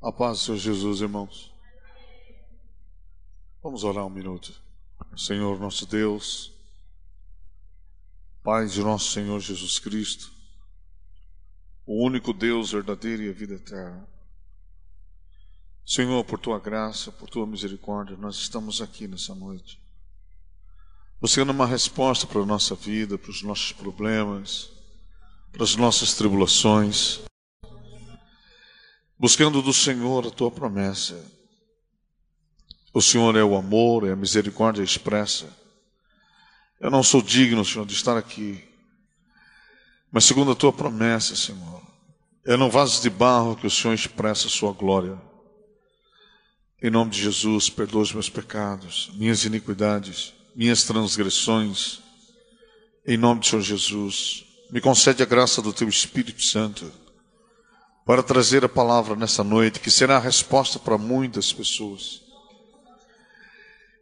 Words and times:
A 0.00 0.12
paz 0.12 0.38
do 0.38 0.44
Senhor 0.44 0.58
Jesus, 0.58 1.00
irmãos. 1.00 1.52
Vamos 3.60 3.82
orar 3.82 4.06
um 4.06 4.10
minuto. 4.10 4.52
Senhor 5.16 5.58
nosso 5.58 5.86
Deus, 5.86 6.52
Pai 8.44 8.66
de 8.66 8.80
nosso 8.80 9.10
Senhor 9.10 9.40
Jesus 9.40 9.80
Cristo, 9.80 10.30
o 11.84 12.04
único 12.06 12.32
Deus 12.32 12.70
verdadeiro 12.70 13.24
e 13.24 13.28
a 13.28 13.32
vida 13.32 13.54
eterna. 13.54 14.08
Senhor, 15.84 16.24
por 16.24 16.38
tua 16.38 16.60
graça, 16.60 17.10
por 17.10 17.28
tua 17.28 17.46
misericórdia, 17.46 18.16
nós 18.16 18.36
estamos 18.36 18.80
aqui 18.80 19.08
nessa 19.08 19.34
noite. 19.34 19.82
Buscando 21.20 21.50
uma 21.50 21.66
resposta 21.66 22.24
para 22.24 22.40
a 22.40 22.46
nossa 22.46 22.76
vida, 22.76 23.18
para 23.18 23.30
os 23.30 23.42
nossos 23.42 23.72
problemas, 23.72 24.70
para 25.50 25.64
as 25.64 25.74
nossas 25.74 26.14
tribulações 26.14 27.27
buscando 29.18 29.60
do 29.60 29.72
Senhor 29.72 30.26
a 30.26 30.30
tua 30.30 30.50
promessa. 30.50 31.20
O 32.94 33.02
Senhor 33.02 33.36
é 33.36 33.42
o 33.42 33.56
amor, 33.56 34.06
é 34.06 34.12
a 34.12 34.16
misericórdia 34.16 34.82
expressa. 34.82 35.46
Eu 36.80 36.90
não 36.90 37.02
sou 37.02 37.20
digno, 37.20 37.64
Senhor, 37.64 37.84
de 37.84 37.94
estar 37.94 38.16
aqui, 38.16 38.64
mas 40.12 40.24
segundo 40.24 40.52
a 40.52 40.54
tua 40.54 40.72
promessa, 40.72 41.34
Senhor, 41.34 41.82
é 42.46 42.56
no 42.56 42.70
vaso 42.70 43.02
de 43.02 43.10
barro 43.10 43.56
que 43.56 43.66
o 43.66 43.70
Senhor 43.70 43.92
expressa 43.92 44.46
a 44.46 44.50
sua 44.50 44.72
glória. 44.72 45.20
Em 46.80 46.90
nome 46.90 47.10
de 47.10 47.20
Jesus, 47.20 47.68
perdoa 47.68 48.02
os 48.02 48.12
meus 48.12 48.30
pecados, 48.30 49.10
minhas 49.14 49.44
iniquidades, 49.44 50.32
minhas 50.54 50.84
transgressões. 50.84 52.00
Em 53.04 53.16
nome 53.16 53.40
do 53.40 53.46
Senhor 53.46 53.62
Jesus, 53.62 54.44
me 54.70 54.80
concede 54.80 55.22
a 55.22 55.26
graça 55.26 55.60
do 55.60 55.72
teu 55.72 55.88
Espírito 55.88 56.42
Santo 56.42 56.90
para 58.08 58.22
trazer 58.22 58.64
a 58.64 58.70
palavra 58.70 59.14
nessa 59.14 59.44
noite, 59.44 59.80
que 59.80 59.90
será 59.90 60.16
a 60.16 60.18
resposta 60.18 60.78
para 60.78 60.96
muitas 60.96 61.52
pessoas. 61.52 62.22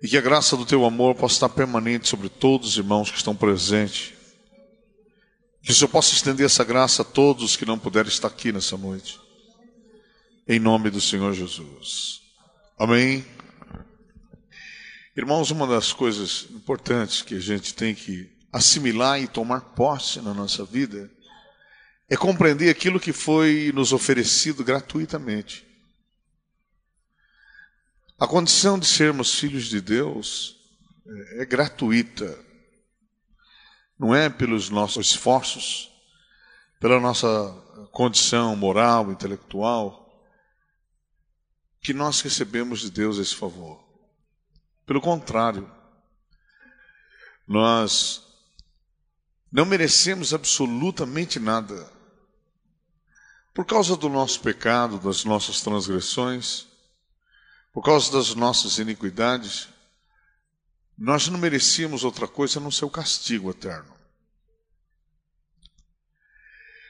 E 0.01 0.07
que 0.07 0.17
a 0.17 0.21
graça 0.21 0.57
do 0.57 0.65
teu 0.65 0.85
amor 0.85 1.17
possa 1.17 1.35
estar 1.35 1.49
permanente 1.49 2.07
sobre 2.07 2.29
todos 2.29 2.69
os 2.69 2.77
irmãos 2.77 3.11
que 3.11 3.17
estão 3.17 3.35
presentes. 3.35 4.15
Que 5.61 5.73
o 5.73 5.75
Senhor 5.75 5.89
possa 5.89 6.15
estender 6.15 6.47
essa 6.47 6.63
graça 6.63 7.03
a 7.03 7.05
todos 7.05 7.57
que 7.57 7.67
não 7.67 7.81
puderem 7.81 8.09
estar 8.09 8.29
aqui 8.29 8.53
nessa 8.53 8.77
noite. 8.77 9.19
Em 10.47 10.61
nome 10.61 10.89
do 10.89 11.01
Senhor 11.01 11.33
Jesus. 11.33 12.21
Amém. 12.79 13.27
Irmãos, 15.17 15.51
uma 15.51 15.67
das 15.67 15.93
coisas 15.93 16.47
importantes 16.53 17.23
que 17.23 17.35
a 17.35 17.41
gente 17.41 17.75
tem 17.75 17.93
que 17.93 18.31
assimilar 18.53 19.21
e 19.21 19.27
tomar 19.27 19.63
posse 19.75 20.21
na 20.21 20.33
nossa 20.33 20.65
vida 20.65 21.11
é 22.09 22.17
compreender 22.17 22.71
aquilo 22.71 23.01
que 23.01 23.13
foi 23.13 23.73
nos 23.75 23.93
oferecido 23.93 24.63
gratuitamente. 24.63 25.67
A 28.19 28.27
condição 28.27 28.79
de 28.79 28.87
sermos 28.87 29.39
filhos 29.39 29.67
de 29.67 29.81
Deus 29.81 30.57
é, 31.07 31.43
é 31.43 31.45
gratuita. 31.45 32.39
Não 33.99 34.15
é 34.15 34.29
pelos 34.29 34.71
nossos 34.71 35.09
esforços, 35.09 35.91
pela 36.79 37.01
nossa 37.01 37.29
condição 37.93 38.55
moral, 38.55 39.11
intelectual, 39.11 40.07
que 41.81 41.93
nós 41.93 42.21
recebemos 42.21 42.81
de 42.81 42.91
Deus 42.91 43.19
esse 43.19 43.35
favor. 43.35 43.85
Pelo 44.85 45.01
contrário, 45.01 45.71
nós 47.47 48.23
não 49.51 49.65
merecemos 49.65 50.35
absolutamente 50.35 51.39
nada. 51.39 51.96
Por 53.57 53.65
causa 53.65 53.97
do 53.97 54.11
nosso 54.11 54.43
pecado, 54.43 54.99
das 54.99 55.25
nossas 55.25 55.63
transgressões, 55.63 56.67
por 57.73 57.83
causa 57.83 58.13
das 58.13 58.35
nossas 58.35 58.77
iniquidades, 58.77 59.69
nós 60.97 61.27
não 61.29 61.39
merecíamos 61.39 62.05
outra 62.05 62.29
coisa 62.29 62.59
a 62.59 62.63
não 62.63 62.71
ser 62.71 62.85
o 62.85 62.91
castigo 62.91 63.49
eterno. 63.49 63.97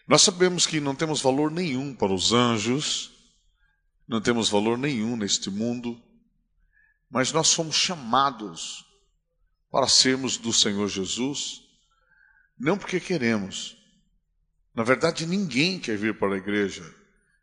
Nós 0.09 0.22
sabemos 0.22 0.66
que 0.66 0.81
não 0.81 0.93
temos 0.93 1.21
valor 1.22 1.53
nenhum 1.53 1.94
para 1.94 2.12
os 2.12 2.32
anjos, 2.32 3.12
não 4.09 4.21
temos 4.21 4.48
valor 4.48 4.77
nenhum 4.77 5.16
neste 5.16 5.48
mundo, 5.48 6.03
mas 7.09 7.31
nós 7.31 7.47
somos 7.47 7.77
chamados 7.77 8.84
para 9.71 9.87
sermos 9.87 10.37
do 10.37 10.53
Senhor 10.53 10.88
Jesus, 10.88 11.62
não 12.59 12.77
porque 12.77 12.98
queremos, 12.98 13.77
na 14.76 14.82
verdade, 14.84 15.25
ninguém 15.25 15.78
quer 15.78 15.97
vir 15.97 16.19
para 16.19 16.34
a 16.34 16.38
igreja, 16.38 16.84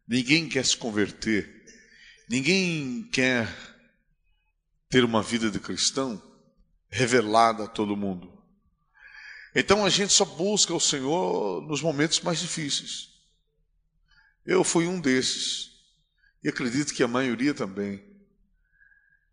ninguém 0.08 0.48
quer 0.48 0.64
se 0.64 0.78
converter, 0.78 1.66
ninguém 2.30 3.10
quer 3.12 3.52
ter 4.88 5.04
uma 5.04 5.24
vida 5.24 5.50
de 5.50 5.60
cristão 5.60 6.22
revelada 6.92 7.64
a 7.64 7.68
todo 7.68 7.98
mundo. 7.98 8.32
Então 9.56 9.84
a 9.84 9.90
gente 9.90 10.14
só 10.14 10.24
busca 10.24 10.76
o 10.76 10.80
Senhor 10.80 11.68
nos 11.68 11.82
momentos 11.82 12.22
mais 12.22 12.38
difíceis. 12.38 13.10
Eu 14.46 14.64
fui 14.64 14.86
um 14.86 15.02
desses, 15.02 15.72
e 16.44 16.50
acredito 16.50 16.94
que 16.94 17.02
a 17.02 17.08
maioria 17.08 17.56
também. 17.56 18.04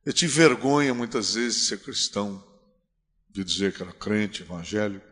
Eu 0.06 0.15
tive 0.15 0.33
vergonha 0.33 0.94
muitas 0.94 1.34
vezes 1.34 1.60
de 1.60 1.66
ser 1.66 1.81
cristão, 1.81 2.43
de 3.28 3.44
dizer 3.44 3.75
que 3.75 3.83
era 3.83 3.93
crente, 3.93 4.41
evangélico. 4.41 5.09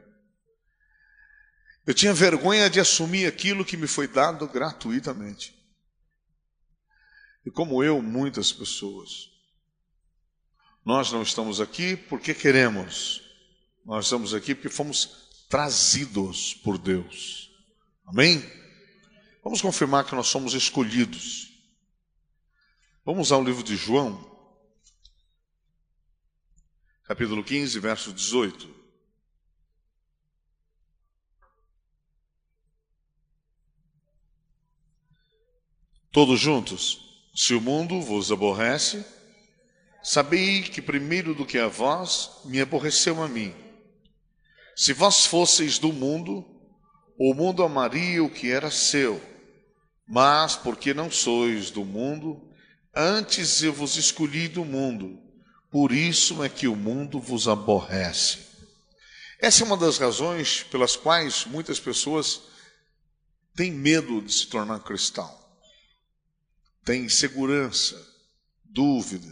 Eu 1.89 1.95
tinha 1.95 2.13
vergonha 2.13 2.69
de 2.69 2.79
assumir 2.79 3.25
aquilo 3.25 3.65
que 3.65 3.75
me 3.75 3.87
foi 3.87 4.07
dado 4.07 4.47
gratuitamente. 4.47 5.59
E 7.47 7.51
como 7.51 7.83
eu, 7.83 8.03
muitas 8.03 8.53
pessoas. 8.53 9.31
Nós 10.85 11.11
não 11.11 11.23
estamos 11.23 11.63
aqui 11.63 11.97
porque 11.97 12.35
queremos. 12.35 13.23
Nós 13.87 14.05
estamos 14.05 14.35
aqui 14.35 14.55
porque 14.55 14.69
fomos 14.69 15.31
trazidos 15.49 16.53
por 16.57 16.77
Deus. 16.77 17.51
Amém? 18.05 18.39
Vamos 19.43 19.63
confirmar 19.63 20.05
que 20.05 20.15
nós 20.15 20.27
somos 20.27 20.53
escolhidos. 20.53 21.51
Vamos 23.03 23.33
ao 23.33 23.43
livro 23.43 23.63
de 23.63 23.77
João, 23.77 24.31
capítulo 27.05 27.43
15, 27.43 27.81
verso 27.81 28.13
18. 28.13 28.78
Todos 36.11 36.41
juntos. 36.41 37.07
Se 37.35 37.53
o 37.55 37.61
mundo 37.61 38.01
vos 38.01 38.33
aborrece, 38.33 39.05
sabei 40.03 40.63
que 40.63 40.81
primeiro 40.81 41.35
do 41.35 41.45
que 41.45 41.59
a 41.59 41.69
vós 41.69 42.31
me 42.47 42.61
aborreceu 42.61 43.23
a 43.23 43.29
mim. 43.29 43.55
Se 44.75 44.95
vós 44.95 45.27
fosseis 45.27 45.79
do 45.79 45.93
mundo, 45.93 46.45
o 47.19 47.35
mundo 47.35 47.63
amaria 47.63 48.25
o 48.25 48.31
que 48.31 48.51
era 48.51 48.71
seu. 48.71 49.21
Mas 50.09 50.57
porque 50.57 50.95
não 50.95 51.11
sois 51.11 51.71
do 51.71 51.85
mundo, 51.85 52.43
antes 52.97 53.63
eu 53.63 53.73
vos 53.73 53.97
escolhi 53.97 54.49
do 54.49 54.65
mundo. 54.65 55.21
Por 55.71 55.93
isso 55.93 56.43
é 56.43 56.49
que 56.49 56.67
o 56.67 56.75
mundo 56.75 57.21
vos 57.21 57.47
aborrece. 57.47 58.39
Essa 59.39 59.63
é 59.63 59.67
uma 59.67 59.77
das 59.77 59.99
razões 59.99 60.63
pelas 60.63 60.97
quais 60.97 61.45
muitas 61.45 61.79
pessoas 61.79 62.41
têm 63.55 63.71
medo 63.71 64.23
de 64.23 64.33
se 64.33 64.47
tornar 64.47 64.81
cristão 64.81 65.48
tem 66.89 67.05
insegurança, 67.05 68.03
dúvida, 68.65 69.29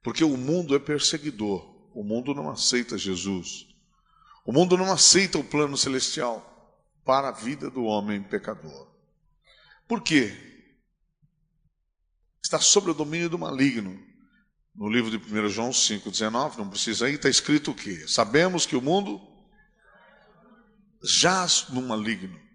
porque 0.00 0.22
o 0.22 0.36
mundo 0.36 0.72
é 0.76 0.78
perseguidor, 0.78 1.90
o 1.92 2.04
mundo 2.04 2.32
não 2.32 2.48
aceita 2.48 2.96
Jesus, 2.96 3.66
o 4.46 4.52
mundo 4.52 4.76
não 4.76 4.92
aceita 4.92 5.36
o 5.36 5.42
plano 5.42 5.76
celestial 5.76 6.80
para 7.04 7.30
a 7.30 7.32
vida 7.32 7.68
do 7.68 7.82
homem 7.82 8.22
pecador. 8.22 8.88
Por 9.88 10.00
quê? 10.00 10.32
Está 12.40 12.60
sob 12.60 12.92
o 12.92 12.94
domínio 12.94 13.28
do 13.28 13.36
maligno. 13.36 14.00
No 14.76 14.88
livro 14.88 15.10
de 15.10 15.16
1 15.16 15.48
João 15.48 15.70
5,19, 15.70 16.58
não 16.58 16.70
precisa 16.70 17.10
ir, 17.10 17.14
está 17.14 17.28
escrito 17.28 17.72
o 17.72 17.74
quê? 17.74 18.06
Sabemos 18.06 18.64
que 18.64 18.76
o 18.76 18.80
mundo 18.80 19.20
jaz 21.02 21.66
no 21.70 21.82
maligno. 21.82 22.47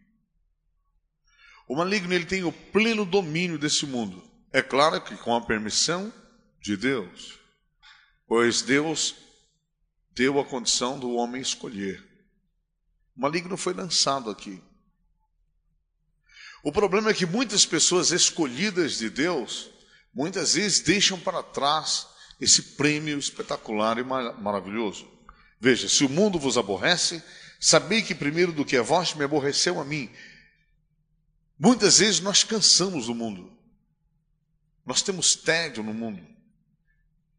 O 1.68 1.76
maligno 1.76 2.14
ele 2.14 2.26
tem 2.26 2.44
o 2.44 2.52
pleno 2.52 3.06
domínio 3.06 3.58
desse 3.58 3.86
mundo. 3.86 4.24
É 4.52 4.62
claro 4.62 5.02
que 5.02 5.16
com 5.18 5.36
a 5.36 5.42
permissão 5.42 6.14
de 6.62 6.78
Deus, 6.78 7.40
pois 8.28 8.62
Deus 8.62 9.16
deu 10.12 10.40
a 10.40 10.46
condição 10.46 11.00
do 11.00 11.14
homem 11.14 11.42
escolher. 11.42 12.04
O 13.16 13.22
maligno 13.22 13.58
foi 13.58 13.74
lançado 13.74 14.30
aqui. 14.30 14.62
O 16.64 16.72
problema 16.72 17.10
é 17.10 17.14
que 17.14 17.26
muitas 17.26 17.66
pessoas 17.66 18.12
escolhidas 18.12 18.98
de 18.98 19.10
Deus, 19.10 19.70
muitas 20.14 20.54
vezes 20.54 20.80
deixam 20.80 21.20
para 21.20 21.44
trás 21.44 22.08
esse 22.40 22.62
prêmio 22.78 23.18
espetacular 23.18 23.98
e 23.98 24.04
maravilhoso. 24.04 25.08
Veja, 25.60 25.90
se 25.90 26.04
o 26.04 26.10
mundo 26.10 26.40
vos 26.40 26.58
aborrece, 26.58 27.24
sabei 27.60 28.02
que 28.02 28.16
primeiro 28.16 28.52
do 28.52 28.66
que 28.66 28.78
a 28.78 28.82
vós 28.82 29.14
me 29.14 29.24
aborreceu 29.24 29.80
a 29.80 29.84
mim. 29.86 30.10
Muitas 31.64 32.00
vezes 32.00 32.20
nós 32.20 32.44
cansamos 32.44 33.06
do 33.06 33.16
mundo. 33.16 33.50
Nós 34.86 35.02
temos 35.02 35.34
tédio 35.34 35.82
no 35.82 35.94
mundo. 35.94 36.22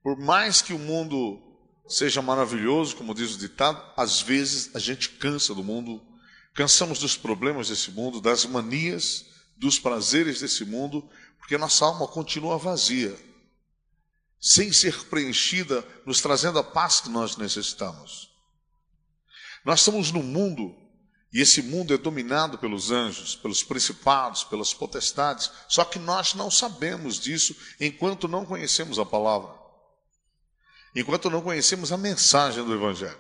Por 0.03 0.17
mais 0.17 0.63
que 0.63 0.73
o 0.73 0.79
mundo 0.79 1.43
seja 1.87 2.23
maravilhoso, 2.23 2.97
como 2.97 3.15
diz 3.15 3.35
o 3.35 3.39
ditado, 3.39 3.85
às 3.95 4.23
vezes 4.23 4.75
a 4.75 4.79
gente 4.79 5.11
cansa 5.11 5.55
do 5.55 5.63
mundo, 5.63 6.03
cansamos 6.55 6.99
dos 6.99 7.19
problemas 7.19 7.69
desse 7.69 7.91
mundo, 7.91 8.19
das 8.19 8.47
manias, 8.47 9.27
dos 9.59 9.79
prazeres 9.79 10.41
desse 10.41 10.65
mundo, 10.65 11.07
porque 11.37 11.59
nossa 11.59 11.85
alma 11.85 12.09
continua 12.09 12.57
vazia, 12.57 13.15
sem 14.41 14.73
ser 14.73 15.05
preenchida, 15.05 15.87
nos 16.07 16.23
trazendo 16.23 16.59
a 16.59 16.65
paz 16.65 16.99
que 17.03 17.11
nós 17.11 17.37
necessitamos. 17.37 18.31
Nós 19.67 19.81
estamos 19.81 20.11
no 20.11 20.23
mundo 20.23 20.75
e 21.35 21.41
esse 21.41 21.61
mundo 21.61 21.93
é 21.93 21.99
dominado 21.99 22.57
pelos 22.59 22.93
anjos, 22.93 23.35
pelos 23.35 23.65
principados, 23.65 24.45
pelas 24.45 24.73
potestades, 24.73 25.51
só 25.69 25.85
que 25.85 25.99
nós 25.99 26.33
não 26.35 26.49
sabemos 26.49 27.19
disso 27.19 27.57
enquanto 27.81 28.29
não 28.29 28.47
conhecemos 28.47 29.01
a 29.01 29.05
palavra, 29.05 29.53
enquanto 30.95 31.29
não 31.29 31.43
conhecemos 31.43 31.91
a 31.91 31.97
mensagem 31.97 32.65
do 32.65 32.73
Evangelho. 32.73 33.19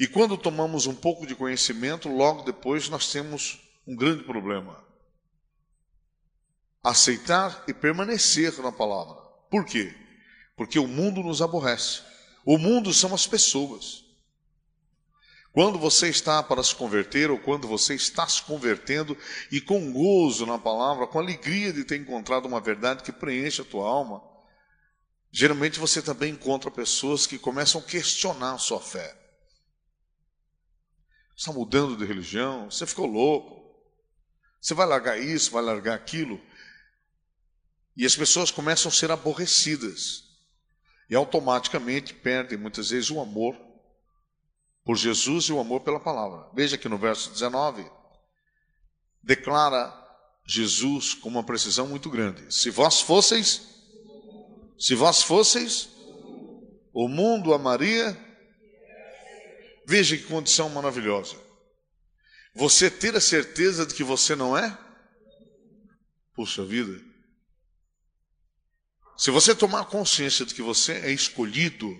E 0.00 0.06
quando 0.06 0.38
tomamos 0.38 0.86
um 0.86 0.94
pouco 0.94 1.26
de 1.26 1.34
conhecimento, 1.34 2.08
logo 2.08 2.42
depois 2.42 2.88
nós 2.88 3.12
temos 3.12 3.60
um 3.86 3.94
grande 3.94 4.24
problema: 4.24 4.82
aceitar 6.82 7.64
e 7.68 7.74
permanecer 7.74 8.58
na 8.62 8.72
palavra. 8.72 9.16
Por 9.50 9.66
quê? 9.66 9.94
Porque 10.56 10.78
o 10.78 10.88
mundo 10.88 11.22
nos 11.22 11.42
aborrece. 11.42 12.00
O 12.46 12.56
mundo 12.56 12.94
são 12.94 13.14
as 13.14 13.26
pessoas. 13.26 14.02
Quando 15.52 15.78
você 15.78 16.08
está 16.08 16.42
para 16.42 16.62
se 16.62 16.74
converter, 16.74 17.30
ou 17.30 17.38
quando 17.38 17.68
você 17.68 17.94
está 17.94 18.26
se 18.26 18.42
convertendo, 18.42 19.16
e 19.50 19.60
com 19.60 19.92
gozo 19.92 20.46
na 20.46 20.58
palavra, 20.58 21.06
com 21.06 21.18
alegria 21.18 21.72
de 21.72 21.84
ter 21.84 21.96
encontrado 22.00 22.46
uma 22.46 22.60
verdade 22.60 23.02
que 23.02 23.12
preenche 23.12 23.60
a 23.60 23.64
tua 23.64 23.86
alma, 23.86 24.22
geralmente 25.30 25.78
você 25.78 26.00
também 26.00 26.32
encontra 26.32 26.70
pessoas 26.70 27.26
que 27.26 27.38
começam 27.38 27.82
a 27.82 27.84
questionar 27.84 28.54
a 28.54 28.58
sua 28.58 28.80
fé. 28.80 29.14
Você 31.36 31.50
está 31.50 31.52
mudando 31.52 31.98
de 31.98 32.06
religião, 32.06 32.70
você 32.70 32.86
ficou 32.86 33.06
louco, 33.06 33.62
você 34.58 34.72
vai 34.72 34.86
largar 34.86 35.20
isso, 35.20 35.50
vai 35.50 35.62
largar 35.62 35.94
aquilo. 35.94 36.40
E 37.94 38.06
as 38.06 38.16
pessoas 38.16 38.50
começam 38.50 38.88
a 38.88 38.94
ser 38.94 39.10
aborrecidas, 39.10 40.24
e 41.10 41.14
automaticamente 41.14 42.14
perdem 42.14 42.56
muitas 42.56 42.88
vezes 42.88 43.10
o 43.10 43.20
amor 43.20 43.71
por 44.84 44.96
Jesus 44.96 45.44
e 45.44 45.52
o 45.52 45.60
amor 45.60 45.80
pela 45.80 46.00
palavra. 46.00 46.48
Veja 46.54 46.76
que 46.76 46.88
no 46.88 46.98
verso 46.98 47.30
19, 47.30 47.88
declara 49.22 49.92
Jesus 50.44 51.14
com 51.14 51.28
uma 51.28 51.44
precisão 51.44 51.86
muito 51.86 52.10
grande: 52.10 52.52
Se 52.52 52.70
vós 52.70 53.00
fosseis, 53.00 53.62
se 54.78 54.94
vós 54.94 55.22
fosseis, 55.22 55.88
o 56.92 57.08
mundo 57.08 57.54
amaria. 57.54 58.30
Veja 59.86 60.16
que 60.16 60.24
condição 60.24 60.68
maravilhosa. 60.70 61.36
Você 62.54 62.90
ter 62.90 63.16
a 63.16 63.20
certeza 63.20 63.84
de 63.84 63.94
que 63.94 64.04
você 64.04 64.36
não 64.36 64.56
é? 64.56 64.78
Puxa 66.34 66.64
vida. 66.64 67.00
Se 69.16 69.30
você 69.30 69.54
tomar 69.54 69.86
consciência 69.86 70.46
de 70.46 70.54
que 70.54 70.62
você 70.62 70.92
é 70.92 71.10
escolhido, 71.10 71.96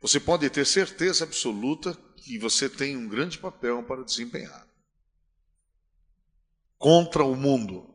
você 0.00 0.18
pode 0.18 0.48
ter 0.48 0.64
certeza 0.64 1.24
absoluta 1.24 1.96
que 2.16 2.38
você 2.38 2.68
tem 2.68 2.96
um 2.96 3.08
grande 3.08 3.38
papel 3.38 3.82
para 3.82 4.04
desempenhar. 4.04 4.66
Contra 6.78 7.24
o 7.24 7.36
mundo. 7.36 7.94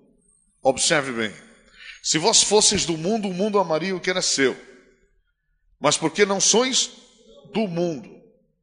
Observe 0.61 1.11
bem. 1.11 1.35
Se 2.03 2.17
vós 2.17 2.43
fosseis 2.43 2.85
do 2.85 2.97
mundo, 2.97 3.27
o 3.27 3.33
mundo 3.33 3.59
amaria 3.59 3.95
o 3.95 3.99
que 3.99 4.09
era 4.09 4.21
seu. 4.21 4.55
Mas 5.79 5.97
porque 5.97 6.25
não 6.25 6.39
sois 6.39 6.91
do 7.51 7.67
mundo, 7.67 8.09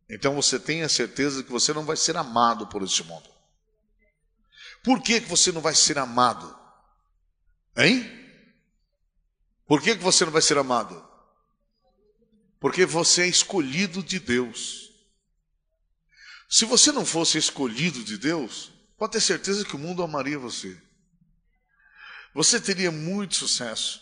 então 0.08 0.34
você 0.34 0.58
tem 0.58 0.82
a 0.82 0.88
certeza 0.88 1.42
que 1.42 1.50
você 1.50 1.72
não 1.72 1.84
vai 1.84 1.96
ser 1.96 2.16
amado 2.16 2.66
por 2.66 2.82
este 2.82 3.02
mundo. 3.04 3.28
Por 4.84 5.02
que, 5.02 5.20
que 5.20 5.28
você 5.28 5.50
não 5.52 5.60
vai 5.60 5.74
ser 5.74 5.98
amado? 5.98 6.54
Hein? 7.76 8.10
Por 9.66 9.80
que, 9.80 9.96
que 9.96 10.02
você 10.02 10.24
não 10.24 10.32
vai 10.32 10.42
ser 10.42 10.58
amado? 10.58 11.11
Porque 12.62 12.86
você 12.86 13.22
é 13.22 13.26
escolhido 13.26 14.04
de 14.04 14.20
Deus. 14.20 14.92
Se 16.48 16.64
você 16.64 16.92
não 16.92 17.04
fosse 17.04 17.36
escolhido 17.36 18.04
de 18.04 18.16
Deus, 18.16 18.70
pode 18.96 19.14
ter 19.14 19.20
certeza 19.20 19.64
que 19.64 19.74
o 19.74 19.78
mundo 19.80 20.00
amaria 20.00 20.38
você. 20.38 20.80
Você 22.32 22.60
teria 22.60 22.92
muito 22.92 23.34
sucesso, 23.34 24.00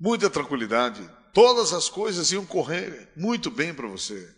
muita 0.00 0.30
tranquilidade, 0.30 1.06
todas 1.34 1.74
as 1.74 1.90
coisas 1.90 2.32
iam 2.32 2.46
correr 2.46 3.12
muito 3.14 3.50
bem 3.50 3.74
para 3.74 3.86
você. 3.86 4.34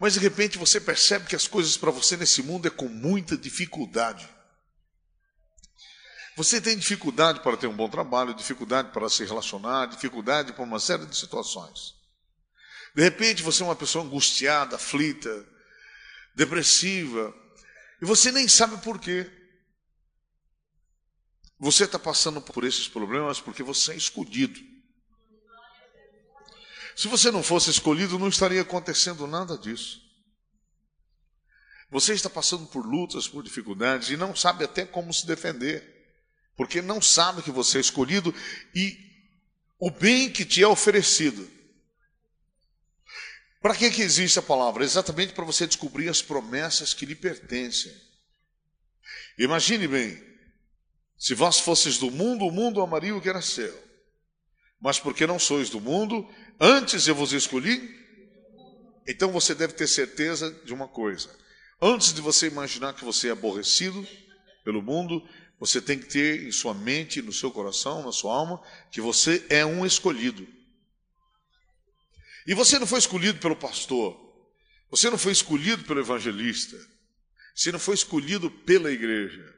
Mas 0.00 0.14
de 0.14 0.18
repente 0.18 0.58
você 0.58 0.80
percebe 0.80 1.28
que 1.28 1.36
as 1.36 1.46
coisas 1.46 1.76
para 1.76 1.92
você 1.92 2.16
nesse 2.16 2.42
mundo 2.42 2.66
é 2.66 2.70
com 2.70 2.88
muita 2.88 3.36
dificuldade. 3.36 4.28
Você 6.40 6.58
tem 6.58 6.74
dificuldade 6.74 7.40
para 7.40 7.54
ter 7.54 7.66
um 7.66 7.76
bom 7.76 7.86
trabalho, 7.86 8.32
dificuldade 8.32 8.92
para 8.92 9.10
se 9.10 9.22
relacionar, 9.26 9.84
dificuldade 9.84 10.54
para 10.54 10.64
uma 10.64 10.80
série 10.80 11.04
de 11.04 11.14
situações. 11.14 11.94
De 12.94 13.02
repente 13.02 13.42
você 13.42 13.62
é 13.62 13.66
uma 13.66 13.76
pessoa 13.76 14.02
angustiada, 14.02 14.76
aflita, 14.76 15.46
depressiva, 16.34 17.34
e 18.00 18.06
você 18.06 18.32
nem 18.32 18.48
sabe 18.48 18.78
por 18.78 18.98
quê. 18.98 19.30
Você 21.58 21.84
está 21.84 21.98
passando 21.98 22.40
por 22.40 22.64
esses 22.64 22.88
problemas 22.88 23.38
porque 23.38 23.62
você 23.62 23.92
é 23.92 23.96
escolhido. 23.96 24.58
Se 26.96 27.06
você 27.06 27.30
não 27.30 27.42
fosse 27.42 27.68
escolhido, 27.68 28.18
não 28.18 28.28
estaria 28.28 28.62
acontecendo 28.62 29.26
nada 29.26 29.58
disso. 29.58 30.00
Você 31.90 32.14
está 32.14 32.30
passando 32.30 32.66
por 32.68 32.86
lutas, 32.86 33.28
por 33.28 33.42
dificuldades 33.42 34.08
e 34.08 34.16
não 34.16 34.34
sabe 34.34 34.64
até 34.64 34.86
como 34.86 35.12
se 35.12 35.26
defender 35.26 35.99
porque 36.56 36.82
não 36.82 37.00
sabe 37.00 37.42
que 37.42 37.50
você 37.50 37.78
é 37.78 37.80
escolhido 37.80 38.34
e 38.74 38.98
o 39.78 39.90
bem 39.90 40.30
que 40.30 40.44
te 40.44 40.62
é 40.62 40.66
oferecido. 40.66 41.48
Para 43.60 43.74
que, 43.74 43.90
que 43.90 44.02
existe 44.02 44.38
a 44.38 44.42
palavra? 44.42 44.84
Exatamente 44.84 45.32
para 45.32 45.44
você 45.44 45.66
descobrir 45.66 46.08
as 46.08 46.22
promessas 46.22 46.94
que 46.94 47.04
lhe 47.04 47.14
pertencem. 47.14 47.92
Imagine 49.38 49.86
bem, 49.86 50.22
se 51.18 51.34
vós 51.34 51.60
fosses 51.60 51.98
do 51.98 52.10
mundo, 52.10 52.46
o 52.46 52.50
mundo 52.50 52.80
amaria 52.80 53.14
o 53.14 53.20
que 53.20 53.28
era 53.28 53.42
seu. 53.42 53.78
Mas 54.80 54.98
porque 54.98 55.26
não 55.26 55.38
sois 55.38 55.68
do 55.68 55.80
mundo, 55.80 56.26
antes 56.58 57.06
eu 57.06 57.14
vos 57.14 57.32
escolhi. 57.34 57.98
Então 59.06 59.30
você 59.30 59.54
deve 59.54 59.74
ter 59.74 59.86
certeza 59.86 60.50
de 60.64 60.72
uma 60.72 60.88
coisa: 60.88 61.30
antes 61.80 62.14
de 62.14 62.22
você 62.22 62.46
imaginar 62.46 62.94
que 62.94 63.04
você 63.04 63.28
é 63.28 63.32
aborrecido 63.32 64.06
pelo 64.64 64.80
mundo, 64.80 65.22
você 65.60 65.78
tem 65.78 65.98
que 65.98 66.06
ter 66.06 66.42
em 66.48 66.50
sua 66.50 66.72
mente, 66.72 67.20
no 67.20 67.34
seu 67.34 67.50
coração, 67.50 68.02
na 68.02 68.10
sua 68.10 68.34
alma, 68.34 68.62
que 68.90 68.98
você 68.98 69.44
é 69.50 69.64
um 69.64 69.84
escolhido. 69.84 70.48
E 72.46 72.54
você 72.54 72.78
não 72.78 72.86
foi 72.86 72.98
escolhido 72.98 73.38
pelo 73.38 73.54
pastor, 73.54 74.18
você 74.90 75.10
não 75.10 75.18
foi 75.18 75.32
escolhido 75.32 75.84
pelo 75.84 76.00
evangelista, 76.00 76.74
você 77.54 77.70
não 77.70 77.78
foi 77.78 77.94
escolhido 77.94 78.50
pela 78.50 78.90
igreja. 78.90 79.54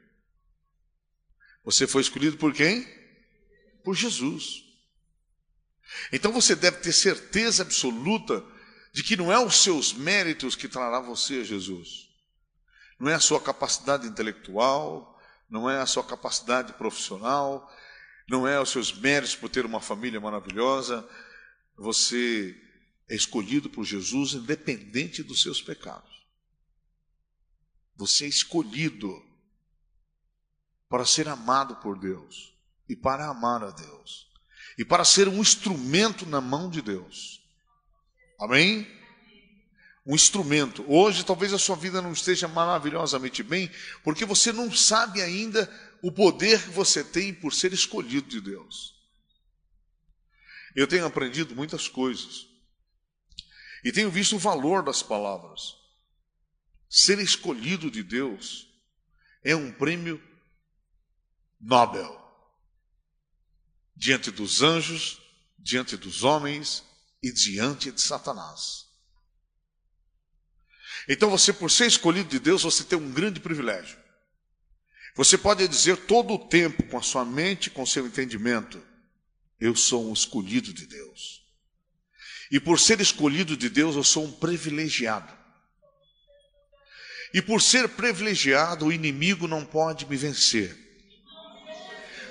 Você 1.63 1.87
foi 1.87 2.01
escolhido 2.01 2.35
por 2.35 2.53
quem? 2.53 2.85
Por 3.85 3.95
Jesus. 3.95 4.61
Então 6.11 6.33
você 6.33 6.53
deve 6.53 6.79
ter 6.79 6.91
certeza 6.91 7.63
absoluta 7.63 8.45
de 8.91 9.01
que 9.03 9.15
não 9.15 9.31
é 9.31 9.39
os 9.39 9.63
seus 9.63 9.93
méritos 9.93 10.53
que 10.53 10.67
trará 10.67 10.99
você 10.99 11.35
a 11.35 11.43
Jesus. 11.45 12.09
Não 12.99 13.09
é 13.09 13.13
a 13.13 13.21
sua 13.21 13.39
capacidade 13.39 14.05
intelectual, 14.05 15.12
não 15.53 15.69
é 15.69 15.79
a 15.79 15.85
sua 15.85 16.03
capacidade 16.03 16.73
profissional, 16.73 17.71
não 18.27 18.47
é 18.47 18.59
os 18.59 18.71
seus 18.71 18.91
méritos 18.91 19.35
por 19.35 19.49
ter 19.49 19.67
uma 19.67 19.79
família 19.79 20.19
maravilhosa. 20.19 21.07
Você 21.77 22.59
é 23.07 23.15
escolhido 23.15 23.69
por 23.69 23.83
Jesus 23.83 24.33
independente 24.33 25.21
dos 25.21 25.43
seus 25.43 25.61
pecados. 25.61 26.25
Você 27.95 28.25
é 28.25 28.27
escolhido 28.27 29.13
para 30.89 31.05
ser 31.05 31.27
amado 31.27 31.75
por 31.75 31.99
Deus 31.99 32.57
e 32.89 32.95
para 32.95 33.27
amar 33.27 33.63
a 33.63 33.69
Deus 33.69 34.27
e 34.75 34.83
para 34.83 35.05
ser 35.05 35.27
um 35.27 35.39
instrumento 35.39 36.25
na 36.25 36.41
mão 36.41 36.67
de 36.67 36.81
Deus. 36.81 37.39
Amém? 38.39 38.87
Um 40.05 40.15
instrumento. 40.15 40.83
Hoje 40.87 41.23
talvez 41.23 41.53
a 41.53 41.59
sua 41.59 41.75
vida 41.75 42.01
não 42.01 42.11
esteja 42.11 42.47
maravilhosamente 42.47 43.41
bem, 43.41 43.71
porque 44.03 44.25
você 44.25 44.51
não 44.51 44.71
sabe 44.71 45.21
ainda 45.21 45.71
o 46.01 46.11
poder 46.11 46.61
que 46.61 46.69
você 46.69 47.03
tem 47.03 47.33
por 47.33 47.53
ser 47.53 47.71
escolhido 47.71 48.27
de 48.27 48.41
Deus. 48.41 48.93
Eu 50.75 50.87
tenho 50.87 51.05
aprendido 51.05 51.55
muitas 51.55 51.87
coisas 51.87 52.47
e 53.83 53.91
tenho 53.91 54.09
visto 54.09 54.35
o 54.35 54.39
valor 54.39 54.83
das 54.83 55.01
palavras. 55.01 55.75
Ser 56.89 57.19
escolhido 57.19 57.89
de 57.89 58.03
Deus 58.03 58.67
é 59.43 59.55
um 59.55 59.71
prêmio 59.71 60.21
Nobel. 61.59 62.21
diante 63.95 64.31
dos 64.31 64.61
anjos, 64.61 65.21
diante 65.57 65.95
dos 65.95 66.23
homens 66.23 66.83
e 67.21 67.31
diante 67.31 67.91
de 67.91 68.01
Satanás. 68.01 68.82
Então 71.07 71.29
você, 71.29 71.51
por 71.51 71.69
ser 71.69 71.87
escolhido 71.87 72.29
de 72.29 72.39
Deus, 72.39 72.63
você 72.63 72.83
tem 72.83 72.97
um 72.97 73.11
grande 73.11 73.39
privilégio. 73.39 73.97
Você 75.15 75.37
pode 75.37 75.67
dizer 75.67 75.97
todo 75.97 76.33
o 76.33 76.39
tempo, 76.39 76.83
com 76.83 76.97
a 76.97 77.01
sua 77.01 77.23
mente, 77.23 77.69
com 77.69 77.83
o 77.83 77.87
seu 77.87 78.05
entendimento, 78.05 78.81
eu 79.59 79.75
sou 79.75 80.09
um 80.09 80.13
escolhido 80.13 80.73
de 80.73 80.87
Deus. 80.87 81.43
E 82.51 82.59
por 82.59 82.79
ser 82.79 82.99
escolhido 82.99 83.55
de 83.55 83.69
Deus, 83.69 83.95
eu 83.95 84.03
sou 84.03 84.25
um 84.25 84.31
privilegiado. 84.31 85.31
E 87.33 87.41
por 87.41 87.61
ser 87.61 87.89
privilegiado, 87.89 88.85
o 88.85 88.91
inimigo 88.91 89.47
não 89.47 89.65
pode 89.65 90.05
me 90.05 90.15
vencer. 90.15 90.77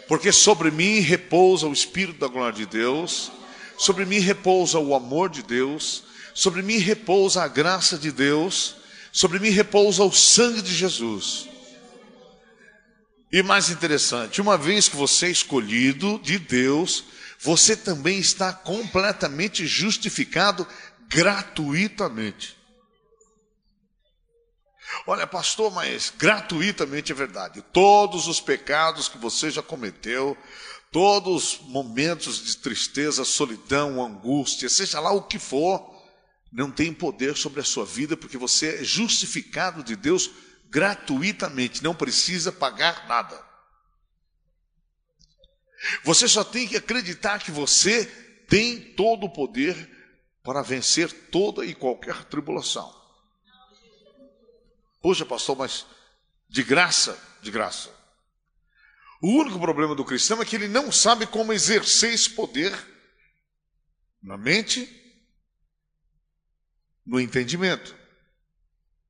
Porque 0.06 0.30
sobre 0.30 0.70
mim 0.70 1.00
repousa 1.00 1.66
o 1.66 1.72
Espírito 1.72 2.18
da 2.18 2.28
glória 2.28 2.56
de 2.56 2.66
Deus, 2.66 3.32
sobre 3.78 4.04
mim 4.04 4.18
repousa 4.18 4.78
o 4.78 4.94
amor 4.94 5.30
de 5.30 5.42
Deus, 5.42 6.04
sobre 6.34 6.62
mim 6.62 6.78
repousa 6.78 7.42
a 7.42 7.48
graça 7.48 7.98
de 7.98 8.10
Deus, 8.10 8.76
sobre 9.12 9.38
mim 9.38 9.50
repousa 9.50 10.02
o 10.02 10.12
sangue 10.12 10.62
de 10.62 10.74
Jesus. 10.74 11.48
E 13.32 13.42
mais 13.42 13.70
interessante, 13.70 14.40
uma 14.40 14.58
vez 14.58 14.88
que 14.88 14.96
você 14.96 15.26
é 15.26 15.30
escolhido 15.30 16.18
de 16.22 16.38
Deus, 16.38 17.04
você 17.40 17.74
também 17.74 18.18
está 18.18 18.52
completamente 18.52 19.66
justificado 19.66 20.66
gratuitamente. 21.08 22.56
Olha, 25.06 25.26
pastor, 25.26 25.72
mas 25.72 26.12
gratuitamente 26.16 27.10
é 27.10 27.14
verdade. 27.14 27.62
Todos 27.72 28.28
os 28.28 28.40
pecados 28.40 29.08
que 29.08 29.18
você 29.18 29.50
já 29.50 29.62
cometeu, 29.62 30.36
todos 30.90 31.54
os 31.54 31.60
momentos 31.68 32.44
de 32.44 32.56
tristeza, 32.58 33.24
solidão, 33.24 34.04
angústia, 34.04 34.68
seja 34.68 35.00
lá 35.00 35.10
o 35.10 35.22
que 35.22 35.38
for, 35.38 35.91
não 36.52 36.70
tem 36.70 36.92
poder 36.92 37.36
sobre 37.36 37.60
a 37.60 37.64
sua 37.64 37.86
vida, 37.86 38.16
porque 38.16 38.36
você 38.36 38.80
é 38.80 38.84
justificado 38.84 39.82
de 39.82 39.96
Deus 39.96 40.30
gratuitamente, 40.68 41.82
não 41.82 41.94
precisa 41.94 42.52
pagar 42.52 43.08
nada. 43.08 43.42
Você 46.04 46.28
só 46.28 46.44
tem 46.44 46.68
que 46.68 46.76
acreditar 46.76 47.38
que 47.40 47.50
você 47.50 48.04
tem 48.48 48.94
todo 48.94 49.24
o 49.24 49.32
poder 49.32 49.90
para 50.42 50.62
vencer 50.62 51.10
toda 51.30 51.64
e 51.64 51.74
qualquer 51.74 52.24
tribulação. 52.24 52.92
Poxa, 55.00 55.24
pastor, 55.24 55.56
mas 55.56 55.86
de 56.48 56.62
graça, 56.62 57.18
de 57.40 57.50
graça. 57.50 57.90
O 59.20 59.28
único 59.28 59.58
problema 59.58 59.94
do 59.94 60.04
cristão 60.04 60.42
é 60.42 60.44
que 60.44 60.56
ele 60.56 60.68
não 60.68 60.92
sabe 60.92 61.26
como 61.26 61.52
exercer 61.52 62.12
esse 62.12 62.30
poder 62.30 62.72
na 64.22 64.36
mente, 64.36 65.01
no 67.04 67.20
entendimento. 67.20 67.96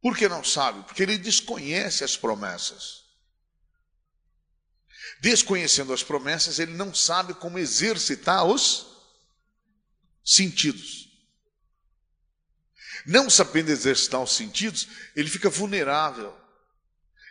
Por 0.01 0.17
que 0.17 0.29
não 0.29 0.43
sabe? 0.43 0.83
Porque 0.85 1.03
ele 1.03 1.17
desconhece 1.17 2.03
as 2.03 2.17
promessas. 2.17 3.03
Desconhecendo 5.21 5.93
as 5.93 6.03
promessas, 6.03 6.59
ele 6.59 6.73
não 6.73 6.93
sabe 6.93 7.35
como 7.35 7.59
exercitar 7.59 8.45
os 8.45 8.87
sentidos. 10.25 11.09
Não 13.07 13.31
sabendo 13.31 13.71
exercitar 13.71 14.21
os 14.21 14.35
sentidos, 14.35 14.89
ele 15.15 15.31
fica 15.31 15.49
vulnerável. 15.49 16.37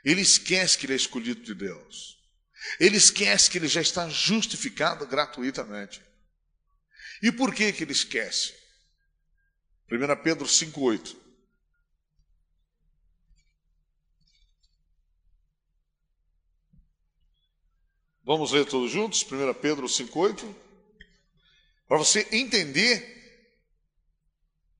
Ele 0.03 0.21
esquece 0.21 0.77
que 0.77 0.85
ele 0.85 0.93
é 0.93 0.97
escolhido 0.97 1.41
de 1.43 1.53
Deus. 1.53 2.17
Ele 2.79 2.97
esquece 2.97 3.49
que 3.49 3.57
ele 3.57 3.67
já 3.67 3.81
está 3.81 4.07
justificado 4.09 5.05
gratuitamente. 5.05 6.01
E 7.21 7.31
por 7.31 7.53
que 7.53 7.71
que 7.71 7.83
ele 7.83 7.91
esquece? 7.91 8.60
1 9.91 10.15
Pedro 10.23 10.45
5,8. 10.45 11.17
Vamos 18.23 18.53
ler 18.53 18.65
todos 18.65 18.89
juntos, 18.89 19.21
1 19.29 19.53
Pedro 19.55 19.87
5,8. 19.87 20.55
Para 21.87 21.97
você 21.97 22.25
entender 22.31 23.19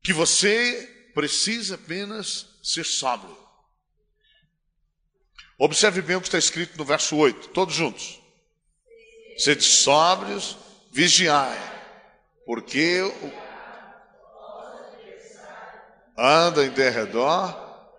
que 0.01 0.13
você 0.13 1.10
precisa 1.13 1.75
apenas 1.75 2.48
ser 2.63 2.86
sábio. 2.86 3.38
Observe 5.58 6.01
bem 6.01 6.15
o 6.15 6.22
que 6.22 6.27
está 6.27 6.38
escrito 6.38 6.77
no 6.77 6.86
verso 6.86 7.18
8, 7.18 7.50
todos 7.50 7.75
juntos. 7.75 8.22
Sede 9.38 9.63
sóbrios, 9.63 10.58
vigiai, 10.91 11.60
porque 12.46 13.01
anda 16.22 16.66
em 16.66 16.70
derredor, 16.70 17.56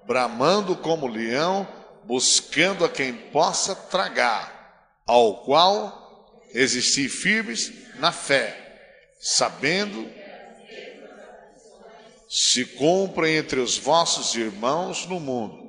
bramando 0.07 0.77
como 0.77 1.07
leão, 1.07 1.67
buscando 2.05 2.85
a 2.85 2.89
quem 2.89 3.13
possa 3.13 3.75
tragar 3.75 5.01
ao 5.07 5.45
qual 5.45 6.41
existir 6.55 7.09
firmes 7.09 7.73
na 7.99 8.13
fé, 8.13 8.59
sabendo 9.21 10.09
se 12.29 12.65
cumprem 12.65 13.37
entre 13.37 13.61
os 13.61 13.77
vossos 13.77 14.35
irmãos 14.35 15.07
no 15.07 15.21
mundo. 15.21 15.63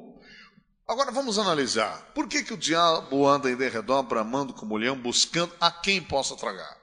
Agora 0.87 1.11
vamos 1.11 1.39
analisar. 1.39 2.11
Por 2.13 2.27
que, 2.27 2.43
que 2.43 2.53
o 2.53 2.57
diabo 2.57 3.27
anda 3.27 3.49
em 3.49 3.55
derredor, 3.55 4.03
bramando 4.03 4.53
como 4.53 4.77
leão, 4.77 4.97
buscando 4.97 5.53
a 5.59 5.71
quem 5.71 6.01
possa 6.01 6.35
tragar? 6.35 6.82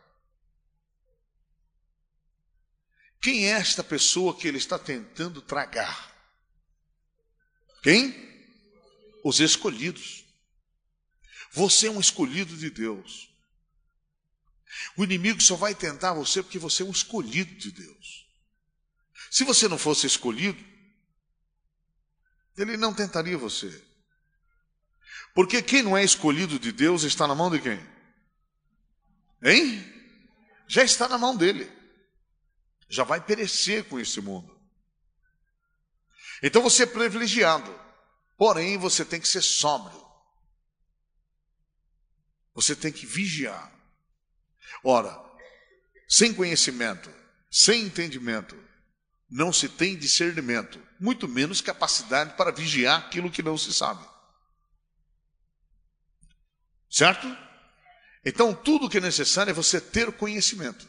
Quem 3.21 3.47
é 3.47 3.51
esta 3.51 3.85
pessoa 3.85 4.35
que 4.35 4.49
ele 4.49 4.57
está 4.57 4.79
tentando 4.79 5.43
tragar? 5.43 6.11
Quem? 7.83 8.15
Os 9.23 9.41
escolhidos. 9.41 10.25
Você 11.53 11.89
é 11.89 11.91
um 11.91 12.01
escolhido 12.01 12.57
de 12.57 12.71
Deus. 12.71 13.29
O 14.97 15.05
inimigo 15.05 15.41
só 15.43 15.57
vai 15.57 15.75
tentar 15.75 16.15
você 16.15 16.43
porque 16.43 16.59
você 16.59 16.83
é 16.83 16.87
um 16.87 16.91
escolhido 16.91 17.55
de 17.57 17.71
Deus. 17.71 18.27
Se 19.31 19.45
você 19.45 19.69
não 19.69 19.77
fosse 19.77 20.07
escolhido, 20.07 20.65
ele 22.57 22.77
não 22.77 22.95
tentaria 22.95 23.37
você. 23.37 23.85
Porque 25.35 25.63
quem 25.63 25.83
não 25.83 25.97
é 25.97 26.03
escolhido 26.03 26.59
de 26.59 26.73
Deus 26.73 27.03
está 27.03 27.27
na 27.27 27.35
mão 27.35 27.51
de 27.51 27.61
quem? 27.61 27.81
Hein? 29.43 29.85
Já 30.67 30.83
está 30.83 31.09
na 31.09 31.19
mão 31.19 31.37
dele. 31.37 31.80
Já 32.91 33.05
vai 33.05 33.25
perecer 33.25 33.85
com 33.85 33.99
esse 33.99 34.21
mundo. 34.21 34.61
Então 36.43 36.61
você 36.61 36.83
é 36.83 36.87
privilegiado. 36.87 37.75
Porém, 38.37 38.77
você 38.77 39.05
tem 39.05 39.21
que 39.21 39.29
ser 39.29 39.43
sóbrio. 39.43 40.05
Você 42.55 42.77
tem 42.77 42.93
que 42.93 43.07
vigiar. 43.07 43.73
Ora, 44.85 45.19
sem 46.09 46.35
conhecimento, 46.35 47.11
sem 47.51 47.85
entendimento, 47.85 48.57
não 49.31 49.53
se 49.53 49.69
tem 49.69 49.97
discernimento, 49.97 50.85
muito 50.99 51.29
menos 51.29 51.61
capacidade 51.61 52.35
para 52.37 52.51
vigiar 52.51 52.99
aquilo 52.99 53.31
que 53.31 53.43
não 53.43 53.57
se 53.57 53.73
sabe. 53.73 54.05
Certo? 56.91 57.27
Então, 58.25 58.53
tudo 58.53 58.89
que 58.89 58.99
é 58.99 59.01
necessário 59.01 59.51
é 59.51 59.55
você 59.55 59.81
ter 59.81 60.11
conhecimento. 60.13 60.89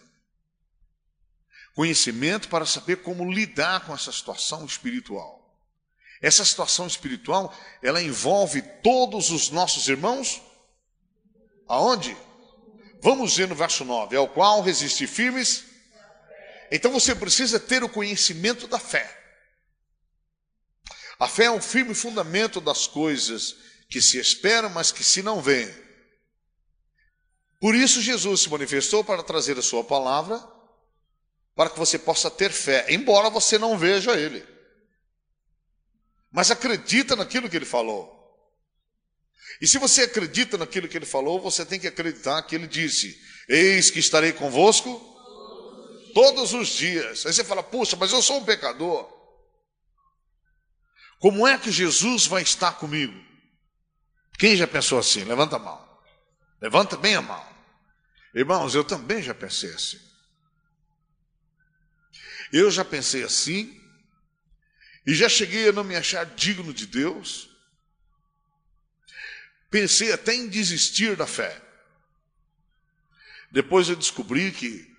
Conhecimento 1.73 2.49
para 2.49 2.65
saber 2.65 2.97
como 2.97 3.31
lidar 3.31 3.85
com 3.85 3.93
essa 3.93 4.11
situação 4.11 4.65
espiritual. 4.65 5.39
Essa 6.21 6.45
situação 6.45 6.85
espiritual, 6.85 7.55
ela 7.81 8.01
envolve 8.01 8.61
todos 8.83 9.31
os 9.31 9.49
nossos 9.49 9.87
irmãos 9.87 10.41
Aonde? 11.71 12.17
Vamos 13.01 13.37
ver 13.37 13.47
no 13.47 13.55
verso 13.55 13.85
9: 13.85 14.17
ao 14.17 14.27
qual 14.27 14.61
resistir 14.61 15.07
firmes. 15.07 15.63
Então 16.69 16.91
você 16.91 17.15
precisa 17.15 17.61
ter 17.61 17.81
o 17.81 17.87
conhecimento 17.87 18.67
da 18.67 18.77
fé. 18.77 19.19
A 21.17 21.29
fé 21.29 21.45
é 21.45 21.51
um 21.51 21.61
firme 21.61 21.95
fundamento 21.95 22.59
das 22.59 22.87
coisas 22.87 23.55
que 23.89 24.01
se 24.01 24.17
esperam, 24.17 24.69
mas 24.69 24.91
que 24.91 25.01
se 25.01 25.23
não 25.23 25.41
veem. 25.41 25.73
Por 27.61 27.73
isso 27.73 28.01
Jesus 28.01 28.41
se 28.41 28.49
manifestou 28.49 29.01
para 29.01 29.23
trazer 29.23 29.57
a 29.57 29.61
sua 29.61 29.83
palavra, 29.83 30.45
para 31.55 31.69
que 31.69 31.77
você 31.77 31.99
possa 31.99 32.29
ter 32.29 32.51
fé, 32.51 32.85
embora 32.89 33.29
você 33.29 33.57
não 33.57 33.77
veja 33.77 34.17
ele. 34.17 34.45
Mas 36.31 36.49
acredita 36.49 37.15
naquilo 37.15 37.49
que 37.49 37.55
ele 37.55 37.65
falou. 37.65 38.19
E 39.61 39.67
se 39.67 39.77
você 39.77 40.03
acredita 40.03 40.57
naquilo 40.57 40.87
que 40.87 40.97
ele 40.97 41.05
falou, 41.05 41.41
você 41.41 41.65
tem 41.65 41.79
que 41.79 41.87
acreditar 41.87 42.41
que 42.43 42.55
ele 42.55 42.67
disse: 42.67 43.19
Eis 43.49 43.91
que 43.91 43.99
estarei 43.99 44.31
convosco 44.31 44.99
todos 46.13 46.53
os 46.53 46.69
dias. 46.69 47.25
Aí 47.25 47.33
você 47.33 47.43
fala: 47.43 47.61
Puxa, 47.61 47.97
mas 47.97 48.11
eu 48.11 48.21
sou 48.21 48.37
um 48.37 48.45
pecador. 48.45 49.09
Como 51.19 51.45
é 51.45 51.57
que 51.57 51.71
Jesus 51.71 52.25
vai 52.25 52.41
estar 52.41 52.73
comigo? 52.73 53.13
Quem 54.39 54.55
já 54.55 54.65
pensou 54.65 54.97
assim? 54.97 55.23
Levanta 55.23 55.57
a 55.57 55.59
mão. 55.59 55.87
Levanta 56.59 56.97
bem 56.97 57.15
a 57.15 57.21
mão. 57.21 57.45
Irmãos, 58.33 58.73
eu 58.73 58.83
também 58.83 59.21
já 59.21 59.33
pensei 59.33 59.71
assim. 59.71 59.99
Eu 62.51 62.69
já 62.69 62.83
pensei 62.83 63.23
assim 63.23 63.79
e 65.05 65.13
já 65.13 65.29
cheguei 65.29 65.69
a 65.69 65.71
não 65.71 65.83
me 65.83 65.95
achar 65.95 66.25
digno 66.25 66.73
de 66.73 66.85
Deus. 66.85 67.49
Pensei 69.69 70.11
até 70.11 70.33
em 70.33 70.49
desistir 70.49 71.15
da 71.15 71.25
fé. 71.25 71.61
Depois 73.51 73.89
eu 73.89 73.95
descobri 73.95 74.51
que 74.51 74.91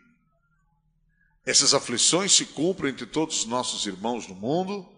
essas 1.44 1.74
aflições 1.74 2.32
se 2.32 2.46
cumprem 2.46 2.92
entre 2.92 3.06
todos 3.06 3.40
os 3.40 3.44
nossos 3.46 3.86
irmãos 3.86 4.28
no 4.28 4.34
mundo, 4.34 4.88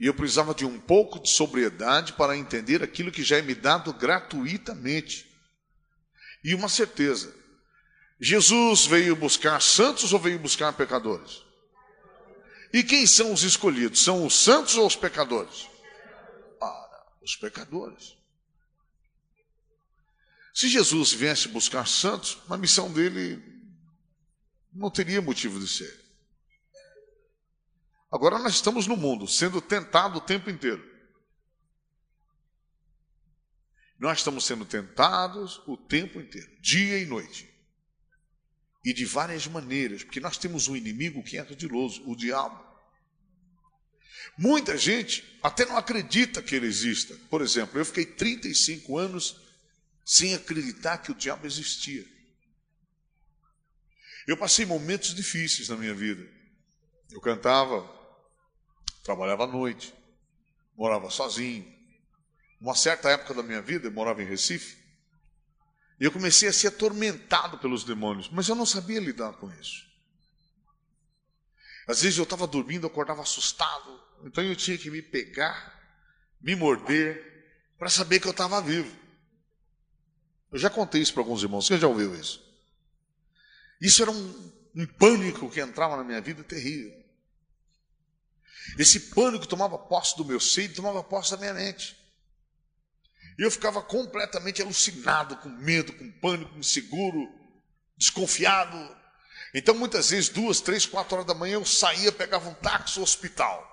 e 0.00 0.06
eu 0.06 0.14
precisava 0.14 0.54
de 0.54 0.64
um 0.64 0.80
pouco 0.80 1.20
de 1.20 1.28
sobriedade 1.28 2.12
para 2.14 2.36
entender 2.36 2.82
aquilo 2.82 3.12
que 3.12 3.22
já 3.22 3.38
é 3.38 3.42
me 3.42 3.54
dado 3.54 3.92
gratuitamente. 3.92 5.28
E 6.42 6.54
uma 6.54 6.68
certeza: 6.68 7.34
Jesus 8.20 8.86
veio 8.86 9.16
buscar 9.16 9.60
santos 9.60 10.12
ou 10.12 10.18
veio 10.20 10.38
buscar 10.38 10.72
pecadores? 10.72 11.47
E 12.72 12.82
quem 12.82 13.06
são 13.06 13.32
os 13.32 13.42
escolhidos? 13.42 14.00
São 14.02 14.26
os 14.26 14.34
santos 14.34 14.76
ou 14.76 14.86
os 14.86 14.96
pecadores? 14.96 15.68
Para, 16.58 17.06
os 17.22 17.36
pecadores. 17.36 18.16
Se 20.52 20.68
Jesus 20.68 21.12
viesse 21.12 21.48
buscar 21.48 21.86
santos, 21.86 22.38
a 22.48 22.56
missão 22.56 22.92
dele 22.92 23.42
não 24.72 24.90
teria 24.90 25.22
motivo 25.22 25.58
de 25.58 25.68
ser. 25.68 26.04
Agora 28.10 28.38
nós 28.38 28.54
estamos 28.54 28.86
no 28.86 28.96
mundo, 28.96 29.26
sendo 29.26 29.60
tentado 29.60 30.18
o 30.18 30.20
tempo 30.20 30.50
inteiro. 30.50 30.82
Nós 33.98 34.18
estamos 34.18 34.44
sendo 34.44 34.64
tentados 34.64 35.60
o 35.66 35.76
tempo 35.76 36.20
inteiro, 36.20 36.50
dia 36.60 36.98
e 36.98 37.06
noite. 37.06 37.52
E 38.88 38.92
de 38.94 39.04
várias 39.04 39.46
maneiras, 39.46 40.02
porque 40.02 40.18
nós 40.18 40.38
temos 40.38 40.66
um 40.66 40.74
inimigo 40.74 41.22
que 41.22 41.36
é 41.36 41.40
ardiloso, 41.40 42.02
o 42.08 42.16
diabo. 42.16 42.58
Muita 44.38 44.78
gente 44.78 45.22
até 45.42 45.66
não 45.66 45.76
acredita 45.76 46.42
que 46.42 46.54
ele 46.54 46.66
exista. 46.66 47.14
Por 47.28 47.42
exemplo, 47.42 47.78
eu 47.78 47.84
fiquei 47.84 48.06
35 48.06 48.96
anos 48.96 49.36
sem 50.06 50.34
acreditar 50.34 50.96
que 50.96 51.12
o 51.12 51.14
diabo 51.14 51.46
existia. 51.46 52.02
Eu 54.26 54.38
passei 54.38 54.64
momentos 54.64 55.14
difíceis 55.14 55.68
na 55.68 55.76
minha 55.76 55.92
vida. 55.92 56.26
Eu 57.10 57.20
cantava, 57.20 57.86
trabalhava 59.04 59.44
à 59.44 59.46
noite, 59.46 59.92
morava 60.74 61.10
sozinho. 61.10 61.70
Uma 62.58 62.74
certa 62.74 63.10
época 63.10 63.34
da 63.34 63.42
minha 63.42 63.60
vida, 63.60 63.88
eu 63.88 63.92
morava 63.92 64.22
em 64.22 64.26
Recife, 64.26 64.77
e 66.00 66.04
eu 66.04 66.12
comecei 66.12 66.48
a 66.48 66.52
ser 66.52 66.68
atormentado 66.68 67.58
pelos 67.58 67.82
demônios, 67.84 68.28
mas 68.30 68.48
eu 68.48 68.54
não 68.54 68.66
sabia 68.66 69.00
lidar 69.00 69.32
com 69.34 69.50
isso. 69.60 69.86
Às 71.86 72.02
vezes 72.02 72.18
eu 72.18 72.24
estava 72.24 72.46
dormindo, 72.46 72.84
eu 72.84 72.90
acordava 72.90 73.22
assustado, 73.22 74.00
então 74.24 74.44
eu 74.44 74.54
tinha 74.54 74.78
que 74.78 74.90
me 74.90 75.02
pegar, 75.02 75.74
me 76.40 76.54
morder, 76.54 77.28
para 77.78 77.88
saber 77.88 78.20
que 78.20 78.28
eu 78.28 78.32
estava 78.32 78.60
vivo. 78.60 78.94
Eu 80.52 80.58
já 80.58 80.70
contei 80.70 81.00
isso 81.00 81.12
para 81.12 81.22
alguns 81.22 81.42
irmãos, 81.42 81.66
quem 81.66 81.78
já 81.78 81.88
ouviu 81.88 82.14
isso? 82.14 82.46
Isso 83.80 84.02
era 84.02 84.10
um, 84.10 84.52
um 84.74 84.86
pânico 84.86 85.50
que 85.50 85.60
entrava 85.60 85.96
na 85.96 86.04
minha 86.04 86.20
vida 86.20 86.44
terrível. 86.44 86.96
Esse 88.78 89.00
pânico 89.14 89.46
tomava 89.46 89.78
posse 89.78 90.16
do 90.16 90.24
meu 90.24 90.38
seio, 90.38 90.72
tomava 90.74 91.02
posse 91.02 91.30
da 91.30 91.36
minha 91.36 91.54
mente. 91.54 91.97
E 93.38 93.42
eu 93.42 93.50
ficava 93.50 93.80
completamente 93.80 94.60
alucinado, 94.60 95.36
com 95.36 95.48
medo, 95.48 95.92
com 95.92 96.10
pânico, 96.10 96.58
inseguro, 96.58 97.32
desconfiado. 97.96 98.76
Então, 99.54 99.76
muitas 99.76 100.10
vezes, 100.10 100.28
duas, 100.28 100.60
três, 100.60 100.84
quatro 100.84 101.14
horas 101.14 101.26
da 101.26 101.34
manhã, 101.34 101.54
eu 101.54 101.64
saía, 101.64 102.10
pegava 102.10 102.48
um 102.48 102.54
táxi 102.54 102.98
ao 102.98 103.04
hospital. 103.04 103.64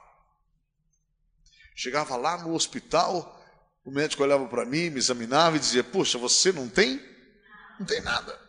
Chegava 1.76 2.16
lá 2.16 2.38
no 2.38 2.54
hospital, 2.54 3.44
o 3.84 3.92
médico 3.92 4.22
olhava 4.22 4.48
para 4.48 4.66
mim, 4.66 4.92
me 4.92 5.00
examinava 5.00 5.58
e 5.58 5.60
dizia: 5.60 5.84
Poxa, 5.84 6.18
você 6.18 6.52
não 6.52 6.70
tem? 6.70 7.04
Não 7.80 7.86
tem 7.88 8.02
nada. 8.02 8.40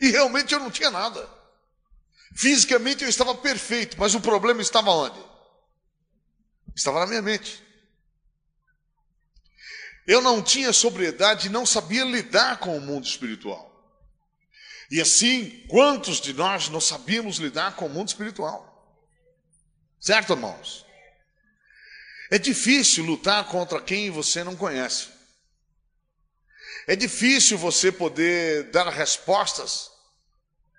E 0.00 0.08
realmente 0.10 0.54
eu 0.54 0.60
não 0.60 0.70
tinha 0.70 0.90
nada. 0.90 1.28
Fisicamente 2.34 3.02
eu 3.02 3.10
estava 3.10 3.34
perfeito, 3.34 3.96
mas 3.98 4.14
o 4.14 4.20
problema 4.20 4.62
estava 4.62 4.90
onde? 4.90 5.29
Estava 6.80 7.00
na 7.00 7.06
minha 7.06 7.20
mente. 7.20 7.62
Eu 10.06 10.22
não 10.22 10.42
tinha 10.42 10.72
sobriedade 10.72 11.46
e 11.46 11.50
não 11.50 11.66
sabia 11.66 12.04
lidar 12.04 12.58
com 12.58 12.74
o 12.74 12.80
mundo 12.80 13.04
espiritual. 13.04 13.70
E 14.90 14.98
assim, 14.98 15.66
quantos 15.68 16.22
de 16.22 16.32
nós 16.32 16.70
não 16.70 16.80
sabíamos 16.80 17.36
lidar 17.36 17.76
com 17.76 17.84
o 17.84 17.90
mundo 17.90 18.08
espiritual? 18.08 18.66
Certo, 20.00 20.32
irmãos? 20.32 20.86
É 22.30 22.38
difícil 22.38 23.04
lutar 23.04 23.46
contra 23.48 23.82
quem 23.82 24.10
você 24.10 24.42
não 24.42 24.56
conhece. 24.56 25.10
É 26.86 26.96
difícil 26.96 27.58
você 27.58 27.92
poder 27.92 28.70
dar 28.70 28.88
respostas 28.88 29.90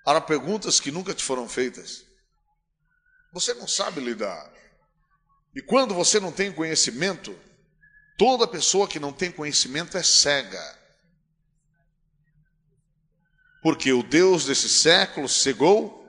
para 0.04 0.20
perguntas 0.20 0.80
que 0.80 0.90
nunca 0.90 1.14
te 1.14 1.24
foram 1.24 1.48
feitas. 1.48 2.04
Você 3.32 3.54
não 3.54 3.68
sabe 3.68 4.02
lidar. 4.02 4.61
E 5.56 5.62
quando 5.62 5.94
você 5.94 6.20
não 6.20 6.32
tem 6.32 6.52
conhecimento, 6.52 7.38
toda 8.18 8.48
pessoa 8.48 8.88
que 8.88 9.00
não 9.00 9.12
tem 9.12 9.32
conhecimento 9.32 9.98
é 9.98 10.04
cega. 10.04 10.80
Porque 13.62 13.92
o 13.92 14.02
Deus 14.02 14.46
desse 14.46 14.70
século 14.70 15.28
cegou 15.30 16.02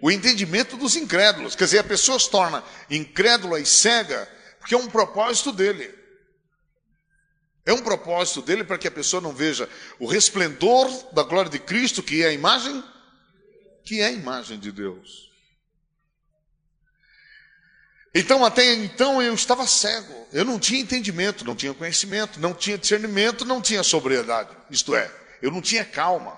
o 0.00 0.10
entendimento 0.10 0.76
dos 0.76 0.96
incrédulos. 0.96 1.54
Quer 1.54 1.64
dizer, 1.64 1.78
a 1.80 1.84
pessoa 1.84 2.18
se 2.18 2.30
torna 2.30 2.64
incrédula 2.88 3.60
e 3.60 3.66
cega 3.66 4.28
porque 4.58 4.74
é 4.74 4.78
um 4.78 4.88
propósito 4.88 5.52
dele. 5.52 5.94
É 7.64 7.72
um 7.72 7.82
propósito 7.82 8.40
dele 8.40 8.64
para 8.64 8.78
que 8.78 8.88
a 8.88 8.90
pessoa 8.90 9.20
não 9.20 9.32
veja 9.32 9.68
o 9.98 10.06
resplendor 10.06 10.88
da 11.12 11.22
glória 11.22 11.50
de 11.50 11.58
Cristo, 11.58 12.02
que 12.02 12.22
é 12.22 12.28
a 12.28 12.32
imagem, 12.32 12.82
que 13.84 14.00
é 14.00 14.06
a 14.06 14.12
imagem 14.12 14.58
de 14.58 14.72
Deus. 14.72 15.27
Então, 18.18 18.44
até 18.44 18.74
então 18.74 19.22
eu 19.22 19.32
estava 19.32 19.64
cego, 19.64 20.26
eu 20.32 20.44
não 20.44 20.58
tinha 20.58 20.80
entendimento, 20.80 21.44
não 21.44 21.54
tinha 21.54 21.72
conhecimento, 21.72 22.40
não 22.40 22.52
tinha 22.52 22.76
discernimento, 22.76 23.44
não 23.44 23.62
tinha 23.62 23.80
sobriedade. 23.84 24.50
Isto 24.68 24.96
é, 24.96 25.08
eu 25.40 25.52
não 25.52 25.62
tinha 25.62 25.84
calma, 25.84 26.36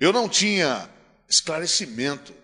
eu 0.00 0.12
não 0.12 0.28
tinha 0.28 0.90
esclarecimento. 1.28 2.34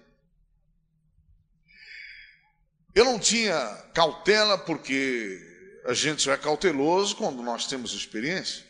Eu 2.94 3.04
não 3.04 3.18
tinha 3.18 3.58
cautela 3.92 4.56
porque 4.56 5.40
a 5.84 5.92
gente 5.92 6.22
só 6.22 6.30
é 6.30 6.36
cauteloso 6.36 7.16
quando 7.16 7.42
nós 7.42 7.66
temos 7.66 7.94
experiência. 7.94 8.64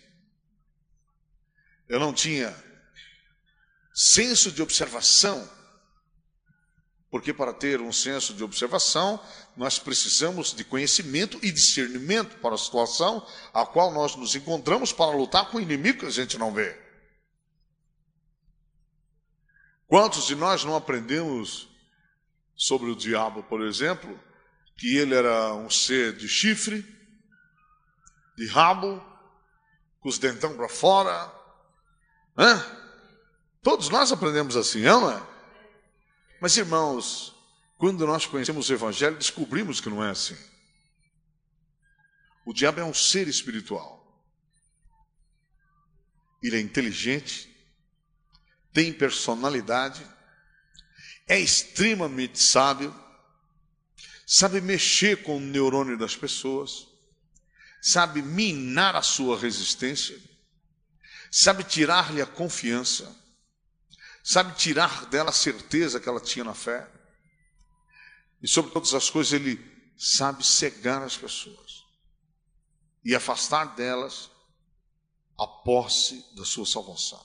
Eu 1.86 2.00
não 2.00 2.14
tinha 2.14 2.56
senso 3.92 4.50
de 4.50 4.62
observação, 4.62 5.46
porque 7.12 7.34
para 7.34 7.52
ter 7.52 7.78
um 7.78 7.92
senso 7.92 8.32
de 8.32 8.42
observação, 8.42 9.20
nós 9.54 9.78
precisamos 9.78 10.54
de 10.54 10.64
conhecimento 10.64 11.38
e 11.42 11.52
discernimento 11.52 12.38
para 12.38 12.54
a 12.54 12.58
situação 12.58 13.24
a 13.52 13.66
qual 13.66 13.92
nós 13.92 14.16
nos 14.16 14.34
encontramos 14.34 14.94
para 14.94 15.14
lutar 15.14 15.50
com 15.50 15.58
o 15.58 15.60
inimigo 15.60 15.98
que 15.98 16.06
a 16.06 16.10
gente 16.10 16.38
não 16.38 16.54
vê. 16.54 16.74
Quantos 19.86 20.26
de 20.26 20.34
nós 20.34 20.64
não 20.64 20.74
aprendemos 20.74 21.68
sobre 22.56 22.90
o 22.90 22.96
diabo, 22.96 23.42
por 23.42 23.60
exemplo, 23.60 24.18
que 24.78 24.96
ele 24.96 25.14
era 25.14 25.52
um 25.52 25.68
ser 25.68 26.16
de 26.16 26.26
chifre, 26.26 26.82
de 28.38 28.46
rabo, 28.46 29.04
com 30.00 30.08
os 30.08 30.18
dentão 30.18 30.56
para 30.56 30.66
fora. 30.66 31.30
Todos 33.62 33.90
nós 33.90 34.10
aprendemos 34.10 34.56
assim, 34.56 34.80
não 34.80 35.10
é? 35.10 35.31
Mas 36.42 36.56
irmãos, 36.58 37.34
quando 37.78 38.06
nós 38.06 38.26
conhecemos 38.26 38.68
o 38.68 38.72
Evangelho, 38.74 39.16
descobrimos 39.16 39.80
que 39.80 39.88
não 39.88 40.04
é 40.04 40.10
assim. 40.10 40.36
O 42.44 42.52
diabo 42.52 42.80
é 42.80 42.84
um 42.84 42.92
ser 42.92 43.28
espiritual. 43.28 44.02
Ele 46.42 46.56
é 46.56 46.60
inteligente, 46.60 47.48
tem 48.74 48.92
personalidade, 48.92 50.06
é 51.26 51.38
extremamente 51.38 52.38
sábio, 52.38 52.92
sabe 54.26 54.60
mexer 54.60 55.22
com 55.22 55.36
o 55.36 55.40
neurônio 55.40 55.96
das 55.96 56.16
pessoas 56.16 56.92
sabe 57.82 58.22
minar 58.22 58.94
a 58.94 59.02
sua 59.02 59.36
resistência, 59.36 60.16
sabe 61.32 61.64
tirar-lhe 61.64 62.22
a 62.22 62.26
confiança, 62.26 63.20
sabe 64.22 64.56
tirar 64.56 65.06
dela 65.06 65.30
a 65.30 65.32
certeza 65.32 65.98
que 65.98 66.08
ela 66.08 66.20
tinha 66.20 66.44
na 66.44 66.54
fé. 66.54 66.88
E 68.42 68.48
sobre 68.48 68.70
todas 68.70 68.94
as 68.94 69.10
coisas, 69.10 69.32
ele 69.32 69.60
sabe 69.96 70.46
cegar 70.46 71.02
as 71.02 71.16
pessoas. 71.16 71.82
e 73.04 73.16
afastar 73.16 73.74
delas 73.74 74.30
a 75.36 75.44
posse 75.44 76.24
da 76.36 76.44
sua 76.44 76.64
salvação. 76.64 77.20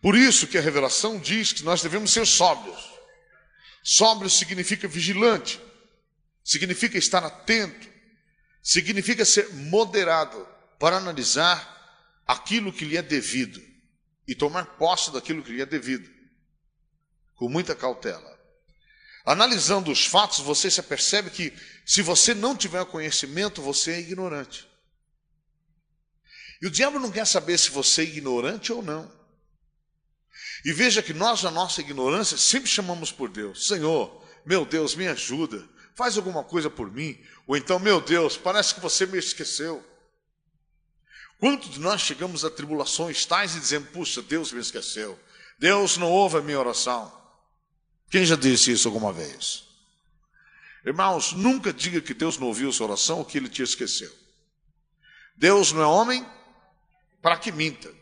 Por 0.00 0.16
isso 0.16 0.46
que 0.46 0.56
a 0.56 0.62
revelação 0.62 1.18
diz 1.18 1.52
que 1.52 1.62
nós 1.62 1.82
devemos 1.82 2.10
ser 2.10 2.26
sóbrios. 2.26 2.94
Sóbrio 3.82 4.30
significa 4.30 4.88
vigilante, 4.88 5.60
significa 6.42 6.96
estar 6.96 7.22
atento, 7.22 7.86
significa 8.62 9.26
ser 9.26 9.52
moderado 9.52 10.48
para 10.78 10.96
analisar 10.96 12.22
aquilo 12.26 12.72
que 12.72 12.86
lhe 12.86 12.96
é 12.96 13.02
devido 13.02 13.60
e 14.26 14.34
tomar 14.34 14.76
posse 14.76 15.12
daquilo 15.12 15.42
que 15.42 15.52
lhe 15.52 15.62
é 15.62 15.66
devido, 15.66 16.10
com 17.34 17.48
muita 17.48 17.74
cautela. 17.74 18.36
Analisando 19.24 19.90
os 19.90 20.06
fatos, 20.06 20.38
você 20.38 20.70
se 20.70 20.80
percebe 20.82 21.30
que 21.30 21.52
se 21.84 22.00
você 22.00 22.34
não 22.34 22.56
tiver 22.56 22.84
conhecimento, 22.86 23.60
você 23.60 23.92
é 23.92 24.00
ignorante. 24.00 24.68
E 26.62 26.66
o 26.66 26.70
diabo 26.70 26.98
não 26.98 27.10
quer 27.10 27.26
saber 27.26 27.58
se 27.58 27.70
você 27.70 28.02
é 28.02 28.04
ignorante 28.04 28.72
ou 28.72 28.82
não. 28.82 29.10
E 30.64 30.72
veja 30.72 31.02
que 31.02 31.12
nós, 31.12 31.42
na 31.42 31.50
nossa 31.50 31.80
ignorância, 31.80 32.36
sempre 32.36 32.68
chamamos 32.68 33.12
por 33.12 33.28
Deus: 33.28 33.66
Senhor, 33.66 34.24
meu 34.44 34.64
Deus, 34.64 34.94
me 34.94 35.06
ajuda, 35.06 35.68
faz 35.94 36.16
alguma 36.16 36.42
coisa 36.42 36.70
por 36.70 36.90
mim. 36.90 37.20
Ou 37.46 37.56
então, 37.56 37.78
meu 37.78 38.00
Deus, 38.00 38.36
parece 38.36 38.74
que 38.74 38.80
você 38.80 39.06
me 39.06 39.18
esqueceu. 39.18 39.84
Quantos 41.38 41.70
de 41.70 41.80
nós 41.80 42.00
chegamos 42.00 42.44
a 42.44 42.50
tribulações 42.50 43.24
tais 43.26 43.54
e 43.54 43.60
dizemos: 43.60 43.90
Puxa, 43.90 44.22
Deus 44.22 44.52
me 44.52 44.60
esqueceu, 44.60 45.18
Deus 45.58 45.96
não 45.96 46.10
ouve 46.10 46.38
a 46.38 46.42
minha 46.42 46.58
oração. 46.58 47.12
Quem 48.10 48.24
já 48.24 48.36
disse 48.36 48.72
isso 48.72 48.88
alguma 48.88 49.12
vez? 49.12 49.64
Irmãos, 50.84 51.32
nunca 51.32 51.72
diga 51.72 52.00
que 52.00 52.14
Deus 52.14 52.38
não 52.38 52.46
ouviu 52.46 52.72
sua 52.72 52.86
oração 52.86 53.18
ou 53.18 53.24
que 53.24 53.36
ele 53.36 53.48
te 53.48 53.62
esqueceu. 53.62 54.12
Deus 55.36 55.72
não 55.72 55.82
é 55.82 55.86
homem 55.86 56.26
para 57.20 57.36
que 57.36 57.52
minta. 57.52 57.92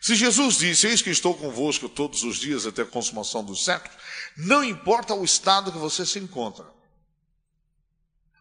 Se 0.00 0.14
Jesus 0.14 0.58
disse: 0.58 0.86
Eis 0.86 1.00
que 1.00 1.10
estou 1.10 1.34
convosco 1.34 1.88
todos 1.88 2.24
os 2.24 2.36
dias 2.36 2.66
até 2.66 2.82
a 2.82 2.86
consumação 2.86 3.42
dos 3.42 3.64
séculos, 3.64 3.96
não 4.36 4.62
importa 4.62 5.14
o 5.14 5.24
estado 5.24 5.72
que 5.72 5.78
você 5.78 6.04
se 6.04 6.18
encontra, 6.18 6.66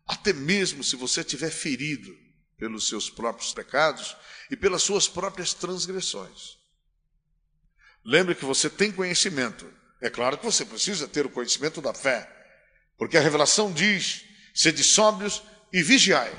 até 0.05 0.33
mesmo 0.33 0.83
se 0.83 0.95
você 0.97 1.21
estiver 1.21 1.51
ferido 1.51 2.22
pelos 2.63 2.87
seus 2.87 3.09
próprios 3.09 3.53
pecados 3.53 4.15
e 4.49 4.55
pelas 4.55 4.81
suas 4.81 5.05
próprias 5.05 5.53
transgressões. 5.53 6.57
Lembre 8.05 8.33
que 8.35 8.45
você 8.45 8.69
tem 8.69 8.89
conhecimento. 8.89 9.69
É 9.99 10.09
claro 10.09 10.37
que 10.37 10.45
você 10.45 10.63
precisa 10.63 11.05
ter 11.05 11.25
o 11.25 11.29
conhecimento 11.29 11.81
da 11.81 11.93
fé, 11.93 12.25
porque 12.97 13.17
a 13.17 13.19
revelação 13.19 13.69
diz: 13.69 14.23
sede 14.53 14.81
sóbrios 14.81 15.43
e 15.73 15.83
vigiai. 15.83 16.33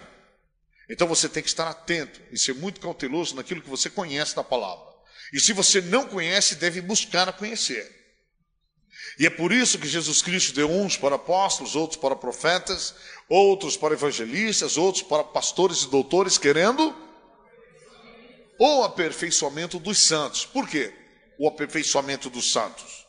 Então 0.89 1.07
você 1.07 1.29
tem 1.29 1.43
que 1.43 1.49
estar 1.51 1.69
atento 1.69 2.23
e 2.33 2.39
ser 2.39 2.55
muito 2.55 2.81
cauteloso 2.81 3.37
naquilo 3.37 3.61
que 3.61 3.69
você 3.69 3.91
conhece 3.91 4.35
da 4.35 4.43
palavra. 4.43 4.95
E 5.31 5.39
se 5.39 5.53
você 5.53 5.83
não 5.83 6.09
conhece, 6.09 6.55
deve 6.55 6.81
buscar 6.81 7.29
a 7.29 7.35
conhecer. 7.35 8.04
E 9.19 9.27
é 9.27 9.31
por 9.31 9.53
isso 9.53 9.79
que 9.79 9.87
Jesus 9.87 10.23
Cristo 10.23 10.55
deu 10.55 10.71
uns 10.71 10.97
para 10.97 11.17
apóstolos, 11.17 11.77
outros 11.77 12.01
para 12.01 12.17
profetas, 12.17 12.95
outros 13.29 13.77
para 13.77 13.95
evangelistas, 13.95 14.77
outros 14.77 15.03
para 15.03 15.23
pastores 15.23 15.83
e 15.83 15.89
doutores, 15.89 16.37
querendo 16.37 16.95
o 18.59 18.83
aperfeiçoamento 18.83 19.79
dos 19.79 19.99
santos. 19.99 20.45
Por 20.45 20.69
quê? 20.69 20.93
O 21.39 21.49
aperfeiçoamento 21.49 22.29
dos 22.29 22.53
santos. 22.53 23.05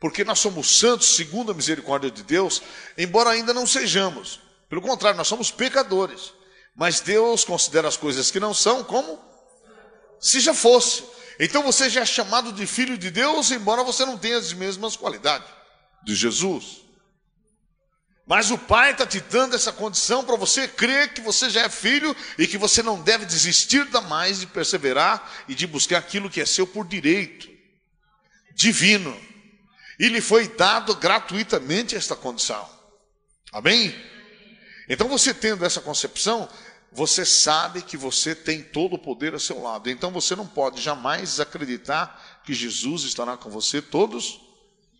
Porque 0.00 0.24
nós 0.24 0.38
somos 0.38 0.78
santos 0.78 1.16
segundo 1.16 1.52
a 1.52 1.54
misericórdia 1.54 2.10
de 2.10 2.22
Deus, 2.22 2.62
embora 2.96 3.30
ainda 3.30 3.54
não 3.54 3.66
sejamos. 3.66 4.40
Pelo 4.68 4.82
contrário, 4.82 5.16
nós 5.16 5.28
somos 5.28 5.50
pecadores. 5.50 6.32
Mas 6.74 7.00
Deus 7.00 7.44
considera 7.44 7.88
as 7.88 7.96
coisas 7.96 8.30
que 8.30 8.40
não 8.40 8.52
são 8.52 8.82
como 8.82 9.18
se 10.20 10.40
já 10.40 10.52
fosse. 10.52 11.04
Então 11.38 11.62
você 11.62 11.90
já 11.90 12.02
é 12.02 12.06
chamado 12.06 12.52
de 12.52 12.66
filho 12.66 12.96
de 12.96 13.10
Deus, 13.10 13.50
embora 13.50 13.82
você 13.82 14.04
não 14.04 14.16
tenha 14.18 14.38
as 14.38 14.52
mesmas 14.52 14.96
qualidades 14.96 15.48
de 16.04 16.14
Jesus. 16.14 16.82
Mas 18.26 18.50
o 18.50 18.56
Pai 18.56 18.92
está 18.92 19.06
te 19.06 19.20
dando 19.20 19.54
essa 19.54 19.72
condição 19.72 20.24
para 20.24 20.36
você 20.36 20.66
crer 20.66 21.12
que 21.12 21.20
você 21.20 21.50
já 21.50 21.62
é 21.62 21.68
filho 21.68 22.16
e 22.38 22.46
que 22.46 22.56
você 22.56 22.82
não 22.82 23.02
deve 23.02 23.26
desistir 23.26 23.84
da 23.86 24.00
mais 24.00 24.40
de 24.40 24.46
perseverar 24.46 25.44
e 25.46 25.54
de 25.54 25.66
buscar 25.66 25.98
aquilo 25.98 26.30
que 26.30 26.40
é 26.40 26.46
seu 26.46 26.66
por 26.66 26.86
direito 26.86 27.54
divino. 28.54 29.14
E 29.98 30.08
lhe 30.08 30.20
foi 30.20 30.48
dado 30.48 30.94
gratuitamente 30.96 31.94
esta 31.94 32.16
condição. 32.16 32.68
Amém? 33.52 33.94
Então, 34.88 35.08
você 35.08 35.32
tendo 35.32 35.64
essa 35.64 35.80
concepção, 35.80 36.48
você 36.94 37.26
sabe 37.26 37.82
que 37.82 37.96
você 37.96 38.36
tem 38.36 38.62
todo 38.62 38.94
o 38.94 38.98
poder 38.98 39.34
a 39.34 39.38
seu 39.40 39.60
lado. 39.60 39.90
Então, 39.90 40.12
você 40.12 40.36
não 40.36 40.46
pode 40.46 40.80
jamais 40.80 41.40
acreditar 41.40 42.40
que 42.44 42.54
Jesus 42.54 43.02
estará 43.02 43.36
com 43.36 43.50
você 43.50 43.82
todos 43.82 44.40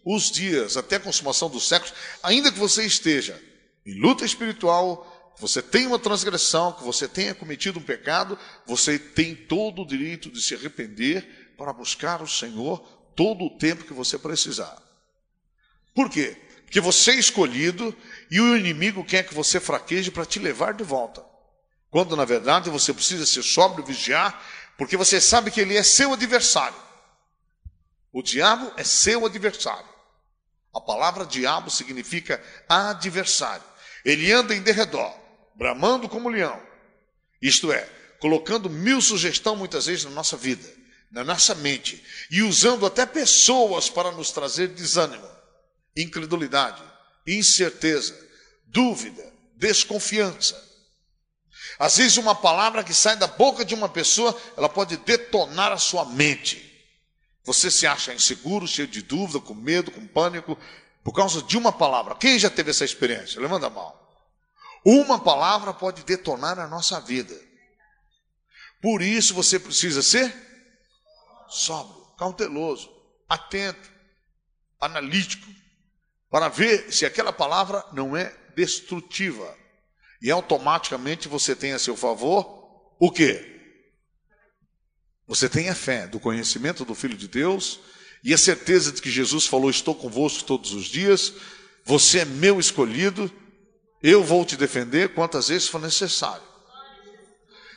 os 0.04 0.28
dias, 0.28 0.76
até 0.76 0.96
a 0.96 1.00
consumação 1.00 1.48
dos 1.48 1.68
séculos, 1.68 1.94
ainda 2.20 2.50
que 2.50 2.58
você 2.58 2.84
esteja 2.84 3.40
em 3.86 3.94
luta 4.00 4.24
espiritual, 4.24 5.32
que 5.36 5.40
você 5.40 5.62
tenha 5.62 5.86
uma 5.86 5.98
transgressão, 5.98 6.72
que 6.72 6.82
você 6.82 7.06
tenha 7.06 7.32
cometido 7.32 7.78
um 7.78 7.82
pecado, 7.82 8.36
você 8.66 8.98
tem 8.98 9.34
todo 9.34 9.82
o 9.82 9.86
direito 9.86 10.28
de 10.30 10.42
se 10.42 10.54
arrepender 10.54 11.54
para 11.56 11.72
buscar 11.72 12.20
o 12.20 12.28
Senhor 12.28 12.78
todo 13.14 13.44
o 13.44 13.56
tempo 13.56 13.84
que 13.84 13.92
você 13.92 14.18
precisar. 14.18 14.82
Por 15.94 16.10
quê? 16.10 16.36
Porque 16.64 16.80
você 16.80 17.12
é 17.12 17.18
escolhido 17.20 17.96
e 18.28 18.40
o 18.40 18.56
inimigo 18.56 19.04
quer 19.04 19.22
que 19.22 19.32
você 19.32 19.60
fraqueje 19.60 20.10
para 20.10 20.26
te 20.26 20.40
levar 20.40 20.74
de 20.74 20.82
volta. 20.82 21.33
Quando 21.94 22.16
na 22.16 22.24
verdade 22.24 22.70
você 22.70 22.92
precisa 22.92 23.24
ser 23.24 23.44
sóbrio, 23.44 23.86
vigiar, 23.86 24.44
porque 24.76 24.96
você 24.96 25.20
sabe 25.20 25.48
que 25.52 25.60
ele 25.60 25.76
é 25.76 25.82
seu 25.84 26.12
adversário. 26.12 26.76
O 28.12 28.20
diabo 28.20 28.72
é 28.76 28.82
seu 28.82 29.24
adversário. 29.24 29.88
A 30.74 30.80
palavra 30.80 31.24
diabo 31.24 31.70
significa 31.70 32.42
adversário. 32.68 33.62
Ele 34.04 34.32
anda 34.32 34.56
em 34.56 34.60
derredor, 34.60 35.14
bramando 35.54 36.08
como 36.08 36.28
leão. 36.28 36.60
Isto 37.40 37.70
é, 37.70 37.88
colocando 38.18 38.68
mil 38.68 39.00
sugestões 39.00 39.56
muitas 39.56 39.86
vezes 39.86 40.04
na 40.04 40.10
nossa 40.10 40.36
vida, 40.36 40.68
na 41.12 41.22
nossa 41.22 41.54
mente, 41.54 42.04
e 42.28 42.42
usando 42.42 42.86
até 42.86 43.06
pessoas 43.06 43.88
para 43.88 44.10
nos 44.10 44.32
trazer 44.32 44.66
desânimo, 44.66 45.30
incredulidade, 45.96 46.82
incerteza, 47.24 48.18
dúvida, 48.66 49.32
desconfiança. 49.54 50.73
Às 51.78 51.96
vezes, 51.96 52.16
uma 52.16 52.34
palavra 52.34 52.84
que 52.84 52.94
sai 52.94 53.16
da 53.16 53.26
boca 53.26 53.64
de 53.64 53.74
uma 53.74 53.88
pessoa, 53.88 54.38
ela 54.56 54.68
pode 54.68 54.96
detonar 54.98 55.72
a 55.72 55.78
sua 55.78 56.04
mente. 56.04 56.72
Você 57.44 57.70
se 57.70 57.86
acha 57.86 58.14
inseguro, 58.14 58.66
cheio 58.66 58.88
de 58.88 59.02
dúvida, 59.02 59.40
com 59.40 59.54
medo, 59.54 59.90
com 59.90 60.06
pânico, 60.06 60.58
por 61.02 61.12
causa 61.12 61.42
de 61.42 61.58
uma 61.58 61.70
palavra. 61.72 62.14
Quem 62.14 62.38
já 62.38 62.48
teve 62.48 62.70
essa 62.70 62.84
experiência? 62.84 63.40
Levanta 63.40 63.66
a 63.66 63.70
mão. 63.70 63.94
Uma 64.84 65.18
palavra 65.18 65.72
pode 65.72 66.02
detonar 66.04 66.58
a 66.58 66.66
nossa 66.66 67.00
vida. 67.00 67.34
Por 68.80 69.02
isso 69.02 69.34
você 69.34 69.58
precisa 69.58 70.02
ser 70.02 70.34
sóbrio, 71.48 72.04
cauteloso, 72.18 72.90
atento, 73.28 73.90
analítico, 74.80 75.46
para 76.30 76.48
ver 76.48 76.92
se 76.92 77.06
aquela 77.06 77.32
palavra 77.32 77.84
não 77.92 78.16
é 78.16 78.34
destrutiva. 78.54 79.56
E 80.20 80.30
automaticamente 80.30 81.28
você 81.28 81.54
tem 81.54 81.72
a 81.72 81.78
seu 81.78 81.96
favor 81.96 82.64
o 82.98 83.10
quê? 83.10 83.54
Você 85.26 85.48
tem 85.48 85.68
a 85.68 85.74
fé 85.74 86.06
do 86.06 86.20
conhecimento 86.20 86.84
do 86.84 86.94
Filho 86.94 87.16
de 87.16 87.28
Deus 87.28 87.80
e 88.22 88.32
a 88.32 88.38
certeza 88.38 88.92
de 88.92 89.00
que 89.00 89.10
Jesus 89.10 89.46
falou: 89.46 89.70
Estou 89.70 89.94
convosco 89.94 90.44
todos 90.44 90.72
os 90.72 90.86
dias, 90.86 91.32
você 91.84 92.20
é 92.20 92.24
meu 92.24 92.60
escolhido, 92.60 93.30
eu 94.02 94.22
vou 94.22 94.44
te 94.44 94.56
defender 94.56 95.14
quantas 95.14 95.48
vezes 95.48 95.68
for 95.68 95.80
necessário. 95.80 96.42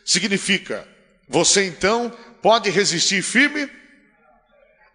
Significa, 0.06 0.88
você 1.28 1.66
então 1.66 2.10
pode 2.42 2.70
resistir 2.70 3.22
firme 3.22 3.70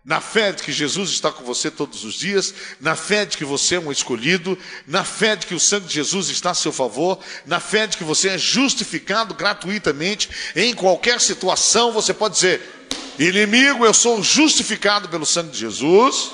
na 0.04 0.20
fé 0.20 0.50
de 0.50 0.64
que 0.64 0.72
Jesus 0.72 1.10
está 1.10 1.30
com 1.30 1.44
você 1.44 1.70
todos 1.70 2.04
os 2.04 2.14
dias, 2.14 2.52
na 2.80 2.96
fé 2.96 3.24
de 3.24 3.36
que 3.36 3.44
você 3.44 3.76
é 3.76 3.80
um 3.80 3.92
escolhido, 3.92 4.58
na 4.86 5.04
fé 5.04 5.36
de 5.36 5.46
que 5.46 5.54
o 5.54 5.60
sangue 5.60 5.86
de 5.86 5.94
Jesus 5.94 6.28
está 6.28 6.50
a 6.50 6.54
seu 6.54 6.72
favor, 6.72 7.18
na 7.46 7.60
fé 7.60 7.86
de 7.86 7.96
que 7.96 8.02
você 8.02 8.30
é 8.30 8.38
justificado 8.38 9.32
gratuitamente, 9.34 10.28
em 10.56 10.74
qualquer 10.74 11.20
situação 11.20 11.92
você 11.92 12.12
pode 12.12 12.34
dizer: 12.34 12.88
inimigo, 13.16 13.86
eu 13.86 13.94
sou 13.94 14.20
justificado 14.22 15.08
pelo 15.08 15.24
sangue 15.24 15.52
de 15.52 15.58
Jesus, 15.58 16.32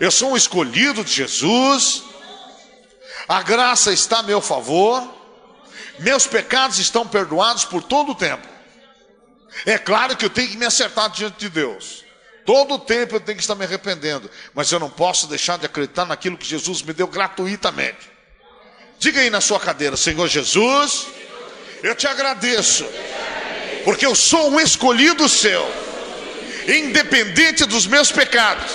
eu 0.00 0.10
sou 0.10 0.32
um 0.32 0.36
escolhido 0.36 1.04
de 1.04 1.12
Jesus, 1.12 2.04
a 3.28 3.42
graça 3.42 3.92
está 3.92 4.20
a 4.20 4.22
meu 4.22 4.40
favor, 4.40 5.06
meus 5.98 6.26
pecados 6.26 6.78
estão 6.78 7.06
perdoados 7.06 7.66
por 7.66 7.82
todo 7.82 8.12
o 8.12 8.14
tempo. 8.14 8.48
É 9.66 9.76
claro 9.76 10.16
que 10.16 10.24
eu 10.24 10.30
tenho 10.30 10.48
que 10.48 10.56
me 10.56 10.64
acertar 10.64 11.10
diante 11.10 11.38
de 11.38 11.50
Deus. 11.50 12.02
Todo 12.44 12.74
o 12.74 12.78
tempo 12.78 13.16
eu 13.16 13.20
tenho 13.20 13.36
que 13.36 13.42
estar 13.42 13.54
me 13.54 13.64
arrependendo, 13.64 14.30
mas 14.52 14.70
eu 14.72 14.80
não 14.80 14.90
posso 14.90 15.26
deixar 15.26 15.58
de 15.58 15.66
acreditar 15.66 16.04
naquilo 16.04 16.36
que 16.36 16.46
Jesus 16.46 16.82
me 16.82 16.92
deu 16.92 17.06
gratuitamente. 17.06 18.10
Diga 18.98 19.20
aí 19.20 19.30
na 19.30 19.40
sua 19.40 19.60
cadeira, 19.60 19.96
Senhor 19.96 20.28
Jesus, 20.28 21.06
Eu 21.82 21.96
te 21.96 22.06
agradeço, 22.06 22.86
porque 23.84 24.06
eu 24.06 24.14
sou 24.14 24.52
um 24.52 24.60
escolhido 24.60 25.28
seu, 25.28 25.68
independente 26.68 27.64
dos 27.64 27.88
meus 27.88 28.12
pecados, 28.12 28.70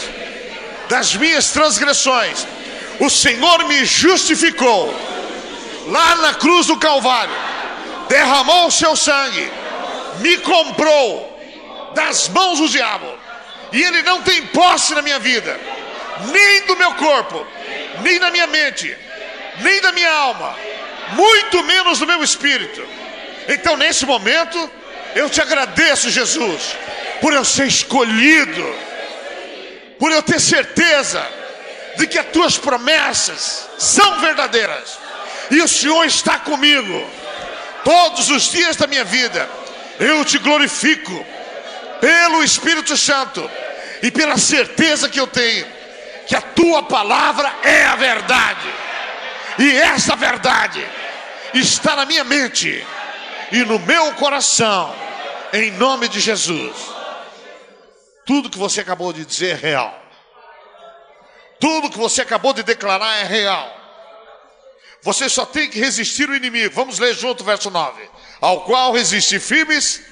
das 0.89 1.15
minhas 1.15 1.51
transgressões. 1.51 2.45
O 2.99 3.10
Senhor 3.10 3.63
me 3.65 3.86
justificou 3.86 4.93
lá 5.88 6.17
na 6.17 6.34
cruz 6.34 6.67
do 6.67 6.77
Calvário, 6.77 7.34
derramou 8.10 8.67
o 8.67 8.71
seu 8.71 8.93
sangue, 8.93 9.49
me 10.19 10.38
comprou 10.39 11.34
das 11.95 12.27
mãos 12.27 12.60
do 12.60 12.67
diabo, 12.67 13.16
e 13.71 13.84
ele 13.84 14.01
não 14.03 14.21
tem 14.21 14.45
posse 14.47 14.93
na 14.93 15.01
minha 15.01 15.19
vida, 15.19 15.60
nem 16.32 16.62
do 16.65 16.75
meu 16.75 16.93
corpo, 16.95 17.45
nem 18.01 18.19
na 18.19 18.32
minha 18.32 18.47
mente, 18.47 18.95
nem 19.62 19.82
da 19.82 19.91
minha 19.91 20.12
alma, 20.12 20.56
muito 21.13 21.63
menos 21.63 21.99
do 21.99 22.08
meu 22.08 22.23
espírito. 22.23 22.86
Então, 23.47 23.77
nesse 23.77 24.06
momento, 24.06 24.69
eu 25.15 25.30
te 25.30 25.41
agradeço, 25.41 26.10
Jesus, 26.10 26.75
por 27.21 27.34
eu 27.34 27.43
ser 27.43 27.67
escolhido, 27.67 28.75
por 29.97 30.12
eu 30.12 30.21
ter 30.21 30.39
certeza 30.39 31.25
de 31.97 32.06
que 32.08 32.19
as 32.19 32.27
tuas 32.27 32.58
promessas 32.58 33.67
são 33.77 34.19
verdadeiras 34.19 34.99
e 35.49 35.62
o 35.62 35.67
Senhor 35.67 36.06
está 36.06 36.38
comigo 36.39 37.10
todos 37.84 38.30
os 38.30 38.51
dias 38.51 38.75
da 38.75 38.86
minha 38.86 39.03
vida. 39.03 39.49
Eu 39.99 40.23
te 40.23 40.38
glorifico 40.38 41.25
pelo 42.00 42.44
Espírito 42.44 42.96
Santo 42.96 43.50
e 44.02 44.12
pela 44.12 44.38
certeza 44.38 45.10
que 45.10 45.20
eu 45.20 45.28
tenho 45.28 45.78
que 46.28 46.36
a 46.36 46.42
tua 46.42 46.84
palavra 46.84 47.52
é 47.64 47.86
a 47.86 47.96
verdade. 47.96 48.68
E 49.58 49.72
essa 49.78 50.16
verdade 50.16 50.86
está 51.54 51.96
na 51.96 52.06
minha 52.06 52.24
mente 52.24 52.86
e 53.52 53.64
no 53.64 53.80
meu 53.80 54.14
coração, 54.16 54.94
em 55.54 55.72
nome 55.72 56.10
de 56.10 56.20
Jesus. 56.20 56.76
Tudo 58.26 58.50
que 58.50 58.58
você 58.58 58.82
acabou 58.82 59.14
de 59.14 59.26
dizer 59.26 59.52
é 59.52 59.56
real. 59.56 60.04
Tudo 61.60 61.90
que 61.90 61.98
você 61.98 62.22
acabou 62.22 62.54
de 62.54 62.62
declarar 62.62 63.16
é 63.20 63.24
real. 63.24 63.74
Você 65.02 65.30
só 65.30 65.46
tem 65.46 65.70
que 65.70 65.80
resistir 65.80 66.30
o 66.30 66.36
inimigo. 66.36 66.76
Vamos 66.76 67.00
ler 67.00 67.16
junto 67.16 67.42
o 67.42 67.46
verso 67.46 67.72
9. 67.72 68.10
Ao 68.42 68.62
qual 68.62 68.92
resiste 68.92 69.40
firmes, 69.40 70.04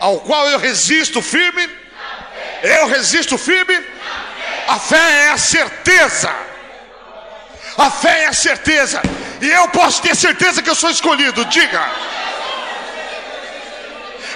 ao 0.00 0.20
qual 0.20 0.48
eu 0.48 0.58
resisto 0.58 1.22
firme, 1.22 1.68
eu 2.62 2.86
resisto 2.88 3.36
firme. 3.36 3.76
A 4.68 4.78
fé 4.78 5.26
é 5.26 5.30
a 5.30 5.38
certeza. 5.38 6.34
A 7.76 7.90
fé 7.90 8.22
é 8.22 8.26
a 8.26 8.32
certeza. 8.32 9.02
E 9.40 9.50
eu 9.50 9.68
posso 9.68 10.00
ter 10.00 10.16
certeza 10.16 10.62
que 10.62 10.70
eu 10.70 10.74
sou 10.74 10.90
escolhido. 10.90 11.44
Diga. 11.46 11.90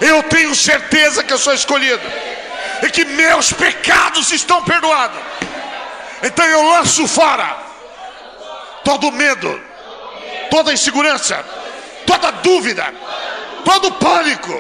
Eu 0.01 0.23
tenho 0.25 0.55
certeza 0.55 1.25
que 1.25 1.33
eu 1.33 1.39
sou 1.39 1.55
escolhido. 1.55 2.03
E 2.83 2.91
que 2.91 3.05
meus 3.05 3.53
pecados 3.53 4.31
estão 4.33 4.63
perdoados. 4.63 5.19
Então 6.23 6.45
eu 6.45 6.63
lanço 6.63 7.07
fora 7.07 7.69
todo 8.85 9.13
medo, 9.13 9.61
toda 10.51 10.73
insegurança, 10.73 11.45
toda 12.07 12.31
dúvida, 12.31 12.87
todo 13.65 13.93
pânico. 13.93 14.53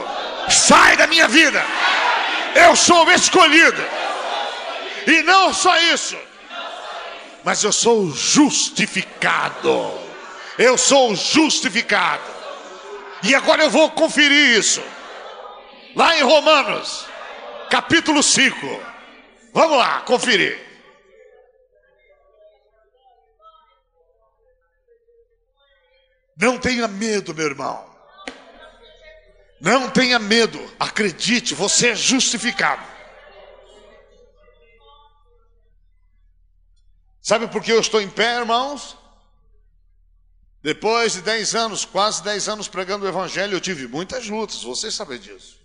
Sai 0.50 0.96
da 0.96 1.06
minha 1.06 1.28
vida. 1.28 1.64
Eu 2.54 2.74
sou 2.74 3.11
escolhido. 3.12 3.82
E 5.06 5.22
não 5.22 5.54
só 5.54 5.78
isso, 5.80 6.18
mas 7.44 7.64
eu 7.64 7.72
sou 7.72 8.11
justificado. 8.11 9.90
Eu 10.58 10.76
sou 10.76 11.14
justificado. 11.14 12.22
E 13.22 13.34
agora 13.34 13.62
eu 13.62 13.70
vou 13.70 13.90
conferir 13.90 14.58
isso. 14.58 14.82
Lá 15.96 16.16
em 16.16 16.22
Romanos, 16.22 17.06
capítulo 17.70 18.22
5. 18.22 18.56
Vamos 19.54 19.78
lá, 19.78 20.00
conferir. 20.02 20.66
Não 26.37 26.58
tenha 26.58 26.87
medo, 26.87 27.34
meu 27.34 27.46
irmão. 27.46 27.97
Não 29.61 29.90
tenha 29.90 30.18
medo. 30.18 30.59
Acredite, 30.79 31.55
você 31.55 31.90
é 31.90 31.94
justificado. 31.94 32.87
Sabe 37.21 37.49
por 37.49 37.62
que 37.62 37.73
eu 37.73 37.81
estou 37.81 38.01
em 38.01 38.09
pé, 38.09 38.38
irmãos? 38.38 38.97
Depois 40.62 41.12
de 41.12 41.23
10 41.23 41.55
anos, 41.55 41.85
quase 41.85 42.23
10 42.23 42.49
anos 42.49 42.68
pregando 42.68 43.05
o 43.05 43.09
Evangelho, 43.09 43.55
eu 43.55 43.61
tive 43.61 43.87
muitas 43.87 44.29
lutas, 44.29 44.62
vocês 44.62 44.94
sabem 44.94 45.18
disso. 45.18 45.59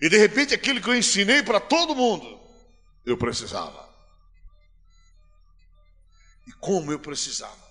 E 0.00 0.08
de 0.08 0.16
repente 0.16 0.54
aquilo 0.54 0.80
que 0.80 0.88
eu 0.88 0.96
ensinei 0.96 1.42
para 1.42 1.60
todo 1.60 1.94
mundo, 1.94 2.40
eu 3.06 3.16
precisava. 3.16 3.88
E 6.46 6.52
como 6.52 6.90
eu 6.90 6.98
precisava. 6.98 7.64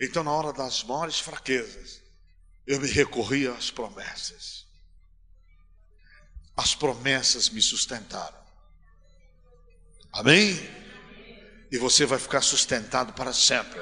Então, 0.00 0.22
na 0.22 0.32
hora 0.32 0.52
das 0.52 0.82
maiores 0.84 1.18
fraquezas, 1.18 2.03
eu 2.66 2.80
me 2.80 2.88
recorri 2.88 3.46
às 3.46 3.70
promessas. 3.70 4.64
As 6.56 6.74
promessas 6.74 7.50
me 7.50 7.60
sustentaram. 7.60 8.38
Amém? 10.12 10.58
E 11.70 11.76
você 11.78 12.06
vai 12.06 12.18
ficar 12.18 12.40
sustentado 12.40 13.12
para 13.12 13.32
sempre. 13.32 13.80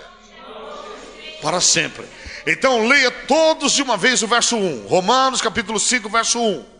Para 1.40 1.60
sempre. 1.60 2.08
Então 2.46 2.86
leia 2.86 3.10
todos 3.26 3.72
de 3.72 3.82
uma 3.82 3.96
vez 3.96 4.22
o 4.22 4.26
verso 4.26 4.56
1. 4.56 4.86
Romanos 4.86 5.40
capítulo 5.40 5.78
5, 5.78 6.08
verso 6.08 6.40
1. 6.40 6.72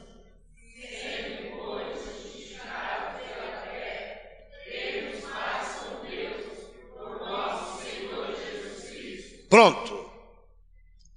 Pronto. 9.53 10.02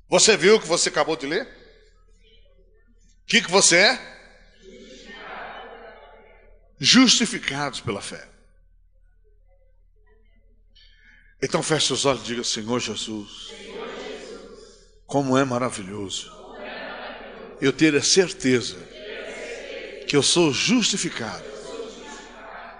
Você 0.07 0.37
viu 0.37 0.55
o 0.55 0.61
que 0.61 0.67
você 0.67 0.89
acabou 0.89 1.15
de 1.15 1.25
ler? 1.25 1.45
O 1.45 3.25
que, 3.27 3.41
que 3.41 3.51
você 3.51 3.77
é? 3.77 4.15
Justificados 6.79 7.79
pela 7.81 8.01
fé. 8.01 8.27
Então 11.41 11.63
feche 11.63 11.93
os 11.93 12.05
olhos 12.05 12.23
e 12.23 12.25
diga: 12.25 12.43
Senhor 12.43 12.79
Jesus, 12.79 13.53
como 15.05 15.37
é 15.37 15.43
maravilhoso 15.43 16.33
eu 17.61 17.71
ter 17.71 17.95
a 17.95 18.03
certeza 18.03 18.77
que 20.07 20.15
eu 20.15 20.21
sou 20.21 20.51
justificado 20.51 21.45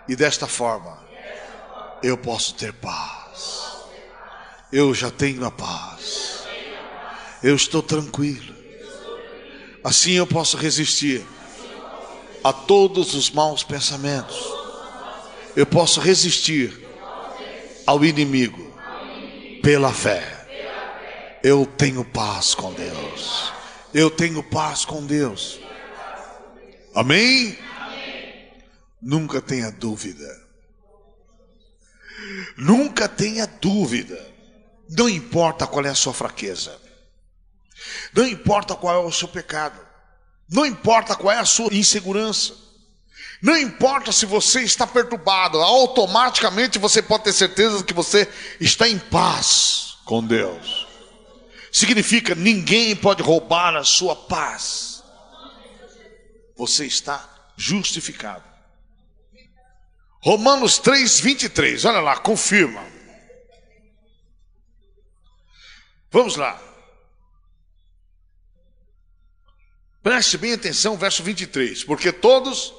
e 0.07 0.15
desta 0.15 0.47
forma 0.47 1.03
eu 2.03 2.17
posso 2.17 2.53
ter 2.55 2.73
paz 2.73 3.15
eu 4.75 4.93
já 4.93 5.09
tenho 5.09 5.45
a 5.45 5.51
paz. 5.51 6.34
Eu 7.45 7.55
estou 7.55 7.83
tranquilo. 7.83 8.55
Assim 9.83 10.13
eu 10.13 10.25
posso 10.25 10.57
resistir 10.57 11.23
a 12.43 12.51
todos 12.51 13.13
os 13.13 13.29
maus 13.29 13.63
pensamentos. 13.63 14.35
Eu 15.55 15.67
posso 15.67 15.99
resistir 15.99 16.75
ao 17.85 18.03
inimigo 18.03 18.73
pela 19.61 19.93
fé. 19.93 20.23
Eu 21.43 21.67
tenho 21.67 22.03
paz 22.03 22.55
com 22.55 22.73
Deus. 22.73 23.53
Eu 23.93 24.09
tenho 24.09 24.41
paz 24.41 24.83
com 24.83 25.05
Deus. 25.05 25.59
Amém? 26.95 27.55
Nunca 28.99 29.39
tenha 29.39 29.69
dúvida. 29.69 30.41
Nunca 32.57 33.07
tenha 33.07 33.45
dúvida 33.45 34.33
não 34.89 35.09
importa 35.09 35.65
qual 35.65 35.85
é 35.85 35.89
a 35.89 35.95
sua 35.95 36.13
fraqueza. 36.13 36.79
Não 38.13 38.27
importa 38.27 38.75
qual 38.75 38.95
é 38.95 39.05
o 39.05 39.11
seu 39.11 39.27
pecado. 39.27 39.79
Não 40.49 40.65
importa 40.65 41.15
qual 41.15 41.33
é 41.33 41.39
a 41.39 41.45
sua 41.45 41.73
insegurança. 41.73 42.53
Não 43.41 43.57
importa 43.57 44.11
se 44.11 44.25
você 44.25 44.61
está 44.61 44.87
perturbado, 44.87 45.59
automaticamente 45.61 46.79
você 46.79 47.01
pode 47.01 47.25
ter 47.25 47.33
certeza 47.33 47.83
que 47.83 47.93
você 47.93 48.27
está 48.59 48.87
em 48.87 48.97
paz 48.97 49.97
com 50.05 50.25
Deus. 50.25 50.87
Significa 51.71 52.33
ninguém 52.33 52.95
pode 52.95 53.21
roubar 53.21 53.75
a 53.75 53.83
sua 53.83 54.15
paz. 54.15 55.03
Você 56.55 56.85
está 56.85 57.29
justificado. 57.57 58.43
Romanos 60.21 60.79
3, 60.79 61.19
23, 61.19 61.85
olha 61.85 61.99
lá, 61.99 62.17
confirma. 62.17 62.83
Vamos 66.09 66.35
lá. 66.35 66.59
Preste 70.05 70.37
bem 70.37 70.53
atenção, 70.53 70.95
verso 70.95 71.23
23. 71.23 71.83
Porque 71.83 72.11
todos, 72.11 72.71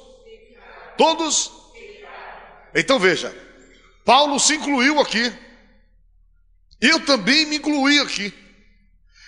todos. 0.97 1.51
Então 2.73 2.97
veja, 2.97 3.35
Paulo 4.05 4.39
se 4.39 4.55
incluiu 4.55 4.97
aqui. 5.01 5.33
Eu 6.79 7.01
também 7.01 7.45
me 7.45 7.57
incluí 7.57 7.99
aqui. 7.99 8.33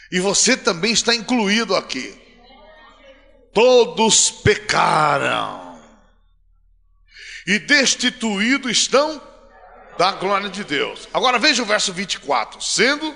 E 0.10 0.22
você 0.22 0.56
também 0.56 0.94
está 0.94 1.14
incluído 1.14 1.76
aqui. 1.76 2.18
Todos 3.54 4.32
pecaram 4.32 5.78
e 7.46 7.60
destituídos 7.60 8.72
estão 8.72 9.22
da 9.98 10.14
glória 10.14 10.48
de 10.50 10.64
Deus. 10.64 11.10
Agora 11.14 11.38
veja 11.38 11.64
o 11.64 11.66
verso 11.66 11.92
24: 11.92 12.62
sendo 12.62 13.14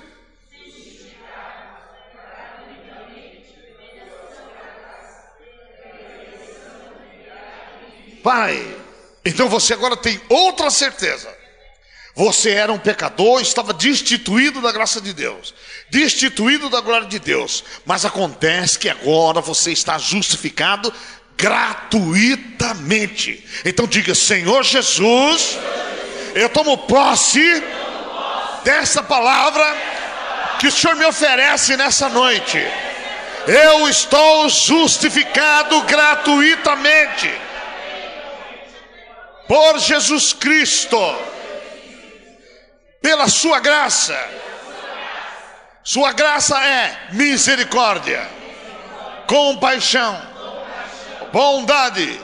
Pai, 8.24 8.66
então 9.22 9.48
você 9.50 9.74
agora 9.74 9.98
tem 9.98 10.18
outra 10.30 10.70
certeza. 10.70 11.28
Você 12.14 12.52
era 12.52 12.72
um 12.72 12.78
pecador, 12.78 13.42
estava 13.42 13.74
destituído 13.74 14.62
da 14.62 14.72
graça 14.72 14.98
de 14.98 15.12
Deus, 15.12 15.54
destituído 15.90 16.70
da 16.70 16.80
glória 16.80 17.06
de 17.06 17.18
Deus, 17.18 17.62
mas 17.84 18.06
acontece 18.06 18.78
que 18.78 18.88
agora 18.88 19.42
você 19.42 19.72
está 19.72 19.98
justificado 19.98 20.90
gratuitamente. 21.36 23.44
Então 23.62 23.86
diga: 23.86 24.14
Senhor 24.14 24.64
Jesus, 24.64 25.58
eu 26.34 26.48
tomo 26.48 26.78
posse 26.78 27.62
dessa 28.64 29.02
palavra 29.02 29.66
que 30.60 30.68
o 30.68 30.72
Senhor 30.72 30.96
me 30.96 31.04
oferece 31.04 31.76
nessa 31.76 32.08
noite. 32.08 32.56
Eu 33.46 33.86
estou 33.86 34.48
justificado 34.48 35.82
gratuitamente 35.82 37.30
por 39.46 39.78
Jesus 39.78 40.32
Cristo 40.32 40.98
pela 43.00 43.28
sua 43.28 43.60
graça. 43.60 44.18
Sua 45.82 46.12
graça 46.12 46.58
é 46.64 47.08
misericórdia, 47.12 48.26
compaixão, 49.26 50.18
bondade, 51.30 52.18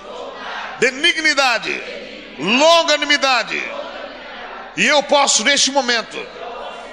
benignidade, 0.78 1.78
longanimidade. 2.38 3.62
E 4.78 4.86
eu 4.86 5.02
posso, 5.02 5.44
neste 5.44 5.70
momento, 5.70 6.16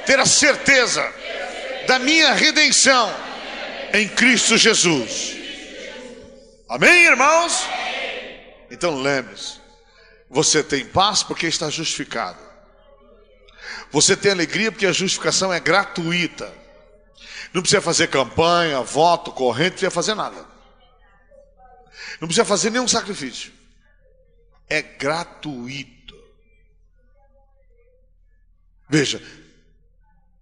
ter 0.06 0.20
a 0.20 0.26
certeza 0.26 1.02
da 1.88 1.98
minha 1.98 2.34
redenção 2.34 3.14
em 3.94 4.10
Cristo 4.10 4.58
Jesus. 4.58 5.38
Amém, 6.68 7.06
irmãos? 7.06 7.66
Então 8.70 9.02
lembre-se: 9.02 9.62
você 10.30 10.64
tem 10.64 10.86
paz 10.86 11.24
porque 11.24 11.48
está 11.48 11.70
justificado. 11.70 12.40
Você 13.92 14.16
tem 14.16 14.32
alegria 14.32 14.72
porque 14.72 14.86
a 14.86 14.92
justificação 14.92 15.52
é 15.54 15.60
gratuita. 15.60 16.54
Não 17.54 17.62
precisa 17.62 17.82
fazer 17.82 18.10
campanha, 18.10 18.82
voto, 18.82 19.32
corrente, 19.32 19.70
não 19.70 19.72
precisa 19.72 19.92
fazer 19.92 20.16
nada. 20.16 20.46
Não 22.20 22.28
precisa 22.28 22.46
fazer 22.46 22.70
nenhum 22.70 22.88
sacrifício. 22.88 23.54
É 24.68 24.82
gratuito. 24.82 26.16
Veja, 28.90 29.22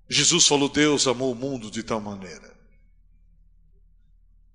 Jesus 0.10 0.48
falou: 0.48 0.68
Deus 0.68 1.06
amou 1.06 1.32
o 1.32 1.36
mundo 1.36 1.70
de 1.70 1.84
tal 1.84 2.02
maneira. 2.02 2.56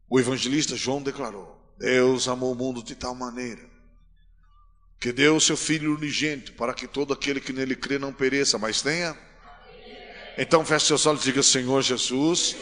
O 0.09 0.19
evangelista 0.19 0.75
João 0.75 1.01
declarou: 1.01 1.57
Deus 1.79 2.27
amou 2.27 2.53
o 2.53 2.57
mundo 2.57 2.83
de 2.83 2.97
tal 2.97 3.15
maneira 3.15 3.70
que 5.01 5.13
deu 5.13 5.37
o 5.37 5.41
seu 5.41 5.57
Filho 5.57 5.97
unigênito, 5.97 6.53
para 6.53 6.75
que 6.75 6.87
todo 6.87 7.15
aquele 7.15 7.41
que 7.41 7.55
nele 7.55 7.75
crê 7.75 7.99
não 7.99 8.13
pereça, 8.13 8.59
mas 8.59 8.83
tenha. 8.83 9.17
Então 10.37 10.65
feche 10.65 10.87
seus 10.87 11.07
olhos 11.07 11.23
e 11.23 11.25
diga: 11.25 11.43
Senhor 11.43 11.81
Jesus, 11.81 12.55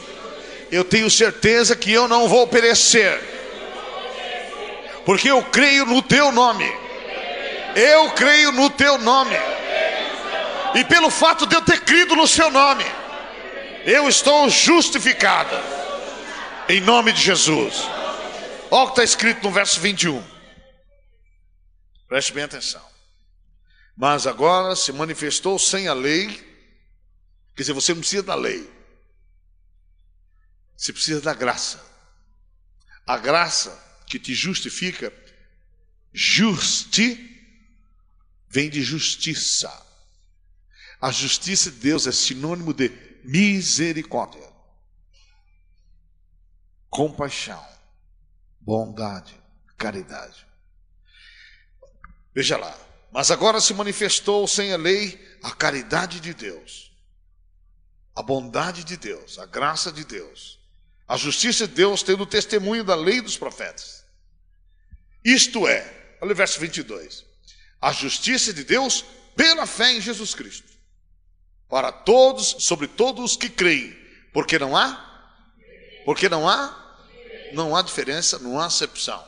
eu 0.70 0.84
tenho 0.84 1.10
certeza 1.10 1.74
que 1.74 1.92
eu 1.92 2.06
não 2.06 2.28
vou 2.28 2.46
perecer, 2.46 3.20
porque 5.04 5.28
eu 5.28 5.42
creio 5.42 5.84
no 5.84 6.00
Teu 6.00 6.30
nome. 6.30 6.64
Eu 7.74 8.10
creio 8.12 8.52
no 8.52 8.70
Teu 8.70 8.98
nome, 8.98 9.36
e 10.74 10.84
pelo 10.84 11.10
fato 11.10 11.44
de 11.44 11.56
eu 11.56 11.62
ter 11.62 11.80
crido 11.80 12.14
no 12.14 12.26
Seu 12.26 12.50
nome, 12.50 12.84
eu 13.84 14.08
estou 14.08 14.48
justificado, 14.48 15.56
em 16.68 16.80
nome 16.80 17.12
de 17.12 17.20
Jesus. 17.20 17.82
Olha 18.70 18.82
o 18.82 18.86
que 18.86 18.92
está 18.92 19.04
escrito 19.04 19.42
no 19.42 19.50
verso 19.50 19.80
21. 19.80 20.37
Preste 22.08 22.32
bem 22.32 22.44
atenção. 22.44 22.84
Mas 23.94 24.26
agora 24.26 24.74
se 24.74 24.90
manifestou 24.92 25.58
sem 25.58 25.88
a 25.88 25.92
lei, 25.92 26.28
quer 27.54 27.62
dizer, 27.62 27.74
você 27.74 27.92
não 27.92 28.00
precisa 28.00 28.22
da 28.22 28.34
lei, 28.34 28.72
você 30.76 30.92
precisa 30.92 31.20
da 31.20 31.34
graça. 31.34 31.84
A 33.06 33.18
graça 33.18 33.70
que 34.06 34.18
te 34.18 34.34
justifica, 34.34 35.12
justi, 36.12 37.28
vem 38.48 38.70
de 38.70 38.82
justiça. 38.82 39.70
A 41.00 41.10
justiça 41.10 41.70
de 41.70 41.78
Deus 41.78 42.06
é 42.06 42.12
sinônimo 42.12 42.72
de 42.72 42.88
misericórdia, 43.22 44.48
compaixão, 46.88 47.64
bondade, 48.60 49.38
caridade. 49.76 50.47
Veja 52.38 52.56
lá. 52.56 52.72
Mas 53.10 53.32
agora 53.32 53.60
se 53.60 53.74
manifestou 53.74 54.46
sem 54.46 54.72
a 54.72 54.76
lei 54.76 55.20
a 55.42 55.50
caridade 55.50 56.20
de 56.20 56.32
Deus, 56.32 56.92
a 58.14 58.22
bondade 58.22 58.84
de 58.84 58.96
Deus, 58.96 59.40
a 59.40 59.46
graça 59.46 59.90
de 59.90 60.04
Deus, 60.04 60.56
a 61.08 61.16
justiça 61.16 61.66
de 61.66 61.74
Deus 61.74 62.00
tendo 62.00 62.24
testemunho 62.24 62.84
da 62.84 62.94
lei 62.94 63.20
dos 63.20 63.36
profetas. 63.36 64.04
Isto 65.24 65.66
é, 65.66 66.16
olha 66.20 66.30
o 66.30 66.36
verso 66.36 66.60
22. 66.60 67.24
A 67.80 67.92
justiça 67.92 68.54
de 68.54 68.62
Deus 68.62 69.04
pela 69.34 69.66
fé 69.66 69.94
em 69.94 70.00
Jesus 70.00 70.32
Cristo, 70.32 70.72
para 71.68 71.90
todos, 71.90 72.54
sobre 72.60 72.86
todos 72.86 73.32
os 73.32 73.36
que 73.36 73.48
creem, 73.48 73.98
porque 74.32 74.60
não 74.60 74.76
há, 74.76 75.34
porque 76.04 76.28
não 76.28 76.48
há, 76.48 76.96
não 77.52 77.74
há 77.74 77.82
diferença, 77.82 78.38
não 78.38 78.60
há 78.60 78.66
acepção. 78.66 79.27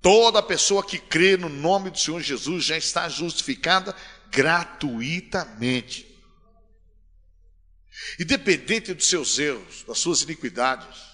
Toda 0.00 0.42
pessoa 0.42 0.84
que 0.84 0.98
crê 0.98 1.36
no 1.36 1.48
nome 1.48 1.90
do 1.90 1.98
Senhor 1.98 2.20
Jesus 2.22 2.64
já 2.64 2.76
está 2.76 3.08
justificada 3.08 3.94
gratuitamente. 4.30 6.06
Independente 8.18 8.94
dos 8.94 9.08
seus 9.08 9.38
erros, 9.38 9.84
das 9.86 9.98
suas 9.98 10.22
iniquidades. 10.22 11.10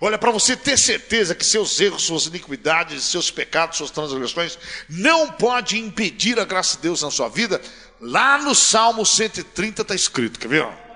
Olha, 0.00 0.16
para 0.16 0.30
você 0.30 0.56
ter 0.56 0.78
certeza 0.78 1.34
que 1.34 1.44
seus 1.44 1.80
erros, 1.80 2.04
suas 2.04 2.26
iniquidades, 2.26 3.02
seus 3.04 3.28
pecados, 3.28 3.78
suas 3.78 3.90
transgressões 3.90 4.56
não 4.88 5.32
pode 5.32 5.76
impedir 5.76 6.38
a 6.38 6.44
graça 6.44 6.76
de 6.76 6.82
Deus 6.82 7.02
na 7.02 7.10
sua 7.10 7.28
vida, 7.28 7.60
lá 8.00 8.38
no 8.38 8.54
Salmo 8.54 9.04
130 9.04 9.82
está 9.82 9.94
escrito, 9.94 10.38
quer 10.38 10.48
ver? 10.48 10.89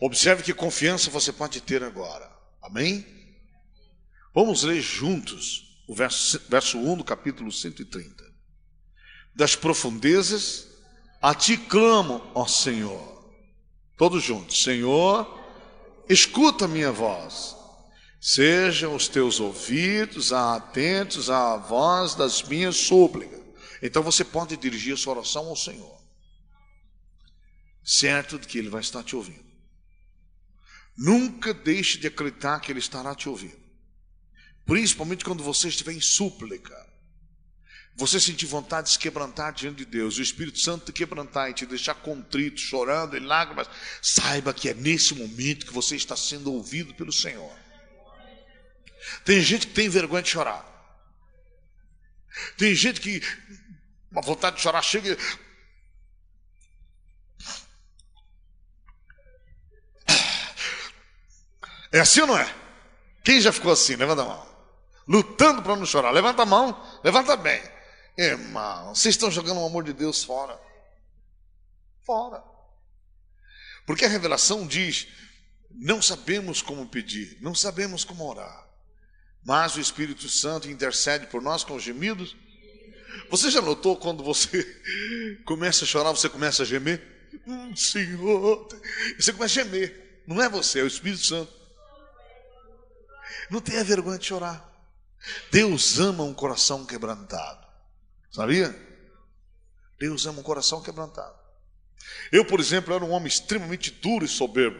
Observe 0.00 0.42
que 0.42 0.54
confiança 0.54 1.10
você 1.10 1.32
pode 1.32 1.60
ter 1.60 1.82
agora. 1.82 2.30
Amém? 2.62 3.04
Vamos 4.34 4.62
ler 4.62 4.80
juntos 4.80 5.82
o 5.88 5.94
verso, 5.94 6.40
verso 6.48 6.78
1 6.78 6.98
do 6.98 7.04
capítulo 7.04 7.50
130. 7.50 8.24
Das 9.34 9.56
profundezas 9.56 10.68
a 11.20 11.34
ti 11.34 11.56
clamo, 11.56 12.22
ó 12.34 12.46
Senhor. 12.46 13.18
Todos 13.96 14.22
juntos. 14.22 14.62
Senhor, 14.62 15.26
escuta 16.08 16.66
a 16.66 16.68
minha 16.68 16.92
voz. 16.92 17.56
Sejam 18.20 18.94
os 18.94 19.08
teus 19.08 19.40
ouvidos 19.40 20.32
atentos 20.32 21.30
à 21.30 21.56
voz 21.56 22.14
das 22.14 22.42
minhas 22.42 22.76
súplicas. 22.76 23.40
Então 23.82 24.02
você 24.02 24.24
pode 24.24 24.56
dirigir 24.56 24.94
a 24.94 24.96
sua 24.96 25.14
oração 25.14 25.46
ao 25.46 25.56
Senhor, 25.56 26.02
certo 27.84 28.38
de 28.38 28.46
que 28.48 28.58
Ele 28.58 28.68
vai 28.68 28.80
estar 28.80 29.04
te 29.04 29.14
ouvindo. 29.14 29.47
Nunca 30.98 31.54
deixe 31.54 31.96
de 31.96 32.08
acreditar 32.08 32.58
que 32.58 32.72
Ele 32.72 32.80
estará 32.80 33.14
te 33.14 33.28
ouvindo. 33.28 33.56
Principalmente 34.66 35.24
quando 35.24 35.44
você 35.44 35.68
estiver 35.68 35.92
em 35.92 36.00
súplica. 36.00 36.74
Você 37.94 38.18
sentir 38.18 38.46
vontade 38.46 38.88
de 38.88 38.92
se 38.94 38.98
quebrantar 38.98 39.52
diante 39.52 39.78
de 39.78 39.84
Deus, 39.84 40.18
o 40.18 40.22
Espírito 40.22 40.58
Santo 40.58 40.86
te 40.86 40.92
quebrantar 40.92 41.50
e 41.50 41.54
te 41.54 41.66
deixar 41.66 41.94
contrito, 41.94 42.60
chorando 42.60 43.16
em 43.16 43.20
lágrimas, 43.20 43.68
saiba 44.02 44.52
que 44.52 44.68
é 44.68 44.74
nesse 44.74 45.14
momento 45.14 45.66
que 45.66 45.72
você 45.72 45.96
está 45.96 46.16
sendo 46.16 46.52
ouvido 46.52 46.94
pelo 46.94 47.12
Senhor. 47.12 47.56
Tem 49.24 49.40
gente 49.40 49.68
que 49.68 49.74
tem 49.74 49.88
vergonha 49.88 50.22
de 50.22 50.30
chorar. 50.30 50.64
Tem 52.56 52.74
gente 52.74 53.00
que 53.00 53.20
uma 54.10 54.22
vontade 54.22 54.56
de 54.56 54.62
chorar 54.62 54.82
chega 54.82 55.16
É 61.92 62.00
assim 62.00 62.20
ou 62.20 62.26
não 62.26 62.38
é? 62.38 62.54
Quem 63.24 63.40
já 63.40 63.52
ficou 63.52 63.72
assim? 63.72 63.96
Levanta 63.96 64.22
a 64.22 64.24
mão. 64.24 64.48
lutando 65.06 65.62
para 65.62 65.76
não 65.76 65.86
chorar. 65.86 66.10
Levanta 66.10 66.42
a 66.42 66.46
mão, 66.46 67.00
levanta 67.02 67.36
bem. 67.36 67.62
Irmão, 68.16 68.94
vocês 68.94 69.14
estão 69.14 69.30
jogando 69.30 69.60
o 69.60 69.66
amor 69.66 69.84
de 69.84 69.92
Deus 69.92 70.24
fora. 70.24 70.58
Fora. 72.04 72.42
Porque 73.86 74.04
a 74.04 74.08
revelação 74.08 74.66
diz: 74.66 75.08
não 75.70 76.02
sabemos 76.02 76.60
como 76.60 76.88
pedir, 76.88 77.38
não 77.40 77.54
sabemos 77.54 78.04
como 78.04 78.28
orar, 78.28 78.68
mas 79.44 79.76
o 79.76 79.80
Espírito 79.80 80.28
Santo 80.28 80.68
intercede 80.68 81.26
por 81.28 81.40
nós 81.40 81.62
com 81.62 81.74
os 81.74 81.82
gemidos. 81.82 82.36
Você 83.30 83.50
já 83.50 83.60
notou 83.60 83.96
quando 83.96 84.22
você 84.22 84.64
começa 85.46 85.84
a 85.84 85.86
chorar, 85.86 86.10
você 86.10 86.28
começa 86.28 86.62
a 86.62 86.66
gemer? 86.66 87.00
Hum, 87.46 87.74
Senhor, 87.76 88.68
você 89.18 89.32
começa 89.32 89.60
a 89.60 89.64
gemer. 89.64 90.22
Não 90.26 90.42
é 90.42 90.48
você, 90.48 90.80
é 90.80 90.82
o 90.82 90.86
Espírito 90.86 91.24
Santo. 91.24 91.52
Não 93.50 93.60
tenha 93.60 93.84
vergonha 93.84 94.18
de 94.18 94.26
chorar. 94.26 94.66
Deus 95.50 95.98
ama 95.98 96.22
um 96.22 96.34
coração 96.34 96.84
quebrantado. 96.84 97.66
Sabia? 98.30 98.74
Deus 99.98 100.26
ama 100.26 100.40
um 100.40 100.42
coração 100.42 100.82
quebrantado. 100.82 101.36
Eu, 102.30 102.44
por 102.44 102.60
exemplo, 102.60 102.94
era 102.94 103.04
um 103.04 103.10
homem 103.10 103.28
extremamente 103.28 103.90
duro 103.90 104.24
e 104.24 104.28
soberbo. 104.28 104.78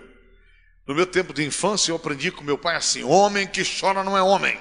No 0.86 0.94
meu 0.94 1.06
tempo 1.06 1.34
de 1.34 1.44
infância, 1.44 1.90
eu 1.90 1.96
aprendi 1.96 2.30
com 2.30 2.44
meu 2.44 2.56
pai 2.56 2.76
assim: 2.76 3.02
homem 3.02 3.46
que 3.46 3.62
chora 3.62 4.04
não 4.04 4.16
é 4.16 4.22
homem. 4.22 4.58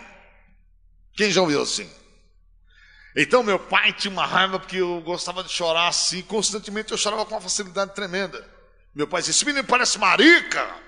Quem 1.14 1.32
já 1.32 1.42
ouviu 1.42 1.62
assim? 1.62 1.90
Então, 3.16 3.42
meu 3.42 3.58
pai 3.58 3.94
tinha 3.94 4.12
uma 4.12 4.26
raiva 4.26 4.60
porque 4.60 4.78
eu 4.78 5.02
gostava 5.02 5.44
de 5.44 5.52
chorar 5.52 5.88
assim, 5.88 6.22
constantemente 6.22 6.92
eu 6.92 6.98
chorava 6.98 7.26
com 7.26 7.34
uma 7.34 7.42
facilidade 7.42 7.96
tremenda. 7.96 8.46
Meu 8.94 9.08
pai 9.08 9.22
disse: 9.22 9.32
Esse 9.32 9.46
menino 9.46 9.66
parece 9.66 9.98
marica. 9.98 10.87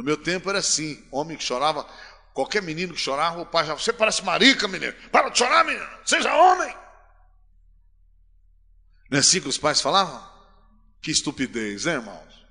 No 0.00 0.06
meu 0.06 0.16
tempo 0.16 0.48
era 0.48 0.60
assim: 0.60 1.06
homem 1.10 1.36
que 1.36 1.44
chorava, 1.44 1.84
qualquer 2.32 2.62
menino 2.62 2.94
que 2.94 3.00
chorava, 3.00 3.42
o 3.42 3.44
pai 3.44 3.66
já, 3.66 3.74
você 3.74 3.92
parece 3.92 4.24
marica, 4.24 4.66
menino. 4.66 4.94
Para 5.12 5.28
de 5.28 5.36
chorar, 5.36 5.62
menino. 5.62 5.86
Seja 6.06 6.34
homem. 6.34 6.74
Não 9.10 9.18
é 9.18 9.20
assim 9.20 9.42
que 9.42 9.48
os 9.48 9.58
pais 9.58 9.78
falavam? 9.82 10.26
Que 11.02 11.10
estupidez, 11.10 11.84
né, 11.84 11.92
irmãos? 11.92 12.46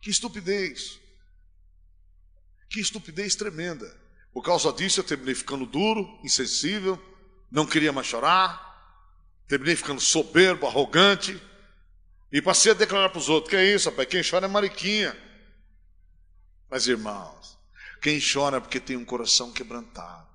Que 0.00 0.08
estupidez. 0.08 1.00
Que 2.68 2.78
estupidez 2.78 3.34
tremenda. 3.34 3.92
Por 4.32 4.44
causa 4.44 4.72
disso, 4.72 5.00
eu 5.00 5.04
terminei 5.04 5.34
ficando 5.34 5.66
duro, 5.66 6.06
insensível, 6.22 6.96
não 7.50 7.66
queria 7.66 7.92
mais 7.92 8.06
chorar, 8.06 9.02
terminei 9.48 9.74
ficando 9.74 10.00
soberbo, 10.00 10.68
arrogante, 10.68 11.42
e 12.30 12.40
passei 12.40 12.70
a 12.70 12.76
declarar 12.76 13.08
para 13.08 13.18
os 13.18 13.28
outros: 13.28 13.50
que 13.50 13.56
é 13.56 13.74
isso, 13.74 13.90
rapaz? 13.90 14.06
Quem 14.06 14.22
chora 14.22 14.46
é 14.46 14.48
mariquinha. 14.48 15.29
Mas, 16.70 16.86
irmãos, 16.86 17.58
quem 18.00 18.20
chora 18.20 18.58
é 18.58 18.60
porque 18.60 18.78
tem 18.78 18.96
um 18.96 19.04
coração 19.04 19.52
quebrantado, 19.52 20.28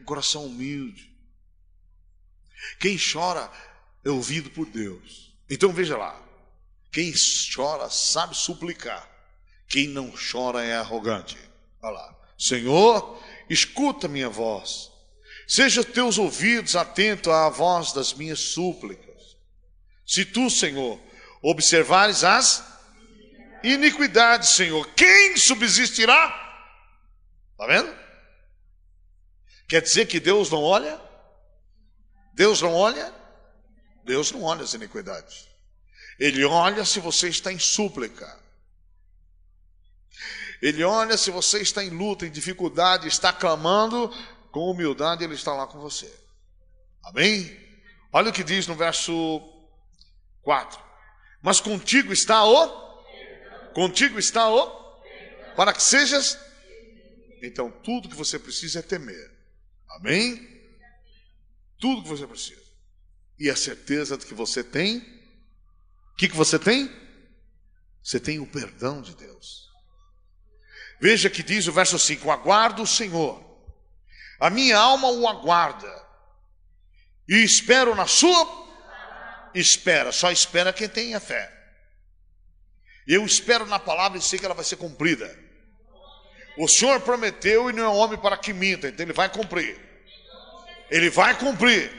um 0.00 0.04
coração 0.04 0.46
humilde. 0.46 1.12
Quem 2.78 2.96
chora 2.96 3.50
é 4.04 4.10
ouvido 4.10 4.48
por 4.50 4.66
Deus. 4.66 5.34
Então 5.50 5.72
veja 5.72 5.96
lá: 5.96 6.20
quem 6.92 7.12
chora 7.54 7.90
sabe 7.90 8.36
suplicar, 8.36 9.08
quem 9.68 9.88
não 9.88 10.12
chora 10.12 10.64
é 10.64 10.76
arrogante. 10.76 11.36
Olha 11.82 11.94
lá, 11.94 12.16
Senhor, 12.38 13.22
escuta 13.50 14.08
minha 14.08 14.28
voz, 14.28 14.90
seja 15.46 15.84
teus 15.84 16.18
ouvidos 16.18 16.76
atentos 16.76 17.32
à 17.32 17.48
voz 17.48 17.92
das 17.92 18.14
minhas 18.14 18.38
súplicas. 18.38 19.36
Se 20.06 20.24
tu, 20.24 20.48
Senhor, 20.48 21.00
observares 21.42 22.22
as 22.22 22.75
iniquidade, 23.72 24.46
Senhor. 24.48 24.86
Quem 24.94 25.36
subsistirá? 25.36 26.44
Está 27.52 27.66
vendo? 27.66 27.96
Quer 29.68 29.82
dizer 29.82 30.06
que 30.06 30.20
Deus 30.20 30.50
não 30.50 30.62
olha? 30.62 31.00
Deus 32.34 32.60
não 32.62 32.74
olha? 32.74 33.12
Deus 34.04 34.30
não 34.30 34.42
olha 34.42 34.62
as 34.62 34.74
iniquidades. 34.74 35.48
Ele 36.18 36.44
olha 36.44 36.84
se 36.84 37.00
você 37.00 37.28
está 37.28 37.52
em 37.52 37.58
súplica. 37.58 38.38
Ele 40.62 40.84
olha 40.84 41.16
se 41.16 41.30
você 41.30 41.60
está 41.60 41.82
em 41.82 41.90
luta, 41.90 42.26
em 42.26 42.30
dificuldade, 42.30 43.08
está 43.08 43.32
clamando, 43.32 44.10
com 44.50 44.70
humildade, 44.70 45.22
Ele 45.22 45.34
está 45.34 45.52
lá 45.52 45.66
com 45.66 45.78
você. 45.78 46.10
Amém? 47.04 47.54
Olha 48.12 48.30
o 48.30 48.32
que 48.32 48.42
diz 48.42 48.66
no 48.66 48.74
verso 48.74 49.42
4. 50.42 50.80
Mas 51.42 51.60
contigo 51.60 52.12
está 52.12 52.42
o 52.44 52.85
Contigo 53.76 54.18
está 54.18 54.48
o 54.48 55.02
para 55.54 55.70
que 55.74 55.82
sejas. 55.82 56.38
Então, 57.42 57.70
tudo 57.70 58.08
que 58.08 58.16
você 58.16 58.38
precisa 58.38 58.78
é 58.78 58.82
temer. 58.82 59.30
Amém? 59.90 60.48
Tudo 61.78 62.02
que 62.02 62.08
você 62.08 62.26
precisa. 62.26 62.64
E 63.38 63.50
a 63.50 63.54
certeza 63.54 64.16
de 64.16 64.24
que 64.24 64.32
você 64.32 64.64
tem. 64.64 65.00
O 66.14 66.16
que, 66.16 66.26
que 66.26 66.34
você 66.34 66.58
tem? 66.58 66.90
Você 68.02 68.18
tem 68.18 68.38
o 68.38 68.46
perdão 68.46 69.02
de 69.02 69.14
Deus. 69.14 69.70
Veja 70.98 71.28
que 71.28 71.42
diz 71.42 71.66
o 71.66 71.72
verso 71.72 71.98
5: 71.98 72.30
Aguardo 72.30 72.82
o 72.82 72.86
Senhor, 72.86 73.44
a 74.40 74.48
minha 74.48 74.78
alma 74.78 75.10
o 75.10 75.28
aguarda, 75.28 75.92
e 77.28 77.44
espero 77.44 77.94
na 77.94 78.06
sua. 78.06 78.64
Espera, 79.54 80.12
só 80.12 80.32
espera 80.32 80.72
quem 80.72 80.88
tem 80.88 81.14
a 81.14 81.20
fé. 81.20 81.55
Eu 83.06 83.24
espero 83.24 83.66
na 83.66 83.78
palavra 83.78 84.18
e 84.18 84.22
sei 84.22 84.38
que 84.38 84.44
ela 84.44 84.54
vai 84.54 84.64
ser 84.64 84.76
cumprida. 84.76 85.38
O 86.58 86.66
Senhor 86.66 87.00
prometeu 87.00 87.70
e 87.70 87.72
não 87.72 87.84
é 87.84 87.88
homem 87.88 88.18
para 88.18 88.36
que 88.36 88.52
minta, 88.52 88.88
então 88.88 89.04
ele 89.04 89.12
vai 89.12 89.28
cumprir. 89.28 89.78
Ele 90.90 91.10
vai 91.10 91.38
cumprir. 91.38 91.92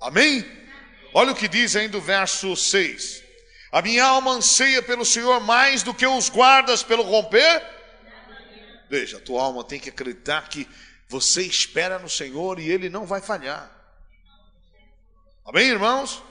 Amém? 0.00 0.44
Olha 1.12 1.32
o 1.32 1.34
que 1.34 1.48
diz 1.48 1.74
ainda 1.74 1.96
o 1.98 2.00
verso 2.00 2.54
6. 2.54 3.24
A 3.72 3.82
minha 3.82 4.04
alma 4.04 4.32
anseia 4.32 4.82
pelo 4.82 5.04
Senhor 5.04 5.40
mais 5.40 5.82
do 5.82 5.94
que 5.94 6.06
os 6.06 6.28
guardas 6.28 6.82
pelo 6.82 7.02
romper. 7.02 7.62
Veja, 8.88 9.16
a 9.16 9.20
tua 9.20 9.42
alma 9.42 9.64
tem 9.64 9.80
que 9.80 9.88
acreditar 9.88 10.48
que 10.48 10.68
você 11.08 11.42
espera 11.42 11.98
no 11.98 12.08
Senhor 12.08 12.58
e 12.58 12.70
Ele 12.70 12.88
não 12.88 13.06
vai 13.06 13.20
falhar. 13.20 13.70
Amém, 15.44 15.68
irmãos? 15.68 16.22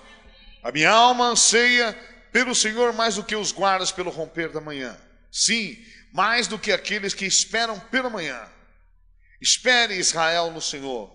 A 0.63 0.71
minha 0.71 0.91
alma 0.91 1.25
anseia 1.25 1.97
pelo 2.31 2.53
Senhor 2.53 2.93
mais 2.93 3.15
do 3.15 3.23
que 3.23 3.35
os 3.35 3.51
guardas 3.51 3.91
pelo 3.91 4.09
romper 4.09 4.49
da 4.49 4.61
manhã. 4.61 4.97
Sim, 5.31 5.77
mais 6.11 6.47
do 6.47 6.57
que 6.57 6.71
aqueles 6.71 7.13
que 7.13 7.25
esperam 7.25 7.79
pela 7.79 8.09
manhã. 8.09 8.41
Espere 9.41 9.95
Israel 9.95 10.51
no 10.51 10.61
Senhor, 10.61 11.09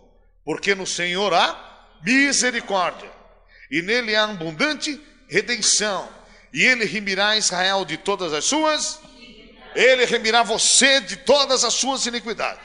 porque 0.45 0.75
no 0.75 0.87
Senhor 0.87 1.35
há 1.35 1.99
misericórdia, 2.03 3.11
e 3.71 3.83
nele 3.83 4.15
há 4.15 4.25
abundante 4.25 5.01
redenção, 5.29 6.09
e 6.53 6.63
ele 6.63 6.85
remirá 6.85 7.37
Israel 7.37 7.85
de 7.85 7.97
todas 7.97 8.33
as 8.33 8.45
suas, 8.45 9.01
ele 9.75 10.05
remirá 10.05 10.43
você 10.43 11.01
de 11.01 11.17
todas 11.17 11.65
as 11.65 11.75
suas 11.75 12.07
iniquidades. 12.07 12.63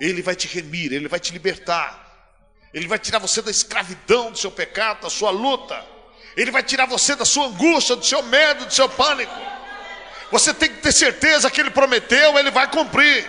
Ele 0.00 0.22
vai 0.22 0.34
te 0.34 0.48
remir, 0.48 0.92
ele 0.92 1.08
vai 1.08 1.20
te 1.20 1.32
libertar, 1.32 2.10
ele 2.72 2.88
vai 2.88 2.98
tirar 2.98 3.18
você 3.18 3.40
da 3.42 3.50
escravidão 3.50 4.32
do 4.32 4.38
seu 4.38 4.50
pecado, 4.50 5.02
da 5.02 5.10
sua 5.10 5.30
luta. 5.30 5.86
Ele 6.36 6.50
vai 6.50 6.62
tirar 6.62 6.86
você 6.86 7.14
da 7.14 7.24
sua 7.24 7.46
angústia, 7.46 7.96
do 7.96 8.04
seu 8.04 8.22
medo, 8.22 8.66
do 8.66 8.72
seu 8.72 8.88
pânico. 8.88 9.32
Você 10.30 10.54
tem 10.54 10.68
que 10.68 10.80
ter 10.80 10.92
certeza 10.92 11.50
que 11.50 11.60
Ele 11.60 11.70
prometeu, 11.70 12.38
Ele 12.38 12.50
vai 12.50 12.70
cumprir. 12.70 13.28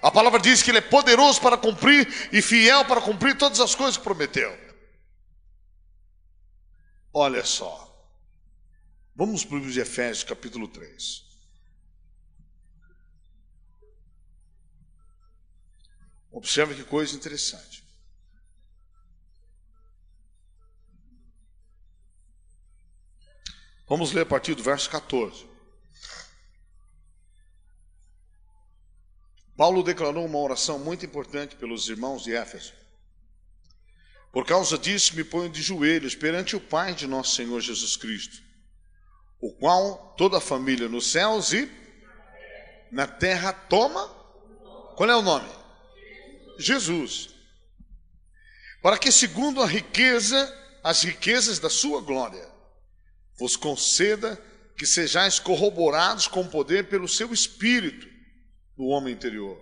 A 0.00 0.10
palavra 0.10 0.40
diz 0.40 0.62
que 0.62 0.70
Ele 0.70 0.78
é 0.78 0.82
poderoso 0.82 1.40
para 1.40 1.56
cumprir 1.56 2.30
e 2.32 2.40
fiel 2.40 2.84
para 2.84 3.00
cumprir 3.00 3.36
todas 3.36 3.60
as 3.60 3.74
coisas 3.74 3.96
que 3.96 4.04
prometeu. 4.04 4.56
Olha 7.12 7.44
só. 7.44 7.86
Vamos 9.14 9.44
para 9.44 9.56
o 9.56 9.58
livro 9.58 9.72
de 9.72 9.80
Efésios, 9.80 10.22
capítulo 10.22 10.68
3. 10.68 11.26
Observe 16.30 16.76
que 16.76 16.84
coisa 16.84 17.16
interessante. 17.16 17.77
Vamos 23.88 24.12
ler 24.12 24.22
a 24.22 24.26
partir 24.26 24.54
do 24.54 24.62
verso 24.62 24.90
14. 24.90 25.46
Paulo 29.56 29.82
declarou 29.82 30.24
uma 30.24 30.38
oração 30.38 30.78
muito 30.78 31.04
importante 31.04 31.56
pelos 31.56 31.88
irmãos 31.88 32.22
de 32.22 32.34
Éfeso. 32.34 32.72
Por 34.30 34.46
causa 34.46 34.76
disso, 34.76 35.16
me 35.16 35.24
ponho 35.24 35.48
de 35.48 35.62
joelhos 35.62 36.14
perante 36.14 36.54
o 36.54 36.60
Pai 36.60 36.94
de 36.94 37.06
nosso 37.06 37.34
Senhor 37.34 37.60
Jesus 37.60 37.96
Cristo, 37.96 38.42
o 39.40 39.52
qual 39.52 40.14
toda 40.16 40.36
a 40.36 40.40
família 40.40 40.88
nos 40.88 41.10
céus 41.10 41.52
e 41.52 41.68
na 42.92 43.06
terra 43.06 43.52
toma. 43.52 44.06
Qual 44.96 45.08
é 45.08 45.16
o 45.16 45.22
nome? 45.22 45.48
Jesus. 46.58 47.30
Para 48.82 48.98
que, 48.98 49.10
segundo 49.10 49.62
a 49.62 49.66
riqueza, 49.66 50.54
as 50.84 51.02
riquezas 51.02 51.58
da 51.58 51.70
sua 51.70 52.00
glória, 52.00 52.57
vos 53.38 53.56
conceda 53.56 54.40
que 54.76 54.86
sejais 54.86 55.38
corroborados 55.38 56.26
com 56.26 56.46
poder 56.46 56.88
pelo 56.88 57.08
seu 57.08 57.32
espírito 57.32 58.08
no 58.76 58.86
homem 58.86 59.12
interior, 59.12 59.60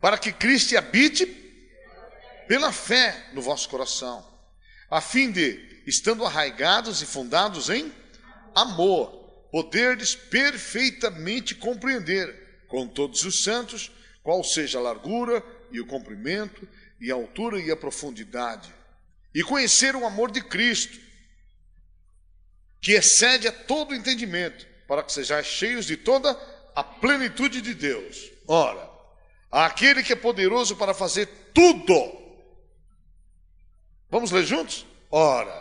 para 0.00 0.18
que 0.18 0.32
Cristo 0.32 0.76
habite 0.76 1.26
pela 2.48 2.72
fé 2.72 3.30
no 3.32 3.42
vosso 3.42 3.68
coração, 3.68 4.26
a 4.90 5.00
fim 5.00 5.30
de, 5.30 5.82
estando 5.86 6.24
arraigados 6.24 7.02
e 7.02 7.06
fundados 7.06 7.70
em 7.70 7.92
amor, 8.54 9.10
poderdes 9.50 10.14
perfeitamente 10.14 11.54
compreender 11.54 12.64
com 12.68 12.88
todos 12.88 13.24
os 13.24 13.42
santos 13.42 13.90
qual 14.22 14.42
seja 14.42 14.78
a 14.78 14.82
largura 14.82 15.44
e 15.70 15.80
o 15.80 15.86
comprimento 15.86 16.66
e 17.00 17.10
a 17.10 17.14
altura 17.14 17.60
e 17.60 17.70
a 17.70 17.76
profundidade, 17.76 18.72
e 19.34 19.42
conhecer 19.42 19.96
o 19.96 20.06
amor 20.06 20.30
de 20.30 20.40
Cristo, 20.40 20.98
que 22.82 22.92
excede 22.92 23.46
a 23.46 23.52
todo 23.52 23.94
entendimento, 23.94 24.66
para 24.88 25.04
que 25.04 25.12
sejais 25.12 25.46
cheios 25.46 25.86
de 25.86 25.96
toda 25.96 26.36
a 26.74 26.82
plenitude 26.82 27.62
de 27.62 27.74
Deus. 27.74 28.28
Ora, 28.46 28.90
aquele 29.50 30.02
que 30.02 30.12
é 30.12 30.16
poderoso 30.16 30.74
para 30.74 30.92
fazer 30.92 31.26
tudo. 31.54 31.94
Vamos 34.10 34.32
ler 34.32 34.44
juntos? 34.44 34.84
Ora, 35.08 35.54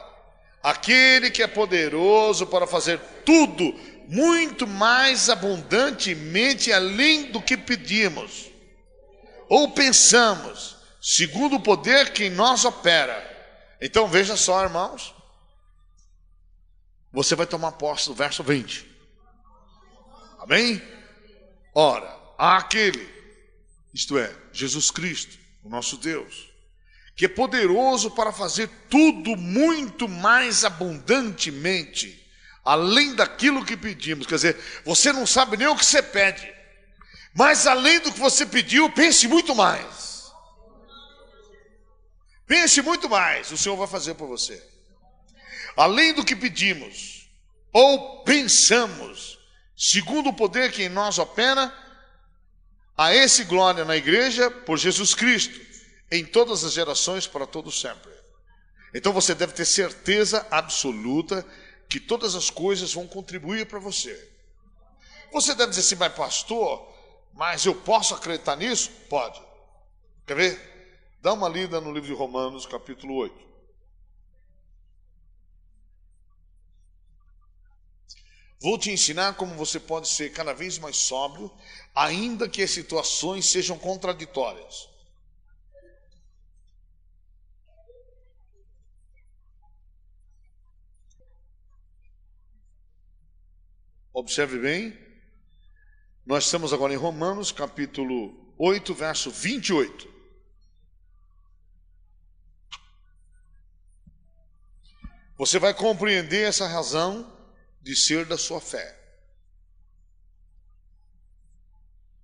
aquele 0.64 1.30
que 1.30 1.44
é 1.44 1.48
poderoso 1.48 2.48
para 2.48 2.66
fazer 2.66 3.00
tudo, 3.24 3.72
muito 4.08 4.66
mais 4.66 5.30
abundantemente 5.30 6.74
além 6.74 7.32
do 7.32 7.40
que 7.40 7.56
pedimos 7.56 8.50
ou 9.48 9.72
pensamos, 9.72 10.78
segundo 11.00 11.58
o 11.58 11.62
poder 11.62 12.14
que 12.14 12.26
em 12.26 12.30
nós 12.30 12.66
opera. 12.66 13.30
Então 13.80 14.08
veja 14.08 14.36
só, 14.36 14.64
irmãos. 14.64 15.14
Você 17.12 17.36
vai 17.36 17.46
tomar 17.46 17.74
posse 17.74 18.08
do 18.08 18.16
verso 18.16 18.44
20. 18.44 18.90
Amém? 20.40 20.82
Ora, 21.74 22.18
aquele, 22.38 23.08
isto 23.94 24.18
é, 24.18 24.34
Jesus 24.52 24.90
Cristo, 24.90 25.38
o 25.64 25.70
nosso 25.70 25.98
Deus, 25.98 26.50
que 27.16 27.26
é 27.26 27.30
poderoso 27.30 28.12
para 28.12 28.32
fazer 28.32 28.70
tudo 28.90 29.36
muito 29.36 30.08
mais 30.08 30.64
abundantemente, 30.64 32.18
além 32.64 33.14
daquilo 33.14 33.66
que 33.66 33.78
pedimos. 33.78 34.26
Quer 34.26 34.36
dizer, 34.36 34.82
você 34.86 35.12
não 35.12 35.28
sabe 35.28 35.58
nem 35.58 35.68
o 35.68 35.76
que 35.76 35.86
você 35.86 36.02
pede, 36.02 36.52
mas 37.34 37.68
além 37.68 38.00
do 38.00 38.12
que 38.12 38.20
você 38.20 38.46
pediu, 38.46 38.90
pense 38.92 39.28
muito 39.28 39.54
mais. 39.54 40.32
Pense 42.48 42.82
muito 42.82 43.10
mais, 43.10 43.52
o 43.52 43.58
Senhor 43.58 43.78
vai 43.78 43.88
fazer 43.88 44.16
por 44.16 44.28
você. 44.28 44.71
Além 45.76 46.14
do 46.14 46.26
que 46.26 46.36
pedimos 46.36 47.30
ou 47.72 48.24
pensamos, 48.24 49.40
segundo 49.76 50.30
o 50.30 50.34
poder 50.34 50.72
que 50.72 50.84
em 50.84 50.90
nós 50.90 51.18
opera, 51.18 51.74
a 52.98 53.14
esse 53.16 53.44
glória 53.46 53.86
na 53.86 53.96
igreja 53.96 54.52
por 54.52 54.78
Jesus 54.78 55.16
Cristo, 55.16 55.60
em 56.12 56.26
todas 56.26 56.64
as 56.64 56.74
gerações, 56.74 57.26
para 57.26 57.48
todos 57.48 57.80
sempre. 57.80 58.12
Então 58.94 59.14
você 59.14 59.34
deve 59.34 59.54
ter 59.54 59.66
certeza 59.66 60.46
absoluta 60.52 61.46
que 61.88 62.00
todas 62.00 62.36
as 62.36 62.50
coisas 62.50 62.94
vão 62.94 63.08
contribuir 63.08 63.66
para 63.66 63.80
você. 63.80 64.30
Você 65.32 65.56
deve 65.56 65.70
dizer 65.70 65.82
assim, 65.82 65.96
mas 65.96 66.14
pastor, 66.14 66.94
mas 67.34 67.66
eu 67.66 67.74
posso 67.74 68.14
acreditar 68.14 68.58
nisso? 68.58 68.92
Pode. 69.10 69.42
Quer 70.28 70.36
ver? 70.36 70.72
Dá 71.22 71.34
uma 71.34 71.48
lida 71.48 71.80
no 71.80 71.92
livro 71.94 72.08
de 72.08 72.14
Romanos, 72.14 72.66
capítulo 72.66 73.16
8. 73.16 73.51
Vou 78.62 78.78
te 78.78 78.92
ensinar 78.92 79.34
como 79.34 79.56
você 79.56 79.80
pode 79.80 80.08
ser 80.08 80.32
cada 80.32 80.54
vez 80.54 80.78
mais 80.78 80.96
sóbrio, 80.96 81.52
ainda 81.96 82.48
que 82.48 82.62
as 82.62 82.70
situações 82.70 83.48
sejam 83.48 83.76
contraditórias. 83.76 84.88
Observe 94.14 94.60
bem, 94.60 94.96
nós 96.24 96.46
estamos 96.46 96.72
agora 96.72 96.94
em 96.94 96.98
Romanos, 96.98 97.52
capítulo 97.52 98.54
8, 98.60 98.94
verso 98.94 99.32
28. 99.32 100.08
Você 105.36 105.58
vai 105.58 105.74
compreender 105.74 106.48
essa 106.48 106.68
razão 106.68 107.41
de 107.82 107.96
ser 107.96 108.26
da 108.26 108.38
sua 108.38 108.62
fé. 108.62 108.98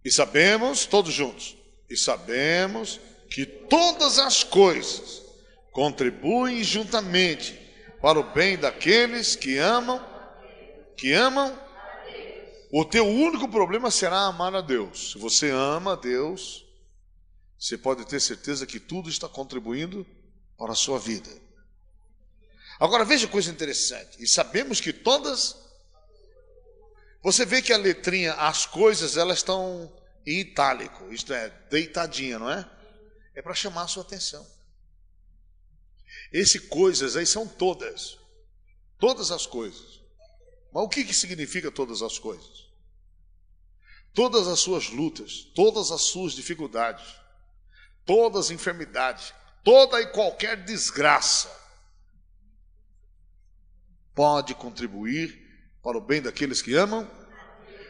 E 0.04 0.12
sabemos, 0.12 0.86
todos 0.86 1.14
juntos, 1.14 1.58
e 1.90 1.98
sabemos 1.98 3.00
que 3.30 3.46
todas 3.46 4.20
as 4.20 4.44
coisas 4.44 5.22
contribuem 5.72 6.64
juntamente 6.64 7.60
para 8.02 8.20
o 8.20 8.32
bem 8.32 8.58
daqueles 8.58 9.36
que 9.36 9.58
amam, 9.58 10.04
que 10.96 11.14
amam. 11.14 11.58
O 12.72 12.86
teu 12.86 13.06
único 13.06 13.48
problema 13.48 13.92
será 13.92 14.22
amar 14.22 14.56
a 14.56 14.62
Deus. 14.62 15.12
Se 15.12 15.18
você 15.18 15.50
ama 15.50 15.94
a 15.94 15.96
Deus, 15.96 16.66
você 17.60 17.78
pode 17.78 18.06
ter 18.06 18.20
certeza 18.20 18.66
que 18.66 18.80
tudo 18.80 19.10
está 19.10 19.28
contribuindo 19.28 20.06
para 20.58 20.72
a 20.72 20.76
sua 20.76 21.00
vida. 21.00 21.30
Agora 22.80 23.04
veja 23.04 23.28
coisa 23.28 23.50
interessante. 23.50 24.22
E 24.22 24.28
sabemos 24.28 24.80
que 24.80 24.94
todas. 24.94 25.56
Você 27.24 27.46
vê 27.46 27.62
que 27.62 27.74
a 27.74 27.78
letrinha, 27.78 28.34
as 28.34 28.66
coisas, 28.66 29.18
elas 29.18 29.40
estão 29.40 29.92
em 30.26 30.42
itálico, 30.42 31.12
isto 31.12 31.34
é, 31.34 31.50
deitadinha, 31.70 32.38
não 32.38 32.50
é? 32.50 32.70
É 33.34 33.42
para 33.42 33.54
chamar 33.54 33.84
a 33.84 33.88
sua 33.88 34.04
atenção. 34.04 34.46
Esse 36.32 36.60
coisas 36.60 37.16
aí 37.16 37.26
são 37.26 37.48
todas. 37.48 38.18
Todas 39.00 39.32
as 39.32 39.46
coisas. 39.46 40.02
Mas 40.72 40.84
o 40.84 40.90
que, 40.90 41.04
que 41.04 41.14
significa 41.14 41.72
todas 41.72 42.02
as 42.02 42.20
coisas? 42.20 42.68
Todas 44.14 44.48
as 44.48 44.60
suas 44.60 44.90
lutas, 44.90 45.44
todas 45.56 45.92
as 45.92 46.02
suas 46.02 46.34
dificuldades, 46.34 47.06
todas 48.06 48.46
as 48.46 48.52
enfermidades, 48.52 49.34
toda 49.64 50.02
e 50.02 50.08
qualquer 50.08 50.64
desgraça 50.64 51.50
pode 54.18 54.56
contribuir 54.56 55.40
para 55.84 55.96
o 55.96 56.02
bem 56.02 56.24
daqueles 56.24 56.60
que 56.60 56.74
amam. 56.74 57.08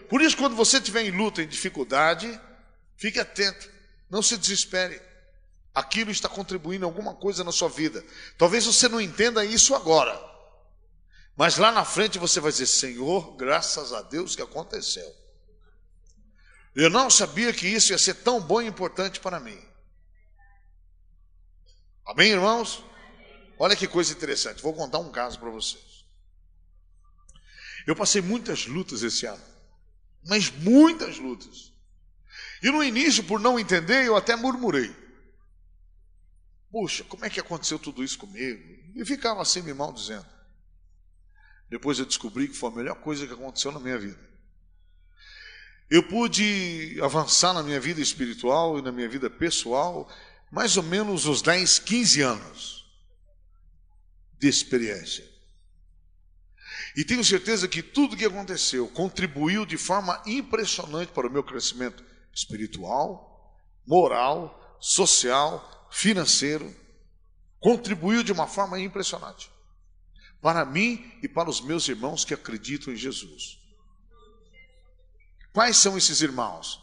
Por 0.10 0.22
isso, 0.22 0.36
quando 0.36 0.58
você 0.58 0.76
estiver 0.76 1.06
em 1.06 1.12
luta, 1.12 1.42
em 1.42 1.48
dificuldade, 1.48 2.28
fique 2.98 3.18
atento, 3.18 3.72
não 4.10 4.22
se 4.22 4.38
desespere. 4.38 5.02
Aquilo 5.74 6.12
está 6.12 6.28
contribuindo 6.28 6.86
alguma 6.86 7.16
coisa 7.16 7.46
na 7.46 7.54
sua 7.54 7.70
vida. 7.70 8.04
Talvez 8.38 8.66
você 8.66 8.90
não 8.90 9.00
entenda 9.00 9.46
isso 9.46 9.74
agora, 9.74 10.22
mas 11.34 11.58
lá 11.58 11.72
na 11.72 11.86
frente 11.86 12.20
você 12.20 12.42
vai 12.42 12.52
dizer: 12.52 12.68
Senhor, 12.68 13.38
graças 13.38 13.94
a 13.94 14.02
Deus 14.02 14.36
que 14.36 14.42
aconteceu. 14.42 15.10
Eu 16.76 16.90
não 16.90 17.10
sabia 17.10 17.54
que 17.54 17.68
isso 17.68 17.94
ia 17.94 17.98
ser 17.98 18.16
tão 18.16 18.42
bom 18.42 18.62
e 18.62 18.68
importante 18.68 19.22
para 19.22 19.40
mim. 19.40 19.60
Amém, 22.06 22.32
irmãos? 22.32 22.84
Olha 23.58 23.76
que 23.78 23.88
coisa 23.88 24.12
interessante. 24.12 24.62
Vou 24.62 24.74
contar 24.74 25.00
um 25.00 25.12
caso 25.12 25.40
para 25.40 25.50
vocês. 25.50 25.87
Eu 27.88 27.96
passei 27.96 28.22
muitas 28.22 28.68
lutas 28.68 29.02
esse 29.02 29.26
ano, 29.26 29.44
mas 30.26 30.52
muitas 30.52 31.18
lutas. 31.18 31.74
E 32.62 32.70
no 32.70 32.84
início, 32.84 33.24
por 33.24 33.40
não 33.40 33.58
entender, 33.58 34.06
eu 34.06 34.18
até 34.18 34.36
murmurei. 34.36 34.94
Puxa, 36.70 37.06
como 37.06 37.24
é 37.24 37.30
que 37.30 37.40
aconteceu 37.40 37.80
tudo 37.80 38.04
isso 38.04 38.18
comigo? 38.18 38.62
E 38.94 39.06
ficava 39.06 39.42
assim 39.42 39.62
me 39.62 39.74
maldizendo. 39.74 40.26
Depois 41.70 41.98
eu 41.98 42.06
descobri 42.06 42.50
que 42.50 42.58
foi 42.58 42.72
a 42.72 42.76
melhor 42.76 42.96
coisa 42.96 43.26
que 43.26 43.34
aconteceu 43.34 43.72
na 43.72 43.80
minha 43.80 43.98
vida. 43.98 44.20
Eu 45.90 46.04
pude 46.04 47.00
avançar 47.02 47.54
na 47.54 47.64
minha 47.64 47.80
vida 47.80 48.02
espiritual 48.02 48.78
e 48.78 48.82
na 48.82 48.92
minha 48.92 49.08
vida 49.08 49.30
pessoal 49.30 50.12
mais 50.52 50.76
ou 50.76 50.84
menos 50.84 51.26
uns 51.26 51.42
10, 51.42 51.80
15 51.80 52.22
anos 52.22 52.86
de 54.38 54.50
experiência. 54.50 55.37
E 56.98 57.06
tenho 57.06 57.24
certeza 57.24 57.68
que 57.68 57.84
tudo 57.84 58.18
que 58.18 58.26
aconteceu 58.26 58.88
contribuiu 58.88 59.68
de 59.68 59.78
forma 59.78 60.20
impressionante 60.26 61.12
para 61.12 61.28
o 61.28 61.32
meu 61.32 61.44
crescimento 61.44 62.04
espiritual, 62.34 63.56
moral, 63.86 64.80
social, 64.82 65.88
financeiro. 65.92 66.76
Contribuiu 67.60 68.24
de 68.24 68.32
uma 68.32 68.48
forma 68.48 68.80
impressionante. 68.80 69.48
Para 70.42 70.66
mim 70.66 71.20
e 71.22 71.28
para 71.28 71.52
os 71.52 71.62
meus 71.62 71.88
irmãos 71.88 72.26
que 72.26 72.34
acreditam 72.34 72.92
em 72.92 72.98
Jesus. 72.98 73.60
Quais 75.54 75.78
são 75.78 76.00
esses 76.00 76.22
irmãos? 76.22 76.82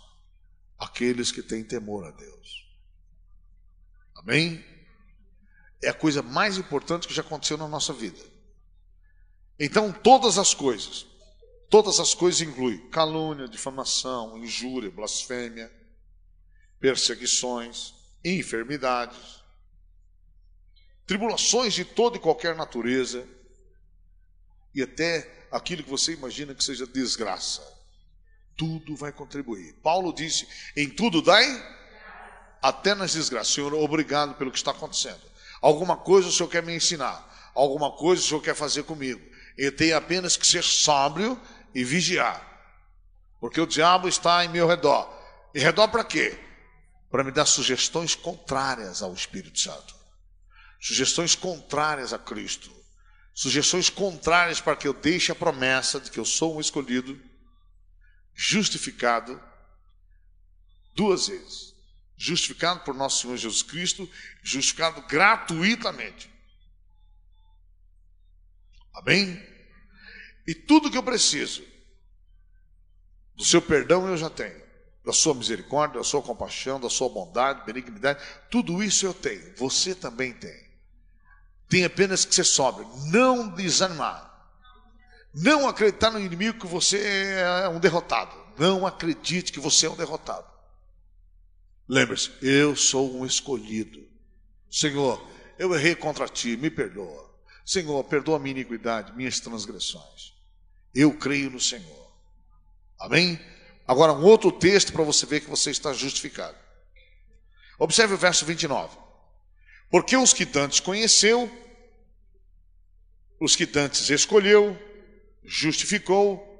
Aqueles 0.78 1.32
que 1.32 1.42
têm 1.42 1.64
temor 1.64 2.06
a 2.06 2.12
Deus. 2.12 2.68
Amém? 4.14 4.64
É 5.82 5.88
a 5.88 5.94
coisa 5.94 6.22
mais 6.22 6.56
importante 6.56 7.08
que 7.08 7.14
já 7.14 7.22
aconteceu 7.22 7.58
na 7.58 7.66
nossa 7.66 7.92
vida. 7.92 8.33
Então, 9.58 9.92
todas 9.92 10.38
as 10.38 10.52
coisas, 10.52 11.06
Todas 11.74 11.98
as 11.98 12.14
coisas 12.14 12.40
incluem 12.40 12.78
calúnia, 12.88 13.48
difamação, 13.48 14.38
injúria, 14.38 14.88
blasfêmia, 14.92 15.72
perseguições, 16.78 17.92
enfermidades, 18.24 19.42
tribulações 21.04 21.74
de 21.74 21.84
toda 21.84 22.16
e 22.16 22.20
qualquer 22.20 22.54
natureza 22.54 23.26
e 24.72 24.82
até 24.82 25.46
aquilo 25.50 25.82
que 25.82 25.90
você 25.90 26.12
imagina 26.12 26.54
que 26.54 26.62
seja 26.62 26.86
desgraça. 26.86 27.60
Tudo 28.56 28.94
vai 28.94 29.10
contribuir. 29.10 29.72
Paulo 29.82 30.12
disse: 30.12 30.46
em 30.76 30.88
tudo 30.88 31.20
dai, 31.20 31.44
até 32.62 32.94
nas 32.94 33.14
desgraças. 33.14 33.52
Senhor, 33.52 33.74
obrigado 33.74 34.36
pelo 34.36 34.52
que 34.52 34.58
está 34.58 34.70
acontecendo. 34.70 35.22
Alguma 35.60 35.96
coisa 35.96 36.28
o 36.28 36.32
Senhor 36.32 36.48
quer 36.48 36.62
me 36.62 36.72
ensinar, 36.72 37.50
alguma 37.52 37.90
coisa 37.90 38.22
o 38.22 38.24
Senhor 38.24 38.40
quer 38.40 38.54
fazer 38.54 38.84
comigo. 38.84 39.33
Eu 39.56 39.74
tenho 39.74 39.96
apenas 39.96 40.36
que 40.36 40.46
ser 40.46 40.62
sóbrio 40.62 41.40
e 41.74 41.84
vigiar, 41.84 42.42
porque 43.40 43.60
o 43.60 43.66
diabo 43.66 44.08
está 44.08 44.44
em 44.44 44.48
meu 44.48 44.66
redor. 44.66 45.12
Em 45.54 45.60
redor 45.60 45.88
para 45.88 46.04
quê? 46.04 46.38
Para 47.10 47.22
me 47.22 47.30
dar 47.30 47.46
sugestões 47.46 48.14
contrárias 48.14 49.02
ao 49.02 49.14
Espírito 49.14 49.58
Santo, 49.60 49.94
sugestões 50.80 51.34
contrárias 51.34 52.12
a 52.12 52.18
Cristo, 52.18 52.70
sugestões 53.32 53.88
contrárias 53.88 54.60
para 54.60 54.76
que 54.76 54.88
eu 54.88 54.92
deixe 54.94 55.30
a 55.30 55.34
promessa 55.34 56.00
de 56.00 56.10
que 56.10 56.18
eu 56.18 56.24
sou 56.24 56.56
um 56.56 56.60
escolhido, 56.60 57.20
justificado 58.34 59.40
duas 60.94 61.28
vezes. 61.28 61.74
Justificado 62.16 62.80
por 62.80 62.94
nosso 62.94 63.22
Senhor 63.22 63.36
Jesus 63.36 63.62
Cristo, 63.62 64.08
justificado 64.42 65.02
gratuitamente. 65.02 66.30
Amém? 68.94 69.42
E 70.46 70.54
tudo 70.54 70.90
que 70.90 70.96
eu 70.96 71.02
preciso 71.02 71.62
do 73.36 73.44
seu 73.44 73.60
perdão 73.60 74.08
eu 74.08 74.16
já 74.16 74.30
tenho. 74.30 74.62
Da 75.04 75.12
sua 75.12 75.34
misericórdia, 75.34 75.98
da 75.98 76.04
sua 76.04 76.22
compaixão, 76.22 76.80
da 76.80 76.88
sua 76.88 77.10
bondade, 77.10 77.66
benignidade, 77.66 78.24
tudo 78.50 78.82
isso 78.82 79.04
eu 79.04 79.12
tenho. 79.12 79.54
Você 79.56 79.94
também 79.94 80.32
tem. 80.32 80.64
Tem 81.68 81.84
apenas 81.84 82.24
que 82.24 82.34
ser 82.34 82.44
sóbrio, 82.44 82.88
não 83.10 83.48
desanimar. 83.48 84.32
Não 85.34 85.68
acreditar 85.68 86.10
no 86.10 86.20
inimigo 86.20 86.60
que 86.60 86.66
você 86.66 87.36
é 87.36 87.68
um 87.68 87.80
derrotado. 87.80 88.34
Não 88.56 88.86
acredite 88.86 89.52
que 89.52 89.60
você 89.60 89.86
é 89.86 89.90
um 89.90 89.96
derrotado. 89.96 90.46
Lembre-se, 91.88 92.32
eu 92.40 92.74
sou 92.74 93.14
um 93.14 93.26
escolhido. 93.26 94.08
Senhor, 94.70 95.22
eu 95.58 95.74
errei 95.74 95.94
contra 95.94 96.28
ti, 96.28 96.56
me 96.56 96.70
perdoa. 96.70 97.23
Senhor, 97.64 98.04
perdoa 98.04 98.38
minha 98.38 98.52
iniquidade, 98.52 99.12
minhas 99.16 99.40
transgressões. 99.40 100.34
Eu 100.94 101.16
creio 101.16 101.50
no 101.50 101.60
Senhor. 101.60 102.12
Amém? 103.00 103.40
Agora, 103.86 104.12
um 104.12 104.24
outro 104.24 104.52
texto 104.52 104.92
para 104.92 105.02
você 105.02 105.26
ver 105.26 105.40
que 105.40 105.50
você 105.50 105.70
está 105.70 105.92
justificado. 105.92 106.56
Observe 107.78 108.14
o 108.14 108.18
verso 108.18 108.44
29. 108.44 108.96
Porque 109.90 110.16
os 110.16 110.32
que 110.32 110.44
dantes 110.44 110.80
conheceu, 110.80 111.50
os 113.40 113.54
que 113.56 113.66
dantes 113.66 114.08
escolheu, 114.10 114.78
justificou, 115.44 116.50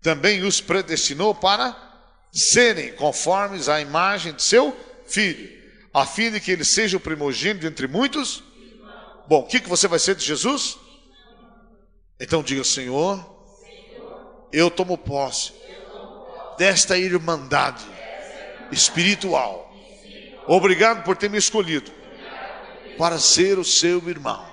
também 0.00 0.42
os 0.42 0.60
predestinou 0.60 1.34
para 1.34 1.74
serem 2.32 2.92
conformes 2.94 3.68
à 3.68 3.80
imagem 3.80 4.34
de 4.34 4.42
seu 4.42 4.76
filho, 5.06 5.50
a 5.92 6.04
fim 6.04 6.30
de 6.30 6.40
que 6.40 6.50
ele 6.50 6.64
seja 6.64 6.96
o 6.96 7.00
primogênito 7.00 7.66
entre 7.66 7.86
muitos. 7.86 8.42
Bom, 9.28 9.40
o 9.40 9.46
que, 9.46 9.60
que 9.60 9.68
você 9.68 9.88
vai 9.88 9.98
ser 9.98 10.14
de 10.14 10.24
Jesus? 10.24 10.78
Então 12.18 12.42
diga, 12.42 12.64
Senhor, 12.64 13.24
eu 14.52 14.70
tomo 14.70 14.96
posse 14.96 15.52
desta 16.56 16.96
irmandade 16.96 17.84
espiritual. 18.72 19.70
Obrigado 20.46 21.04
por 21.04 21.16
ter 21.16 21.28
me 21.28 21.38
escolhido 21.38 21.90
para 22.96 23.18
ser 23.18 23.58
o 23.58 23.64
seu 23.64 24.08
irmão. 24.08 24.46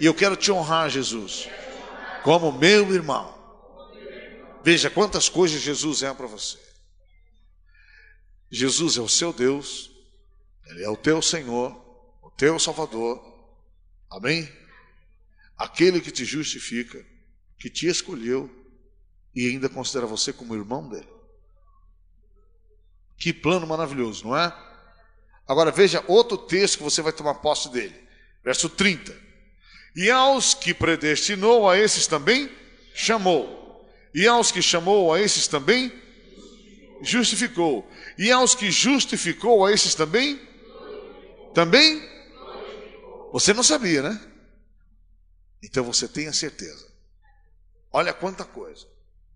E 0.00 0.06
eu 0.06 0.14
quero 0.14 0.36
te 0.36 0.52
honrar, 0.52 0.88
Jesus, 0.90 1.48
como 2.22 2.52
meu 2.52 2.94
irmão. 2.94 3.34
Veja 4.62 4.90
quantas 4.90 5.28
coisas 5.28 5.60
Jesus 5.60 6.02
é 6.02 6.12
para 6.12 6.26
você. 6.26 6.58
Jesus 8.50 8.96
é 8.96 9.00
o 9.00 9.08
seu 9.08 9.32
Deus, 9.32 9.90
Ele 10.66 10.84
é 10.84 10.88
o 10.88 10.96
teu 10.96 11.20
Senhor, 11.20 11.72
o 12.22 12.30
teu 12.30 12.58
Salvador. 12.58 13.35
Amém? 14.10 14.48
Aquele 15.56 16.00
que 16.00 16.10
te 16.10 16.24
justifica, 16.24 17.04
que 17.58 17.70
te 17.70 17.86
escolheu 17.86 18.50
e 19.34 19.48
ainda 19.48 19.68
considera 19.68 20.06
você 20.06 20.32
como 20.32 20.54
irmão 20.54 20.88
dele. 20.88 21.08
Que 23.18 23.32
plano 23.32 23.66
maravilhoso, 23.66 24.26
não 24.26 24.36
é? 24.36 24.52
Agora 25.48 25.70
veja 25.70 26.04
outro 26.06 26.36
texto 26.36 26.78
que 26.78 26.84
você 26.84 27.00
vai 27.00 27.12
tomar 27.12 27.34
posse 27.34 27.70
dele. 27.70 27.94
Verso 28.44 28.68
30. 28.68 29.16
E 29.94 30.10
aos 30.10 30.54
que 30.54 30.74
predestinou, 30.74 31.68
a 31.68 31.78
esses 31.78 32.06
também 32.06 32.50
chamou. 32.94 33.88
E 34.14 34.26
aos 34.26 34.50
que 34.50 34.60
chamou, 34.60 35.12
a 35.12 35.20
esses 35.20 35.46
também 35.46 35.92
justificou. 37.02 37.88
E 38.18 38.30
aos 38.30 38.54
que 38.54 38.70
justificou, 38.70 39.64
a 39.64 39.72
esses 39.72 39.94
também 39.94 40.40
também 41.54 42.02
você 43.38 43.52
não 43.52 43.62
sabia, 43.62 44.00
né? 44.00 44.32
Então 45.62 45.84
você 45.84 46.08
tem 46.08 46.26
a 46.26 46.32
certeza. 46.32 46.90
Olha 47.92 48.14
quanta 48.14 48.46
coisa. 48.46 48.86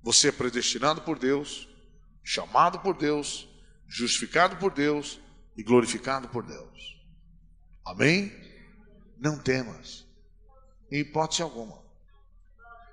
Você 0.02 0.28
é 0.28 0.32
predestinado 0.32 1.02
por 1.02 1.18
Deus, 1.18 1.68
chamado 2.24 2.78
por 2.80 2.96
Deus, 2.96 3.46
justificado 3.86 4.56
por 4.56 4.72
Deus 4.72 5.20
e 5.54 5.62
glorificado 5.62 6.30
por 6.30 6.42
Deus. 6.46 6.98
Amém? 7.84 8.32
Não 9.18 9.38
temas, 9.38 10.06
em 10.90 11.00
hipótese 11.00 11.42
alguma. 11.42 11.84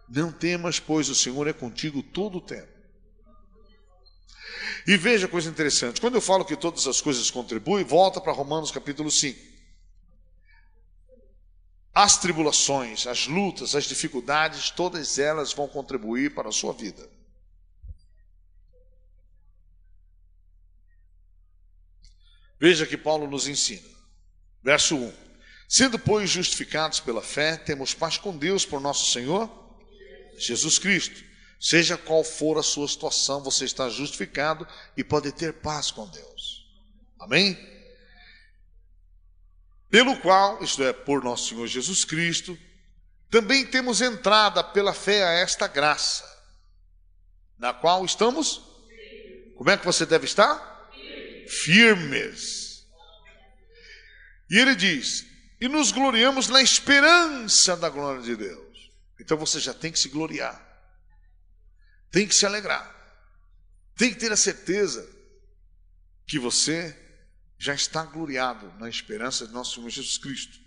Não 0.10 0.30
temas, 0.30 0.78
pois 0.78 1.08
o 1.08 1.16
Senhor 1.16 1.48
é 1.48 1.54
contigo 1.54 2.04
todo 2.04 2.40
o 2.40 2.42
tempo. 2.42 2.74
E 4.86 4.98
veja 4.98 5.26
coisa 5.26 5.50
interessante: 5.50 6.02
quando 6.02 6.16
eu 6.16 6.22
falo 6.22 6.44
que 6.44 6.58
todas 6.58 6.86
as 6.86 7.00
coisas 7.00 7.32
contribuem, 7.32 7.86
volta 7.86 8.20
para 8.20 8.34
Romanos 8.34 8.72
capítulo 8.72 9.10
5 9.10 9.47
as 11.98 12.16
tribulações, 12.16 13.08
as 13.08 13.26
lutas, 13.26 13.74
as 13.74 13.86
dificuldades, 13.86 14.70
todas 14.70 15.18
elas 15.18 15.52
vão 15.52 15.68
contribuir 15.68 16.36
para 16.36 16.50
a 16.50 16.52
sua 16.52 16.72
vida. 16.72 17.10
Veja 22.60 22.86
que 22.86 22.96
Paulo 22.96 23.28
nos 23.28 23.48
ensina. 23.48 23.90
Verso 24.62 24.96
1: 24.96 25.12
Sendo, 25.68 25.98
pois, 25.98 26.30
justificados 26.30 27.00
pela 27.00 27.24
fé, 27.24 27.58
temos 27.58 27.96
paz 27.96 28.16
com 28.16 28.38
Deus 28.38 28.64
por 28.64 28.80
nosso 28.80 29.12
Senhor 29.12 29.50
Jesus 30.38 30.78
Cristo. 30.78 31.26
Seja 31.60 31.98
qual 31.98 32.24
for 32.24 32.60
a 32.60 32.64
sua 32.64 32.88
situação, 32.88 33.42
você 33.42 33.66
está 33.66 33.90
justificado 33.90 34.68
e 34.96 35.04
pode 35.04 35.32
ter 35.32 35.52
paz 35.52 35.90
com 35.90 36.08
Deus. 36.08 36.64
Amém? 37.20 37.77
Pelo 39.90 40.18
qual, 40.20 40.62
isto 40.64 40.84
é, 40.84 40.92
por 40.92 41.24
nosso 41.24 41.50
Senhor 41.50 41.68
Jesus 41.68 42.04
Cristo, 42.04 42.58
também 43.30 43.66
temos 43.66 44.02
entrada 44.02 44.64
pela 44.64 44.94
fé 44.94 45.24
a 45.24 45.32
esta 45.32 45.68
graça, 45.68 46.26
na 47.58 47.74
qual 47.74 48.06
estamos. 48.06 48.62
Como 49.56 49.70
é 49.70 49.78
que 49.78 49.86
você 49.86 50.06
deve 50.06 50.26
estar? 50.26 50.90
Firmes. 51.48 52.86
E 54.50 54.58
ele 54.58 54.76
diz: 54.76 55.26
e 55.60 55.68
nos 55.68 55.92
gloriamos 55.92 56.48
na 56.48 56.62
esperança 56.62 57.76
da 57.76 57.90
glória 57.90 58.22
de 58.22 58.36
Deus. 58.36 58.92
Então 59.20 59.38
você 59.38 59.60
já 59.60 59.74
tem 59.74 59.92
que 59.92 60.00
se 60.00 60.10
gloriar, 60.10 60.62
tem 62.12 62.28
que 62.28 62.36
se 62.36 62.46
alegrar, 62.46 62.96
tem 63.96 64.14
que 64.14 64.20
ter 64.20 64.32
a 64.32 64.38
certeza 64.38 65.10
que 66.26 66.38
você 66.38 67.07
já 67.58 67.74
está 67.74 68.04
gloriado 68.04 68.72
na 68.80 68.88
esperança 68.88 69.48
de 69.48 69.54
nosso 69.54 69.76
Senhor 69.76 69.90
Jesus 69.90 70.18
Cristo. 70.18 70.60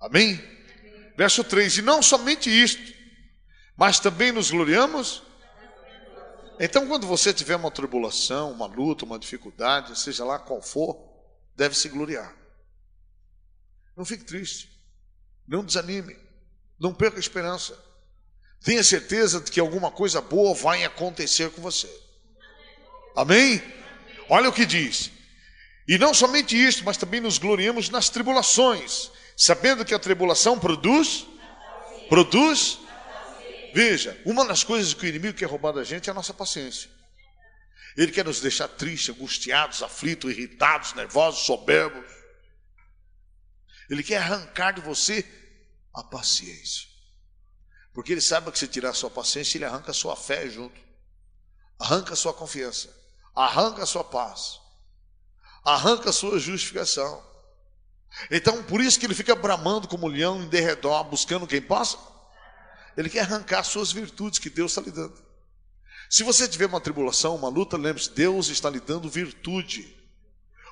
Amém? 0.00 0.34
Amém? 0.34 1.12
Verso 1.16 1.44
3: 1.44 1.78
E 1.78 1.82
não 1.82 2.02
somente 2.02 2.48
isto, 2.48 2.94
mas 3.76 4.00
também 4.00 4.32
nos 4.32 4.50
gloriamos. 4.50 5.22
Então, 6.58 6.86
quando 6.86 7.06
você 7.06 7.32
tiver 7.32 7.56
uma 7.56 7.70
tribulação, 7.70 8.52
uma 8.52 8.66
luta, 8.66 9.04
uma 9.04 9.18
dificuldade, 9.18 9.98
seja 9.98 10.24
lá 10.24 10.38
qual 10.38 10.60
for, 10.60 10.96
deve 11.56 11.74
se 11.74 11.88
gloriar. 11.88 12.36
Não 13.96 14.04
fique 14.04 14.24
triste, 14.24 14.70
não 15.46 15.64
desanime, 15.64 16.16
não 16.78 16.94
perca 16.94 17.16
a 17.16 17.20
esperança. 17.20 17.78
Tenha 18.62 18.84
certeza 18.84 19.40
de 19.40 19.50
que 19.50 19.58
alguma 19.58 19.90
coisa 19.90 20.20
boa 20.20 20.54
vai 20.54 20.84
acontecer 20.84 21.50
com 21.50 21.62
você. 21.62 21.88
Amém? 23.16 23.62
Olha 24.28 24.48
o 24.48 24.52
que 24.52 24.66
diz: 24.66 25.10
e 25.90 25.98
não 25.98 26.14
somente 26.14 26.56
isso, 26.56 26.84
mas 26.84 26.96
também 26.96 27.20
nos 27.20 27.36
gloriamos 27.36 27.90
nas 27.90 28.08
tribulações, 28.08 29.10
sabendo 29.36 29.84
que 29.84 29.92
a 29.92 29.98
tribulação 29.98 30.58
produz, 30.58 31.26
produz 32.08 32.78
Veja, 33.72 34.20
uma 34.24 34.44
das 34.44 34.64
coisas 34.64 34.94
que 34.94 35.04
o 35.04 35.08
inimigo 35.08 35.38
quer 35.38 35.46
roubar 35.46 35.72
da 35.72 35.84
gente 35.84 36.08
é 36.08 36.10
a 36.10 36.14
nossa 36.14 36.34
paciência. 36.34 36.90
Ele 37.96 38.12
quer 38.12 38.24
nos 38.24 38.40
deixar 38.40 38.68
tristes, 38.68 39.14
angustiados, 39.14 39.82
aflitos, 39.82 40.30
irritados, 40.30 40.94
nervosos, 40.94 41.44
soberbos. 41.44 42.04
Ele 43.88 44.02
quer 44.02 44.18
arrancar 44.18 44.72
de 44.72 44.80
você 44.80 45.24
a 45.94 46.02
paciência. 46.02 46.88
Porque 47.92 48.12
ele 48.12 48.20
sabe 48.20 48.50
que 48.52 48.58
se 48.58 48.68
tirar 48.68 48.90
a 48.90 48.94
sua 48.94 49.10
paciência, 49.10 49.58
ele 49.58 49.64
arranca 49.64 49.90
a 49.90 49.94
sua 49.94 50.16
fé 50.16 50.48
junto. 50.48 50.80
Arranca 51.78 52.12
a 52.12 52.16
sua 52.16 52.32
confiança. 52.32 52.88
Arranca 53.34 53.82
a 53.82 53.86
sua 53.86 54.04
paz. 54.04 54.59
Arranca 55.64 56.10
a 56.10 56.12
sua 56.12 56.38
justificação. 56.38 57.22
Então, 58.30 58.62
por 58.64 58.80
isso 58.80 58.98
que 58.98 59.06
ele 59.06 59.14
fica 59.14 59.34
bramando 59.34 59.86
como 59.86 60.06
um 60.06 60.10
leão 60.10 60.42
em 60.42 60.48
derredor, 60.48 61.04
buscando 61.04 61.46
quem 61.46 61.60
possa. 61.60 61.96
Ele 62.96 63.08
quer 63.08 63.20
arrancar 63.20 63.60
as 63.60 63.68
suas 63.68 63.92
virtudes 63.92 64.38
que 64.38 64.50
Deus 64.50 64.72
está 64.72 64.82
lhe 64.82 64.90
dando. 64.90 65.30
Se 66.08 66.24
você 66.24 66.48
tiver 66.48 66.66
uma 66.66 66.80
tribulação, 66.80 67.36
uma 67.36 67.48
luta, 67.48 67.76
lembre-se, 67.76 68.10
Deus 68.10 68.48
está 68.48 68.68
lhe 68.68 68.80
dando 68.80 69.08
virtude. 69.08 69.96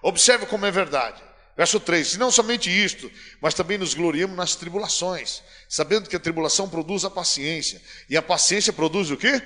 Observe 0.02 0.46
como 0.46 0.66
é 0.66 0.70
verdade. 0.70 1.22
Verso 1.56 1.78
3: 1.80 2.14
E 2.14 2.18
não 2.18 2.30
somente 2.30 2.70
isto, 2.70 3.10
mas 3.40 3.54
também 3.54 3.78
nos 3.78 3.94
gloriamos 3.94 4.36
nas 4.36 4.54
tribulações, 4.54 5.42
sabendo 5.68 6.08
que 6.08 6.16
a 6.16 6.20
tribulação 6.20 6.68
produz 6.68 7.04
a 7.04 7.10
paciência, 7.10 7.82
e 8.08 8.16
a 8.16 8.22
paciência 8.22 8.72
produz 8.72 9.10
o 9.10 9.16
quê? 9.16 9.42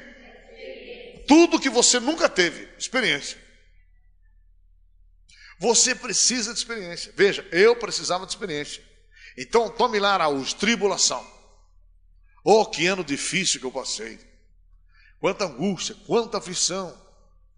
Tudo 1.26 1.60
que 1.60 1.70
você 1.70 2.00
nunca 2.00 2.28
teve, 2.28 2.68
experiência. 2.78 3.38
Você 5.62 5.94
precisa 5.94 6.52
de 6.52 6.58
experiência. 6.58 7.12
Veja, 7.16 7.46
eu 7.52 7.76
precisava 7.76 8.26
de 8.26 8.32
experiência. 8.32 8.82
Então, 9.38 9.70
tome 9.70 10.00
lá 10.00 10.14
Araújo, 10.14 10.56
tribulação. 10.56 11.24
Oh, 12.42 12.66
que 12.66 12.84
ano 12.88 13.04
difícil 13.04 13.60
que 13.60 13.66
eu 13.66 13.70
passei. 13.70 14.18
Quanta 15.20 15.44
angústia, 15.44 15.94
quanta 16.04 16.38
aflição, 16.38 17.00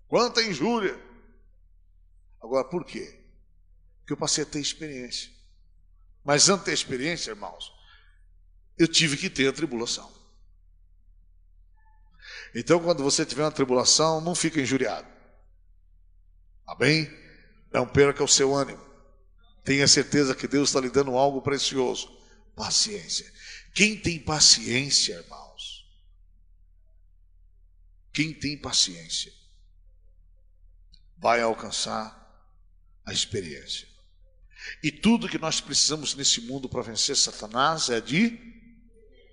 quanta 0.07 0.43
injúria. 0.43 1.01
Agora, 2.43 2.69
por 2.69 2.85
quê? 2.85 3.25
Porque 4.01 4.13
eu 4.13 4.19
passei 4.19 4.45
a 4.45 4.47
ter 4.47 4.61
experiência. 4.61 5.31
Mas 6.23 6.51
antes 6.51 6.67
da 6.67 6.75
experiência, 6.75 7.31
irmãos, 7.31 7.73
eu 8.77 8.87
tive 8.87 9.17
que 9.17 9.31
ter 9.31 9.49
a 9.49 9.53
tribulação. 9.53 10.13
Então, 12.55 12.79
quando 12.81 13.03
você 13.03 13.25
tiver 13.25 13.45
uma 13.45 13.51
tribulação, 13.51 14.21
não 14.21 14.35
fica 14.35 14.61
injuriado. 14.61 15.09
Amém? 16.67 17.24
Não 17.75 17.85
perca 17.85 18.23
o 18.23 18.29
seu 18.29 18.55
ânimo. 18.55 18.81
Tenha 19.65 19.89
certeza 19.89 20.33
que 20.33 20.47
Deus 20.47 20.69
está 20.69 20.81
lhe 20.81 20.89
dando 20.89 21.17
algo 21.17 21.43
precioso. 21.43 22.09
Paciência. 22.55 23.29
Quem 23.75 23.99
tem 23.99 24.21
paciência, 24.21 25.15
irmãos? 25.15 25.85
Quem 28.13 28.33
tem 28.33 28.57
paciência 28.57 29.33
vai 31.19 31.41
alcançar 31.41 32.23
a 33.05 33.13
experiência. 33.13 33.89
E 34.81 34.93
tudo 34.93 35.29
que 35.29 35.39
nós 35.39 35.61
precisamos 35.61 36.15
nesse 36.15 36.43
mundo 36.43 36.69
para 36.69 36.83
vencer 36.83 37.17
Satanás 37.17 37.91
é 37.91 38.01
de 38.01 38.39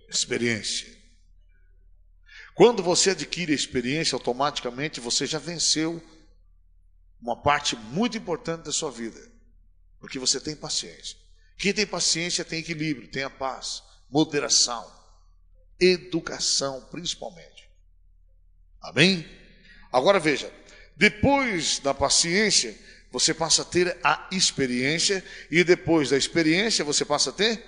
experiência. 0.10 0.92
Quando 2.56 2.82
você 2.82 3.12
adquire 3.12 3.52
a 3.52 3.56
experiência, 3.56 4.16
automaticamente 4.16 5.00
você 5.00 5.28
já 5.28 5.38
venceu 5.38 6.04
uma 7.22 7.36
parte 7.36 7.76
muito 7.76 8.18
importante 8.18 8.64
da 8.64 8.72
sua 8.72 8.92
vida, 8.92 9.22
porque 10.00 10.18
você 10.18 10.40
tem 10.40 10.56
paciência. 10.56 11.18
Quem 11.58 11.74
tem 11.74 11.86
paciência 11.86 12.44
tem 12.44 12.60
equilíbrio, 12.60 13.08
tem 13.08 13.24
a 13.24 13.30
paz, 13.30 13.84
moderação, 14.10 14.92
educação, 15.80 16.82
principalmente. 16.90 17.70
Amém? 18.82 19.30
Agora 19.94 20.20
veja, 20.20 20.52
depois 20.98 21.80
da 21.80 21.94
paciência, 21.94 22.76
você 23.12 23.34
passa 23.34 23.62
a 23.62 23.66
ter 23.66 23.98
a 24.04 24.28
experiência, 24.32 25.24
e 25.52 25.64
depois 25.64 26.10
da 26.10 26.18
experiência, 26.18 26.84
você 26.84 27.06
passa 27.06 27.30
a 27.30 27.34
ter 27.34 27.64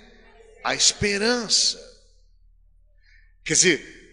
a 0.64 0.74
esperança. 0.74 1.78
Quer 3.44 3.52
dizer, 3.52 4.04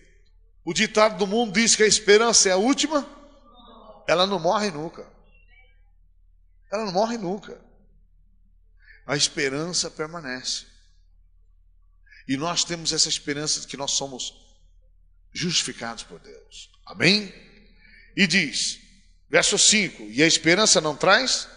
o 0.63 0.73
ditado 0.73 1.17
do 1.17 1.25
mundo 1.25 1.53
diz 1.53 1.75
que 1.75 1.83
a 1.83 1.87
esperança 1.87 2.49
é 2.49 2.51
a 2.51 2.57
última, 2.57 3.09
ela 4.07 4.27
não 4.27 4.37
morre 4.37 4.69
nunca. 4.69 5.07
Ela 6.71 6.85
não 6.85 6.93
morre 6.93 7.17
nunca. 7.17 7.59
A 9.05 9.15
esperança 9.15 9.89
permanece. 9.91 10.65
E 12.27 12.37
nós 12.37 12.63
temos 12.63 12.93
essa 12.93 13.09
esperança 13.09 13.59
de 13.59 13.67
que 13.67 13.75
nós 13.75 13.91
somos 13.91 14.33
justificados 15.33 16.03
por 16.03 16.19
Deus. 16.19 16.71
Amém? 16.85 17.33
E 18.15 18.25
diz, 18.27 18.79
verso 19.29 19.57
5: 19.57 20.03
E 20.03 20.23
a 20.23 20.27
esperança 20.27 20.79
não 20.79 20.95
traz? 20.95 21.47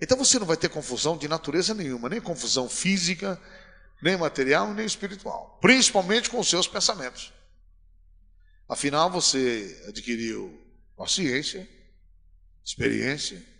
Então 0.00 0.16
você 0.16 0.38
não 0.38 0.46
vai 0.46 0.56
ter 0.56 0.68
confusão 0.68 1.16
de 1.16 1.28
natureza 1.28 1.74
nenhuma, 1.74 2.08
nem 2.08 2.20
confusão 2.20 2.68
física, 2.68 3.40
nem 4.02 4.16
material, 4.16 4.72
nem 4.74 4.84
espiritual, 4.84 5.58
principalmente 5.60 6.28
com 6.28 6.40
os 6.40 6.48
seus 6.48 6.66
pensamentos. 6.66 7.32
Afinal, 8.68 9.10
você 9.10 9.84
adquiriu 9.86 10.60
consciência, 10.96 11.68
experiência, 12.64 13.51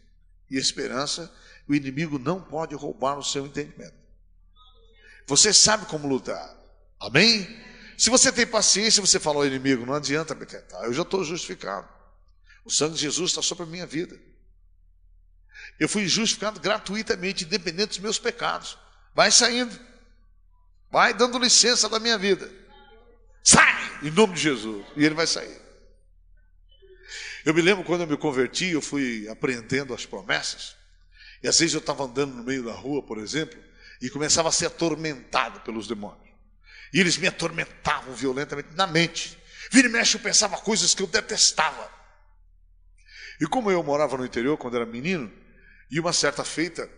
e 0.53 0.59
esperança, 0.59 1.33
o 1.67 1.75
inimigo 1.75 2.19
não 2.19 2.41
pode 2.41 2.75
roubar 2.75 3.19
o 3.19 3.25
seu 3.25 3.47
entendimento. 3.47 3.95
Você 5.27 5.53
sabe 5.53 5.87
como 5.87 6.07
lutar. 6.07 6.55
Amém? 7.01 7.49
Se 7.97 8.11
você 8.11 8.31
tem 8.31 8.47
paciência, 8.47 9.01
você 9.01 9.19
fala 9.19 9.39
ao 9.39 9.47
inimigo, 9.47 9.87
não 9.87 9.95
adianta 9.95 10.35
me 10.35 10.45
tentar, 10.45 10.85
eu 10.85 10.93
já 10.93 11.03
estou 11.03 11.25
justificado. 11.25 11.89
O 12.65 12.71
sangue 12.71 12.95
de 12.95 13.01
Jesus 13.01 13.31
está 13.31 13.41
sobre 13.41 13.65
a 13.65 13.67
minha 13.67 13.87
vida. 13.87 14.19
Eu 15.79 15.89
fui 15.89 16.07
justificado 16.07 16.61
gratuitamente, 16.61 17.45
independente 17.45 17.91
dos 17.91 17.99
meus 17.99 18.19
pecados. 18.19 18.79
Vai 19.15 19.31
saindo. 19.31 19.79
Vai 20.91 21.15
dando 21.15 21.39
licença 21.39 21.89
da 21.89 21.99
minha 21.99 22.19
vida. 22.19 22.51
Sai! 23.43 24.01
Em 24.03 24.11
nome 24.11 24.35
de 24.35 24.41
Jesus. 24.41 24.85
E 24.97 25.05
ele 25.05 25.15
vai 25.15 25.27
sair. 25.27 25.62
Eu 27.45 27.53
me 27.53 27.61
lembro 27.61 27.85
quando 27.85 28.03
eu 28.03 28.07
me 28.07 28.17
converti, 28.17 28.69
eu 28.69 28.81
fui 28.81 29.29
aprendendo 29.29 29.93
as 29.93 30.07
promessas. 30.07 30.77
E 31.43 31.49
às 31.49 31.59
vezes 31.59 31.75
eu 31.75 31.81
estava 31.81 32.05
andando 32.05 32.35
no 32.35 32.45
meio 32.45 32.65
da 32.65 32.73
rua, 32.73 33.03
por 33.03 33.19
exemplo, 33.19 33.59
e 34.01 34.09
começava 34.09 34.49
a 34.49 34.53
ser 34.53 34.67
atormentado 34.67 35.61
pelos 35.61 35.89
demônios. 35.89 36.31
E 36.93 37.01
eles 37.01 37.17
me 37.17 37.27
atormentavam 37.27 38.15
violentamente 38.15 38.69
na 38.75 38.87
mente. 38.87 39.37
Vira 39.71 39.89
e 39.89 39.91
mexe, 39.91 40.17
eu 40.17 40.21
pensava 40.21 40.57
coisas 40.59 40.95
que 40.95 41.03
eu 41.03 41.07
detestava. 41.07 41.91
E 43.41 43.47
como 43.47 43.71
eu 43.71 43.83
morava 43.83 44.17
no 44.17 44.25
interior 44.25 44.57
quando 44.57 44.77
era 44.77 44.87
menino, 44.87 45.33
e 45.91 45.99
uma 45.99 46.13
certa 46.13 46.45
feita, 46.45 46.89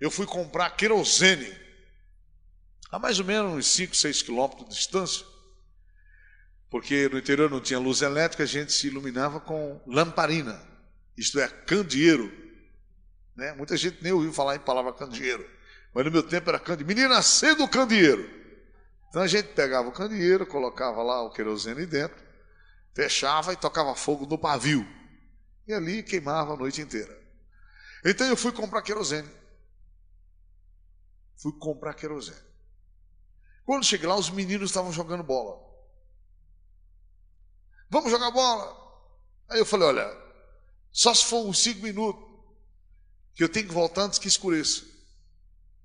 eu 0.00 0.10
fui 0.10 0.26
comprar 0.26 0.70
querosene, 0.70 1.52
a 2.90 2.98
mais 2.98 3.20
ou 3.20 3.24
menos 3.24 3.52
uns 3.52 3.66
5, 3.68 3.94
6 3.94 4.22
quilômetros 4.22 4.68
de 4.68 4.74
distância 4.74 5.31
porque 6.72 7.06
no 7.10 7.18
interior 7.18 7.50
não 7.50 7.60
tinha 7.60 7.78
luz 7.78 8.00
elétrica, 8.00 8.44
a 8.44 8.46
gente 8.46 8.72
se 8.72 8.86
iluminava 8.86 9.38
com 9.38 9.78
lamparina, 9.86 10.58
isto 11.14 11.38
é, 11.38 11.46
candeeiro. 11.46 12.32
Né? 13.36 13.52
Muita 13.52 13.76
gente 13.76 14.02
nem 14.02 14.10
ouviu 14.10 14.32
falar 14.32 14.56
em 14.56 14.58
palavra 14.58 14.90
candeeiro, 14.94 15.46
mas 15.92 16.02
no 16.02 16.10
meu 16.10 16.22
tempo 16.22 16.48
era 16.48 16.58
candeeiro. 16.58 16.86
Menina, 16.86 17.20
cedo 17.20 17.62
o 17.62 17.68
candeeiro. 17.68 18.26
Então 19.10 19.20
a 19.20 19.26
gente 19.26 19.48
pegava 19.48 19.86
o 19.86 19.92
candeeiro, 19.92 20.46
colocava 20.46 21.02
lá 21.02 21.22
o 21.22 21.30
querosene 21.30 21.84
dentro, 21.84 22.16
fechava 22.94 23.52
e 23.52 23.56
tocava 23.56 23.94
fogo 23.94 24.24
no 24.24 24.38
pavio. 24.38 24.88
E 25.68 25.74
ali 25.74 26.02
queimava 26.02 26.54
a 26.54 26.56
noite 26.56 26.80
inteira. 26.80 27.14
Então 28.02 28.26
eu 28.26 28.36
fui 28.36 28.50
comprar 28.50 28.80
querosene. 28.80 29.28
Fui 31.36 31.52
comprar 31.52 31.92
querosene. 31.92 32.40
Quando 33.62 33.84
cheguei 33.84 34.08
lá, 34.08 34.16
os 34.16 34.30
meninos 34.30 34.70
estavam 34.70 34.90
jogando 34.90 35.22
bola. 35.22 35.71
Vamos 37.92 38.10
jogar 38.10 38.30
bola. 38.30 38.74
Aí 39.50 39.58
eu 39.58 39.66
falei: 39.66 39.88
olha, 39.88 40.18
só 40.90 41.12
se 41.12 41.26
for 41.26 41.46
uns 41.46 41.58
cinco 41.58 41.82
minutos, 41.82 42.24
que 43.34 43.44
eu 43.44 43.50
tenho 43.50 43.68
que 43.68 43.74
voltar 43.74 44.04
antes 44.04 44.18
que 44.18 44.26
escureça. 44.26 44.82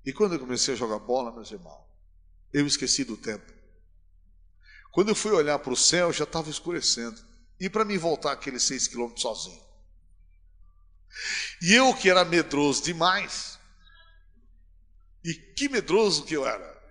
E 0.06 0.10
quando 0.10 0.32
eu 0.32 0.40
comecei 0.40 0.72
a 0.72 0.76
jogar 0.76 1.00
bola, 1.00 1.30
meus 1.30 1.50
irmãos, 1.50 1.84
eu 2.50 2.66
esqueci 2.66 3.04
do 3.04 3.14
tempo. 3.14 3.52
Quando 4.90 5.10
eu 5.10 5.14
fui 5.14 5.32
olhar 5.32 5.58
para 5.58 5.70
o 5.70 5.76
céu, 5.76 6.10
já 6.10 6.24
estava 6.24 6.48
escurecendo. 6.48 7.22
E 7.60 7.68
para 7.68 7.84
mim 7.84 7.98
voltar 7.98 8.32
aqueles 8.32 8.62
seis 8.62 8.88
quilômetros 8.88 9.20
sozinho. 9.20 9.62
E 11.60 11.74
eu 11.74 11.92
que 11.92 12.08
era 12.08 12.24
medroso 12.24 12.82
demais, 12.82 13.58
e 15.22 15.34
que 15.34 15.68
medroso 15.68 16.24
que 16.24 16.34
eu 16.34 16.46
era. 16.46 16.82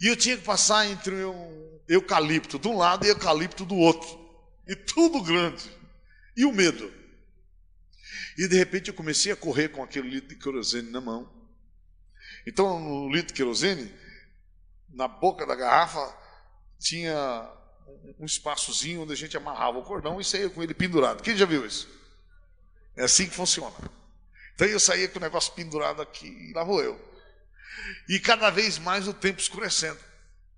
E 0.00 0.08
eu 0.08 0.16
tinha 0.16 0.36
que 0.36 0.42
passar 0.42 0.88
entre 0.88 1.24
um 1.24 1.80
eucalipto 1.88 2.58
de 2.58 2.66
um 2.66 2.76
lado 2.76 3.06
e 3.06 3.10
eucalipto 3.10 3.64
do 3.64 3.76
outro 3.76 4.23
e 4.66 4.74
tudo 4.74 5.22
grande. 5.22 5.70
E 6.36 6.44
o 6.44 6.52
medo. 6.52 6.92
E 8.36 8.48
de 8.48 8.56
repente 8.56 8.88
eu 8.88 8.94
comecei 8.94 9.32
a 9.32 9.36
correr 9.36 9.68
com 9.68 9.82
aquele 9.82 10.08
litro 10.08 10.28
de 10.28 10.36
querosene 10.36 10.90
na 10.90 11.00
mão. 11.00 11.32
Então, 12.46 12.78
no 12.80 13.08
litro 13.08 13.28
de 13.28 13.34
querosene, 13.34 13.92
na 14.88 15.08
boca 15.08 15.46
da 15.46 15.54
garrafa, 15.54 16.14
tinha 16.78 17.50
um 18.18 18.24
espaçozinho 18.24 19.02
onde 19.02 19.12
a 19.12 19.16
gente 19.16 19.36
amarrava 19.36 19.78
o 19.78 19.84
cordão 19.84 20.20
e 20.20 20.24
saía 20.24 20.50
com 20.50 20.62
ele 20.62 20.74
pendurado. 20.74 21.22
Quem 21.22 21.36
já 21.36 21.46
viu 21.46 21.64
isso? 21.64 21.88
É 22.96 23.04
assim 23.04 23.26
que 23.26 23.34
funciona. 23.34 23.74
Então 24.54 24.66
eu 24.66 24.78
saía 24.78 25.08
com 25.08 25.18
o 25.18 25.22
negócio 25.22 25.52
pendurado 25.54 26.00
aqui, 26.00 26.26
e 26.26 26.52
lá 26.52 26.62
vou 26.62 26.82
eu. 26.82 27.00
E 28.08 28.20
cada 28.20 28.50
vez 28.50 28.78
mais 28.78 29.08
o 29.08 29.14
tempo 29.14 29.40
escurecendo. 29.40 29.98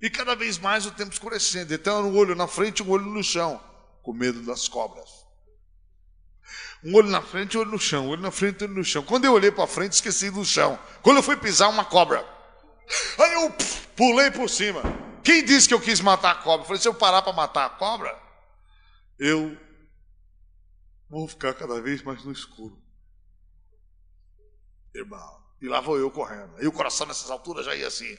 E 0.00 0.11
cada 0.11 0.34
vez 0.34 0.59
mais 0.59 0.84
o 0.84 0.90
tempo 0.90 1.12
escurecendo. 1.12 1.72
Então 1.72 1.98
era 1.98 2.07
um 2.07 2.16
olho 2.16 2.34
na 2.34 2.46
frente 2.46 2.80
e 2.80 2.82
um 2.82 2.90
olho 2.90 3.07
no 3.07 3.22
chão, 3.22 3.62
com 4.07 4.12
medo 4.12 4.40
das 4.42 4.68
cobras. 4.68 5.26
Um 6.84 6.94
olho 6.94 7.09
na 7.09 7.20
frente 7.20 7.59
um 7.59 7.61
olho 7.62 7.72
no 7.72 7.78
chão, 7.78 8.07
um 8.07 8.11
olho 8.11 8.22
na 8.22 8.30
frente 8.30 8.62
um 8.62 8.68
olho 8.68 8.76
no 8.76 8.84
chão. 8.84 9.02
Quando 9.02 9.24
eu 9.24 9.32
olhei 9.32 9.50
para 9.50 9.66
frente, 9.66 9.94
esqueci 9.94 10.30
do 10.30 10.44
chão. 10.44 10.78
Quando 11.02 11.16
eu 11.16 11.24
fui 11.24 11.36
pisar, 11.36 11.68
uma 11.68 11.84
cobra. 11.84 12.24
Aí 13.18 13.32
eu 13.32 13.52
pulei 13.96 14.30
por 14.30 14.48
cima. 14.48 14.80
Quem 15.24 15.44
disse 15.44 15.66
que 15.66 15.74
eu 15.74 15.80
quis 15.80 16.00
matar 16.00 16.30
a 16.30 16.34
cobra? 16.36 16.62
Eu 16.62 16.66
falei, 16.68 16.80
se 16.80 16.86
eu 16.86 16.94
parar 16.94 17.20
para 17.20 17.32
matar 17.32 17.66
a 17.66 17.70
cobra, 17.70 18.16
eu 19.18 19.59
vou 21.11 21.26
ficar 21.26 21.52
cada 21.54 21.82
vez 21.82 22.00
mais 22.02 22.24
no 22.24 22.30
escuro. 22.30 22.80
Irmão. 24.94 25.44
E 25.61 25.66
lá 25.66 25.80
vou 25.80 25.98
eu 25.98 26.12
correndo. 26.12 26.62
E 26.62 26.68
o 26.68 26.72
coração 26.72 27.09
nessas 27.09 27.28
alturas 27.28 27.66
já 27.66 27.74
ia 27.74 27.88
assim. 27.88 28.16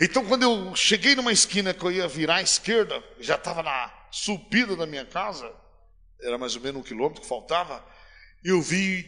Então, 0.00 0.24
quando 0.24 0.42
eu 0.42 0.74
cheguei 0.74 1.14
numa 1.14 1.32
esquina 1.32 1.74
que 1.74 1.84
eu 1.84 1.92
ia 1.92 2.08
virar 2.08 2.36
à 2.36 2.42
esquerda, 2.42 3.02
já 3.20 3.36
estava 3.36 3.62
na 3.62 3.92
subida 4.10 4.74
da 4.76 4.86
minha 4.86 5.04
casa, 5.04 5.50
era 6.20 6.38
mais 6.38 6.56
ou 6.56 6.62
menos 6.62 6.80
um 6.80 6.84
quilômetro 6.84 7.22
que 7.22 7.28
faltava, 7.28 7.84
eu 8.44 8.60
vi 8.60 9.06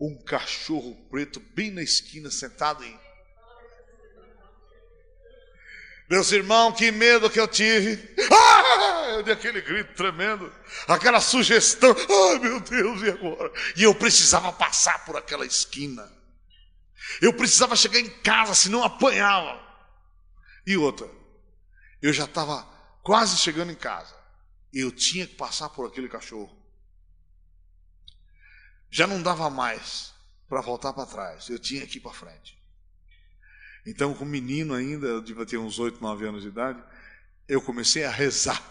um 0.00 0.22
cachorro 0.24 0.94
preto 1.10 1.40
bem 1.54 1.70
na 1.70 1.82
esquina, 1.82 2.30
sentado 2.30 2.84
em 2.84 3.02
Meus 6.12 6.30
irmãos, 6.30 6.74
que 6.74 6.92
medo 6.92 7.30
que 7.30 7.40
eu 7.40 7.48
tive. 7.48 7.98
Ah! 8.30 9.12
Eu 9.12 9.22
dei 9.22 9.32
aquele 9.32 9.62
grito 9.62 9.94
tremendo, 9.94 10.52
aquela 10.86 11.22
sugestão. 11.22 11.96
Ai, 11.96 12.38
meu 12.38 12.60
Deus, 12.60 13.02
e 13.02 13.08
agora? 13.08 13.50
E 13.76 13.82
eu 13.82 13.94
precisava 13.94 14.52
passar 14.52 15.06
por 15.06 15.16
aquela 15.16 15.46
esquina. 15.46 16.06
Eu 17.22 17.32
precisava 17.32 17.74
chegar 17.74 17.98
em 17.98 18.10
casa, 18.10 18.54
senão 18.54 18.84
apanhava. 18.84 19.58
E 20.66 20.76
outra, 20.76 21.08
eu 22.00 22.12
já 22.12 22.24
estava 22.24 22.62
quase 23.02 23.36
chegando 23.36 23.72
em 23.72 23.76
casa. 23.76 24.14
Eu 24.72 24.90
tinha 24.90 25.26
que 25.26 25.34
passar 25.34 25.68
por 25.68 25.86
aquele 25.86 26.08
cachorro. 26.08 26.56
Já 28.90 29.06
não 29.06 29.22
dava 29.22 29.48
mais 29.50 30.12
para 30.48 30.60
voltar 30.60 30.92
para 30.92 31.06
trás. 31.06 31.48
Eu 31.48 31.58
tinha 31.58 31.86
que 31.86 31.98
ir 31.98 32.00
para 32.00 32.12
frente. 32.12 32.62
Então, 33.86 34.14
com 34.14 34.24
menino 34.24 34.74
ainda, 34.74 35.06
eu 35.06 35.20
devia 35.20 35.44
ter 35.44 35.58
uns 35.58 35.78
8, 35.78 36.00
9 36.00 36.28
anos 36.28 36.42
de 36.42 36.48
idade, 36.48 36.82
eu 37.48 37.60
comecei 37.60 38.04
a 38.04 38.10
rezar. 38.10 38.62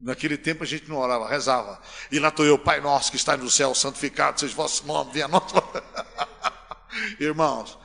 Naquele 0.00 0.36
tempo 0.36 0.64
a 0.64 0.66
gente 0.66 0.88
não 0.88 0.96
orava, 0.96 1.28
rezava. 1.28 1.80
E 2.10 2.18
lá 2.18 2.28
estou 2.28 2.44
eu, 2.44 2.58
Pai 2.58 2.80
nosso 2.80 3.10
que 3.10 3.16
está 3.16 3.36
no 3.36 3.48
céu, 3.48 3.72
santificado 3.72 4.40
seja 4.40 4.52
o 4.52 4.56
vosso 4.56 4.84
nome, 4.84 5.12
venha 5.12 5.28
nosso. 5.28 5.54
Irmãos, 7.20 7.78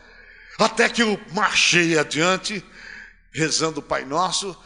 até 0.57 0.89
que 0.89 1.03
eu 1.03 1.19
marchei 1.31 1.97
adiante, 1.99 2.65
rezando 3.37 3.81
o 3.81 3.83
Pai 3.83 4.03
Nosso, 4.03 4.59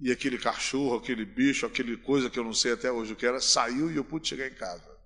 e 0.00 0.10
aquele 0.10 0.38
cachorro, 0.38 0.96
aquele 0.96 1.26
bicho, 1.26 1.66
aquele 1.66 1.98
coisa 1.98 2.30
que 2.30 2.38
eu 2.38 2.44
não 2.44 2.54
sei 2.54 2.72
até 2.72 2.90
hoje 2.90 3.12
o 3.12 3.16
que 3.16 3.26
era, 3.26 3.38
saiu 3.38 3.90
e 3.90 3.96
eu 3.96 4.04
pude 4.04 4.26
chegar 4.26 4.46
em 4.46 4.54
casa. 4.54 4.96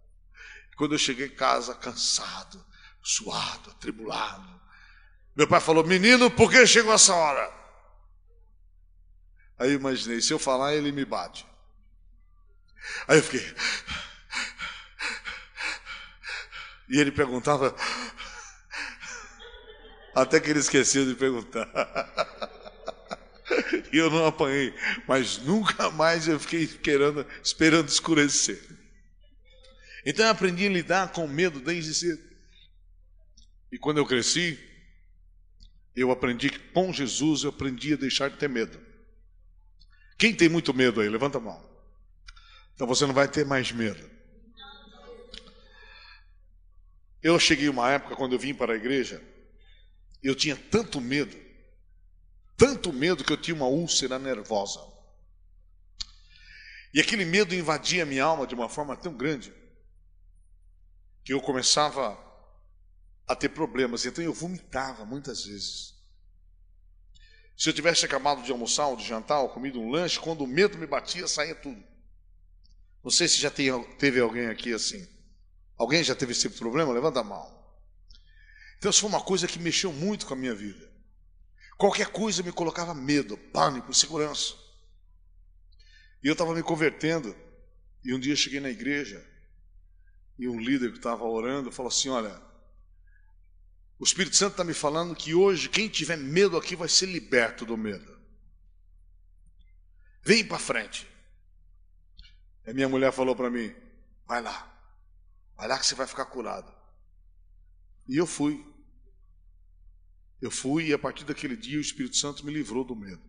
Quando 0.76 0.94
eu 0.94 0.98
cheguei 0.98 1.26
em 1.26 1.34
casa, 1.34 1.74
cansado, 1.74 2.64
suado, 3.02 3.70
atribulado, 3.70 4.48
meu 5.34 5.48
pai 5.48 5.60
falou: 5.60 5.84
Menino, 5.84 6.30
por 6.30 6.48
que 6.48 6.64
chegou 6.64 6.94
essa 6.94 7.12
hora? 7.12 7.52
Aí 9.58 9.72
eu 9.72 9.80
imaginei: 9.80 10.20
se 10.20 10.32
eu 10.32 10.38
falar, 10.38 10.74
ele 10.74 10.92
me 10.92 11.04
bate. 11.04 11.44
Aí 13.08 13.18
eu 13.18 13.22
fiquei. 13.22 13.56
E 16.88 17.00
ele 17.00 17.10
perguntava. 17.10 17.74
Até 20.14 20.38
que 20.38 20.50
ele 20.50 20.60
esqueceu 20.60 21.04
de 21.06 21.16
perguntar. 21.16 21.66
E 23.92 23.96
eu 23.96 24.10
não 24.10 24.26
apanhei. 24.26 24.74
Mas 25.06 25.38
nunca 25.38 25.90
mais 25.90 26.28
eu 26.28 26.38
fiquei 26.40 26.62
esperando, 26.62 27.26
esperando 27.42 27.88
escurecer. 27.88 28.60
Então 30.04 30.24
eu 30.24 30.30
aprendi 30.30 30.66
a 30.66 30.70
lidar 30.70 31.12
com 31.12 31.26
medo 31.26 31.60
desde 31.60 31.94
cedo. 31.94 32.22
E 33.70 33.78
quando 33.78 33.98
eu 33.98 34.06
cresci, 34.06 34.58
eu 35.94 36.10
aprendi 36.10 36.50
que 36.50 36.58
com 36.58 36.92
Jesus 36.92 37.44
eu 37.44 37.50
aprendi 37.50 37.92
a 37.92 37.96
deixar 37.96 38.28
de 38.28 38.36
ter 38.36 38.48
medo. 38.48 38.80
Quem 40.18 40.34
tem 40.34 40.48
muito 40.48 40.72
medo 40.74 41.00
aí? 41.00 41.08
Levanta 41.08 41.38
a 41.38 41.40
mão. 41.40 41.72
Então 42.74 42.86
você 42.86 43.06
não 43.06 43.14
vai 43.14 43.28
ter 43.28 43.44
mais 43.44 43.72
medo. 43.72 44.10
Eu 47.22 47.38
cheguei 47.38 47.68
uma 47.68 47.90
época 47.90 48.16
quando 48.16 48.32
eu 48.32 48.38
vim 48.38 48.52
para 48.52 48.72
a 48.72 48.76
igreja, 48.76 49.22
eu 50.22 50.34
tinha 50.34 50.56
tanto 50.56 51.00
medo, 51.00 51.36
tanto 52.56 52.92
medo 52.92 53.24
que 53.24 53.32
eu 53.32 53.36
tinha 53.36 53.54
uma 53.54 53.66
úlcera 53.66 54.18
nervosa. 54.18 54.80
E 56.94 57.00
aquele 57.00 57.24
medo 57.24 57.54
invadia 57.54 58.04
minha 58.04 58.24
alma 58.24 58.46
de 58.46 58.54
uma 58.54 58.68
forma 58.68 58.96
tão 58.96 59.14
grande 59.14 59.52
que 61.24 61.32
eu 61.32 61.40
começava 61.40 62.18
a 63.26 63.34
ter 63.34 63.48
problemas. 63.48 64.04
Então 64.04 64.22
eu 64.22 64.32
vomitava 64.32 65.04
muitas 65.04 65.44
vezes. 65.44 65.94
Se 67.56 67.68
eu 67.68 67.72
tivesse 67.72 68.04
acabado 68.04 68.42
de 68.42 68.52
almoçar 68.52 68.88
ou 68.88 68.96
de 68.96 69.06
jantar 69.06 69.40
ou 69.40 69.48
comido 69.48 69.80
um 69.80 69.90
lanche, 69.90 70.18
quando 70.18 70.42
o 70.42 70.46
medo 70.46 70.76
me 70.76 70.86
batia, 70.86 71.26
saía 71.26 71.54
tudo. 71.54 71.82
Não 73.02 73.10
sei 73.10 73.26
se 73.28 73.40
já 73.40 73.50
tem, 73.50 73.68
teve 73.96 74.20
alguém 74.20 74.46
aqui 74.46 74.72
assim. 74.72 75.06
Alguém 75.78 76.04
já 76.04 76.14
teve 76.14 76.32
esse 76.32 76.48
problema? 76.50 76.92
Levanta 76.92 77.20
a 77.20 77.24
mão. 77.24 77.62
Então 78.78 78.90
isso 78.90 79.00
foi 79.00 79.08
uma 79.08 79.22
coisa 79.22 79.46
que 79.46 79.58
mexeu 79.58 79.92
muito 79.92 80.26
com 80.26 80.34
a 80.34 80.36
minha 80.36 80.54
vida. 80.54 80.91
Qualquer 81.82 82.12
coisa 82.12 82.44
me 82.44 82.52
colocava 82.52 82.94
medo, 82.94 83.36
pânico, 83.36 83.90
insegurança. 83.90 84.54
E 86.22 86.28
eu 86.28 86.32
estava 86.32 86.54
me 86.54 86.62
convertendo. 86.62 87.34
E 88.04 88.14
um 88.14 88.20
dia 88.20 88.36
cheguei 88.36 88.60
na 88.60 88.70
igreja 88.70 89.20
e 90.38 90.48
um 90.48 90.60
líder 90.60 90.92
que 90.92 90.98
estava 90.98 91.24
orando 91.24 91.72
falou 91.72 91.88
assim: 91.88 92.08
Olha, 92.08 92.40
o 93.98 94.04
Espírito 94.04 94.36
Santo 94.36 94.52
está 94.52 94.62
me 94.62 94.72
falando 94.72 95.16
que 95.16 95.34
hoje 95.34 95.68
quem 95.68 95.88
tiver 95.88 96.16
medo 96.16 96.56
aqui 96.56 96.76
vai 96.76 96.88
ser 96.88 97.06
liberto 97.06 97.66
do 97.66 97.76
medo. 97.76 98.16
Vem 100.22 100.46
para 100.46 100.60
frente. 100.60 101.08
A 102.64 102.72
minha 102.72 102.88
mulher 102.88 103.12
falou 103.12 103.34
para 103.34 103.50
mim: 103.50 103.74
vai 104.24 104.40
lá, 104.40 104.72
vai 105.56 105.66
lá 105.66 105.76
que 105.80 105.86
você 105.86 105.96
vai 105.96 106.06
ficar 106.06 106.26
curado. 106.26 106.72
E 108.06 108.16
eu 108.18 108.26
fui. 108.28 108.71
Eu 110.42 110.50
fui 110.50 110.88
e 110.88 110.92
a 110.92 110.98
partir 110.98 111.24
daquele 111.24 111.56
dia 111.56 111.78
o 111.78 111.80
Espírito 111.80 112.16
Santo 112.16 112.44
me 112.44 112.52
livrou 112.52 112.82
do 112.84 112.96
medo. 112.96 113.22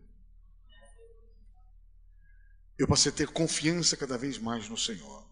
Eu 2.76 2.88
passei 2.88 3.12
a 3.12 3.14
ter 3.14 3.28
confiança 3.28 3.96
cada 3.96 4.18
vez 4.18 4.36
mais 4.36 4.68
no 4.68 4.76
Senhor. 4.76 5.24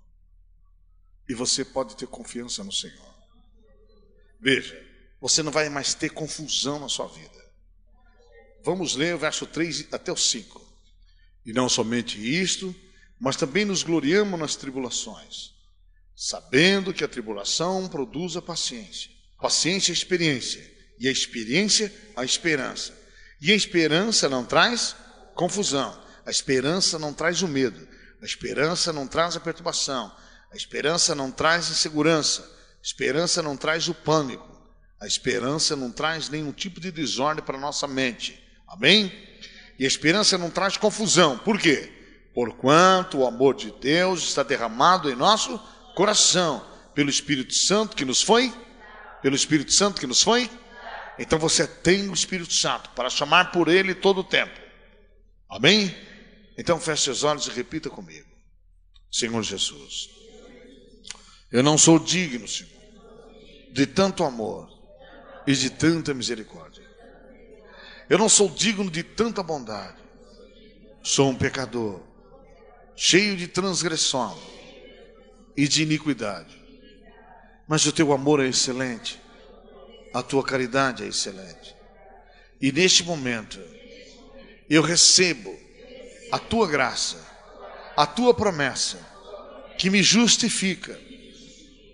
E 1.29 1.35
você 1.35 1.65
pode 1.65 1.97
ter 1.97 2.07
confiança 2.07 2.63
no 2.63 2.71
Senhor. 2.71 3.13
Veja, 4.41 4.81
você 5.21 5.43
não 5.43 5.51
vai 5.51 5.69
mais 5.69 5.93
ter 5.93 6.11
confusão 6.11 6.79
na 6.79 6.89
sua 6.89 7.09
vida. 7.09 7.53
Vamos 8.63 8.95
ler 8.95 9.17
o 9.17 9.19
verso 9.19 9.45
3 9.45 9.93
até 9.93 10.13
o 10.13 10.17
5. 10.17 10.65
E 11.45 11.53
não 11.53 11.69
somente 11.69 12.17
isto, 12.17 12.73
mas 13.19 13.35
também 13.35 13.65
nos 13.65 13.83
gloriamos 13.83 14.39
nas 14.39 14.55
tribulações, 14.55 15.53
sabendo 16.15 16.95
que 16.95 17.03
a 17.03 17.09
tribulação 17.09 17.89
produz 17.89 18.37
a 18.37 18.43
paciência, 18.43 19.11
paciência 19.41 19.91
a 19.91 19.95
experiência, 19.95 20.72
e 21.03 21.09
a 21.09 21.11
experiência 21.11 21.93
a 22.17 22.25
esperança. 22.25 22.95
E 23.41 23.51
a 23.51 23.57
esperança 23.57 24.29
não 24.29 24.45
traz 24.45 24.95
confusão, 25.35 26.01
a 26.25 26.31
esperança 26.31 26.97
não 26.97 27.13
traz 27.13 27.43
o 27.43 27.49
medo, 27.49 27.89
a 28.23 28.25
esperança 28.25 28.93
não 28.93 29.09
traz 29.09 29.37
a 29.37 29.41
perturbação, 29.41 30.15
a 30.53 30.57
esperança 30.57 31.13
não 31.13 31.33
traz 31.33 31.69
insegurança, 31.69 32.43
a 32.43 32.83
esperança 32.85 33.43
não 33.43 33.57
traz 33.57 33.89
o 33.89 33.95
pânico. 33.95 34.53
A 35.01 35.07
esperança 35.09 35.75
não 35.75 35.91
traz 35.91 36.29
nenhum 36.29 36.53
tipo 36.53 36.81
de 36.81 36.93
desordem 36.93 37.45
para 37.45 37.57
a 37.57 37.61
nossa 37.61 37.89
mente. 37.89 38.41
Amém? 38.69 39.13
E 39.77 39.85
a 39.85 39.89
esperança 39.89 40.39
não 40.39 40.49
traz 40.49 40.77
confusão. 40.77 41.37
Por 41.39 41.59
quê? 41.59 41.91
Porquanto 42.33 43.19
o 43.19 43.27
amor 43.27 43.57
de 43.57 43.73
Deus 43.81 44.23
está 44.23 44.45
derramado 44.45 45.11
em 45.11 45.17
nosso 45.17 45.59
coração 45.97 46.65
pelo 46.95 47.11
Espírito 47.11 47.53
Santo 47.53 47.97
que 47.97 48.05
nos 48.05 48.23
foi, 48.23 48.55
pelo 49.21 49.35
Espírito 49.35 49.73
Santo 49.73 50.01
que 50.01 50.07
nos 50.07 50.23
foi. 50.23 50.49
Então 51.19 51.39
você 51.39 51.67
tem 51.67 52.09
o 52.09 52.15
Espírito 52.15 52.53
Santo 52.53 52.91
para 52.91 53.11
chamar 53.11 53.53
por 53.53 53.69
ele 53.69 53.95
todo 53.95 54.21
o 54.21 54.25
tempo. 54.25 54.59
Amém? 55.49 55.95
Então 56.57 56.81
feche 56.81 57.11
os 57.11 57.25
olhos 57.25 57.47
e 57.47 57.51
repita 57.51 57.91
comigo. 57.91 58.29
Senhor 59.11 59.43
Jesus, 59.43 60.09
eu 61.51 61.63
não 61.63 61.77
sou 61.77 61.99
digno, 61.99 62.49
Senhor, 62.49 62.73
de 63.71 63.87
tanto 63.87 64.25
amor 64.25 64.71
e 65.47 65.53
de 65.53 65.69
tanta 65.69 66.15
misericórdia. 66.15 66.83
Eu 68.09 68.19
não 68.19 68.29
sou 68.29 68.49
digno 68.49 68.91
de 68.91 69.03
tanta 69.03 69.43
bondade. 69.43 69.97
Sou 71.03 71.31
um 71.31 71.35
pecador, 71.35 72.01
cheio 72.95 73.37
de 73.37 73.49
transgressão 73.49 74.39
e 75.57 75.67
de 75.67 75.83
iniquidade. 75.83 76.57
Mas 77.67 77.85
o 77.87 77.93
teu 77.93 78.13
amor 78.13 78.41
é 78.41 78.49
excelente, 78.49 79.21
a 80.13 80.23
tua 80.23 80.43
caridade 80.43 81.05
é 81.05 81.09
excelente. 81.09 81.75
E 82.61 82.71
neste 82.71 83.03
momento, 83.03 83.61
eu 84.69 84.83
recebo 84.83 85.59
a 86.31 86.39
tua 86.39 86.67
graça, 86.67 87.19
a 87.97 88.07
tua 88.07 88.33
promessa, 88.33 88.99
que 89.79 89.91
me 89.91 90.03
justifica 90.03 90.99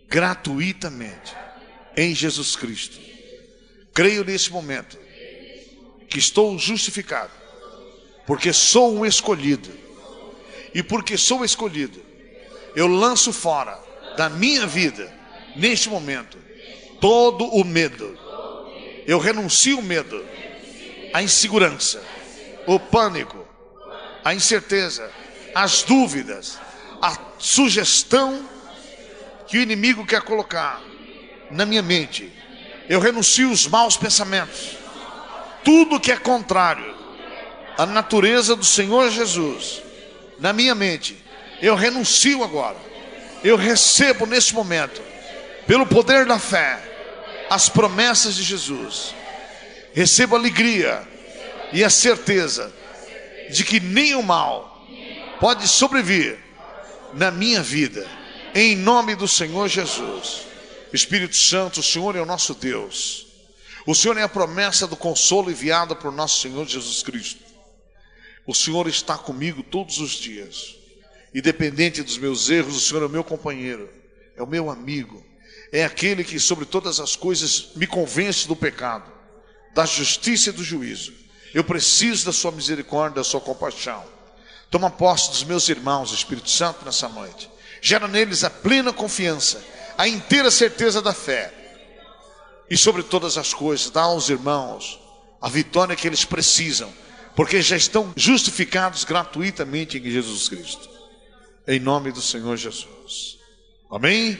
gratuitamente 0.09 1.35
em 1.97 2.15
Jesus 2.15 2.55
Cristo. 2.55 2.99
Creio 3.95 4.25
neste 4.25 4.53
momento 4.53 4.99
que 6.09 6.19
estou 6.19 6.59
justificado, 6.59 7.33
porque 8.27 8.53
sou 8.53 8.95
um 8.95 9.07
escolhido, 9.07 9.71
e 10.75 10.83
porque 10.83 11.17
sou 11.17 11.45
escolhido, 11.45 12.01
eu 12.77 12.87
lanço 12.87 13.33
fora 13.33 13.79
da 14.17 14.29
minha 14.29 14.67
vida, 14.67 15.13
neste 15.57 15.89
momento, 15.89 16.39
todo 17.01 17.45
o 17.45 17.65
medo. 17.65 18.19
Eu 19.07 19.19
renuncio 19.19 19.79
o 19.79 19.83
medo, 19.83 20.25
a 21.13 21.23
insegurança, 21.23 22.03
o 22.67 22.79
pânico, 22.79 23.47
a 24.25 24.35
incerteza, 24.35 25.11
as 25.55 25.83
dúvidas, 25.83 26.59
a 27.01 27.17
sugestão 27.39 28.45
que 29.47 29.59
o 29.59 29.63
inimigo 29.63 30.05
quer 30.05 30.21
colocar 30.23 30.83
na 31.51 31.65
minha 31.65 31.83
mente. 31.83 32.31
Eu 32.89 33.01
renuncio 33.01 33.51
os 33.51 33.67
maus 33.67 33.97
pensamentos, 33.97 34.77
tudo 35.65 36.01
que 36.01 36.13
é 36.13 36.17
contrário 36.17 36.95
à 37.77 37.87
natureza 37.87 38.55
do 38.55 38.65
Senhor 38.65 39.11
Jesus 39.11 39.83
na 40.39 40.53
minha 40.53 40.75
mente. 40.75 41.17
Eu 41.61 41.75
renuncio 41.75 42.45
agora. 42.45 42.77
Eu 43.43 43.57
recebo 43.57 44.27
neste 44.27 44.55
momento, 44.55 45.01
pelo 45.67 45.87
poder 45.87 46.27
da 46.27 46.39
fé, 46.39 46.88
as 47.51 47.69
promessas 47.69 48.35
de 48.35 48.43
Jesus. 48.43 49.15
Recebo 49.93 50.37
alegria 50.37 51.07
e 51.73 51.83
a 51.83 51.91
certeza 51.91 52.73
de 53.51 53.65
que 53.65 53.81
nenhum 53.81 54.23
mal 54.23 54.87
pode 55.41 55.67
sobrevir 55.67 56.39
na 57.15 57.31
minha 57.31 57.63
vida, 57.63 58.07
em 58.55 58.77
nome 58.77 59.15
do 59.15 59.27
Senhor 59.27 59.69
Jesus. 59.69 60.47
Espírito 60.93 61.37
Santo, 61.37 61.81
o 61.81 61.83
Senhor 61.83 62.17
é 62.17 62.21
o 62.21 62.27
nosso 62.27 62.55
Deus. 62.55 63.27
O 63.87 63.95
Senhor 63.95 64.17
é 64.19 64.23
a 64.23 64.29
promessa 64.29 64.87
do 64.87 64.97
consolo 64.97 65.51
enviada 65.51 65.95
por 65.95 66.13
nosso 66.13 66.41
Senhor 66.41 66.67
Jesus 66.67 67.03
Cristo. 67.03 67.43
O 68.47 68.55
Senhor 68.55 68.87
está 68.87 69.17
comigo 69.17 69.63
todos 69.63 69.99
os 69.99 70.13
dias. 70.13 70.77
Independente 71.35 72.03
dos 72.03 72.19
meus 72.19 72.49
erros, 72.49 72.77
o 72.77 72.81
Senhor 72.81 73.03
é 73.03 73.07
o 73.07 73.11
meu 73.11 73.23
companheiro, 73.23 73.89
é 74.37 74.43
o 74.43 74.47
meu 74.47 74.71
amigo, 74.71 75.25
é 75.73 75.85
aquele 75.85 76.25
que 76.25 76.39
sobre 76.39 76.65
todas 76.65 77.01
as 77.01 77.15
coisas 77.15 77.69
me 77.77 77.87
convence 77.87 78.47
do 78.49 78.57
pecado, 78.57 79.11
da 79.75 79.85
justiça 79.85 80.51
e 80.51 80.53
do 80.53 80.65
juízo. 80.65 81.13
Eu 81.55 81.65
preciso 81.65 82.27
da 82.27 82.33
sua 82.33 82.53
misericórdia, 82.53 83.17
da 83.17 83.25
sua 83.25 83.41
compaixão. 83.41 84.05
Toma 84.71 84.91
posse 84.91 85.31
dos 85.31 85.45
meus 85.45 85.69
irmãos, 85.69 86.13
Espírito 86.13 86.51
Santo, 86.51 86.85
nessa 86.85 87.09
noite. 87.09 87.51
Gera 87.81 88.09
neles 88.09 88.45
a 88.45 88.51
plena 88.51 88.93
confiança, 88.93 89.63
a 89.97 90.07
inteira 90.07 90.51
certeza 90.51 91.01
da 91.01 91.15
fé. 91.15 91.53
E 92.69 92.77
sobre 92.77 93.03
todas 93.03 93.39
as 93.39 93.55
coisas, 93.55 93.91
dá 93.91 94.03
aos 94.03 94.29
irmãos 94.29 95.01
a 95.41 95.49
vitória 95.49 95.97
que 95.97 96.07
eles 96.07 96.25
precisam, 96.25 96.93
porque 97.35 97.63
já 97.63 97.77
estão 97.77 98.13
justificados 98.17 99.05
gratuitamente 99.05 99.99
em 99.99 100.11
Jesus 100.11 100.49
Cristo. 100.49 100.89
Em 101.67 101.79
nome 101.79 102.13
do 102.13 102.21
Senhor 102.21 102.57
Jesus. 102.57 103.39
Amém? 103.91 104.39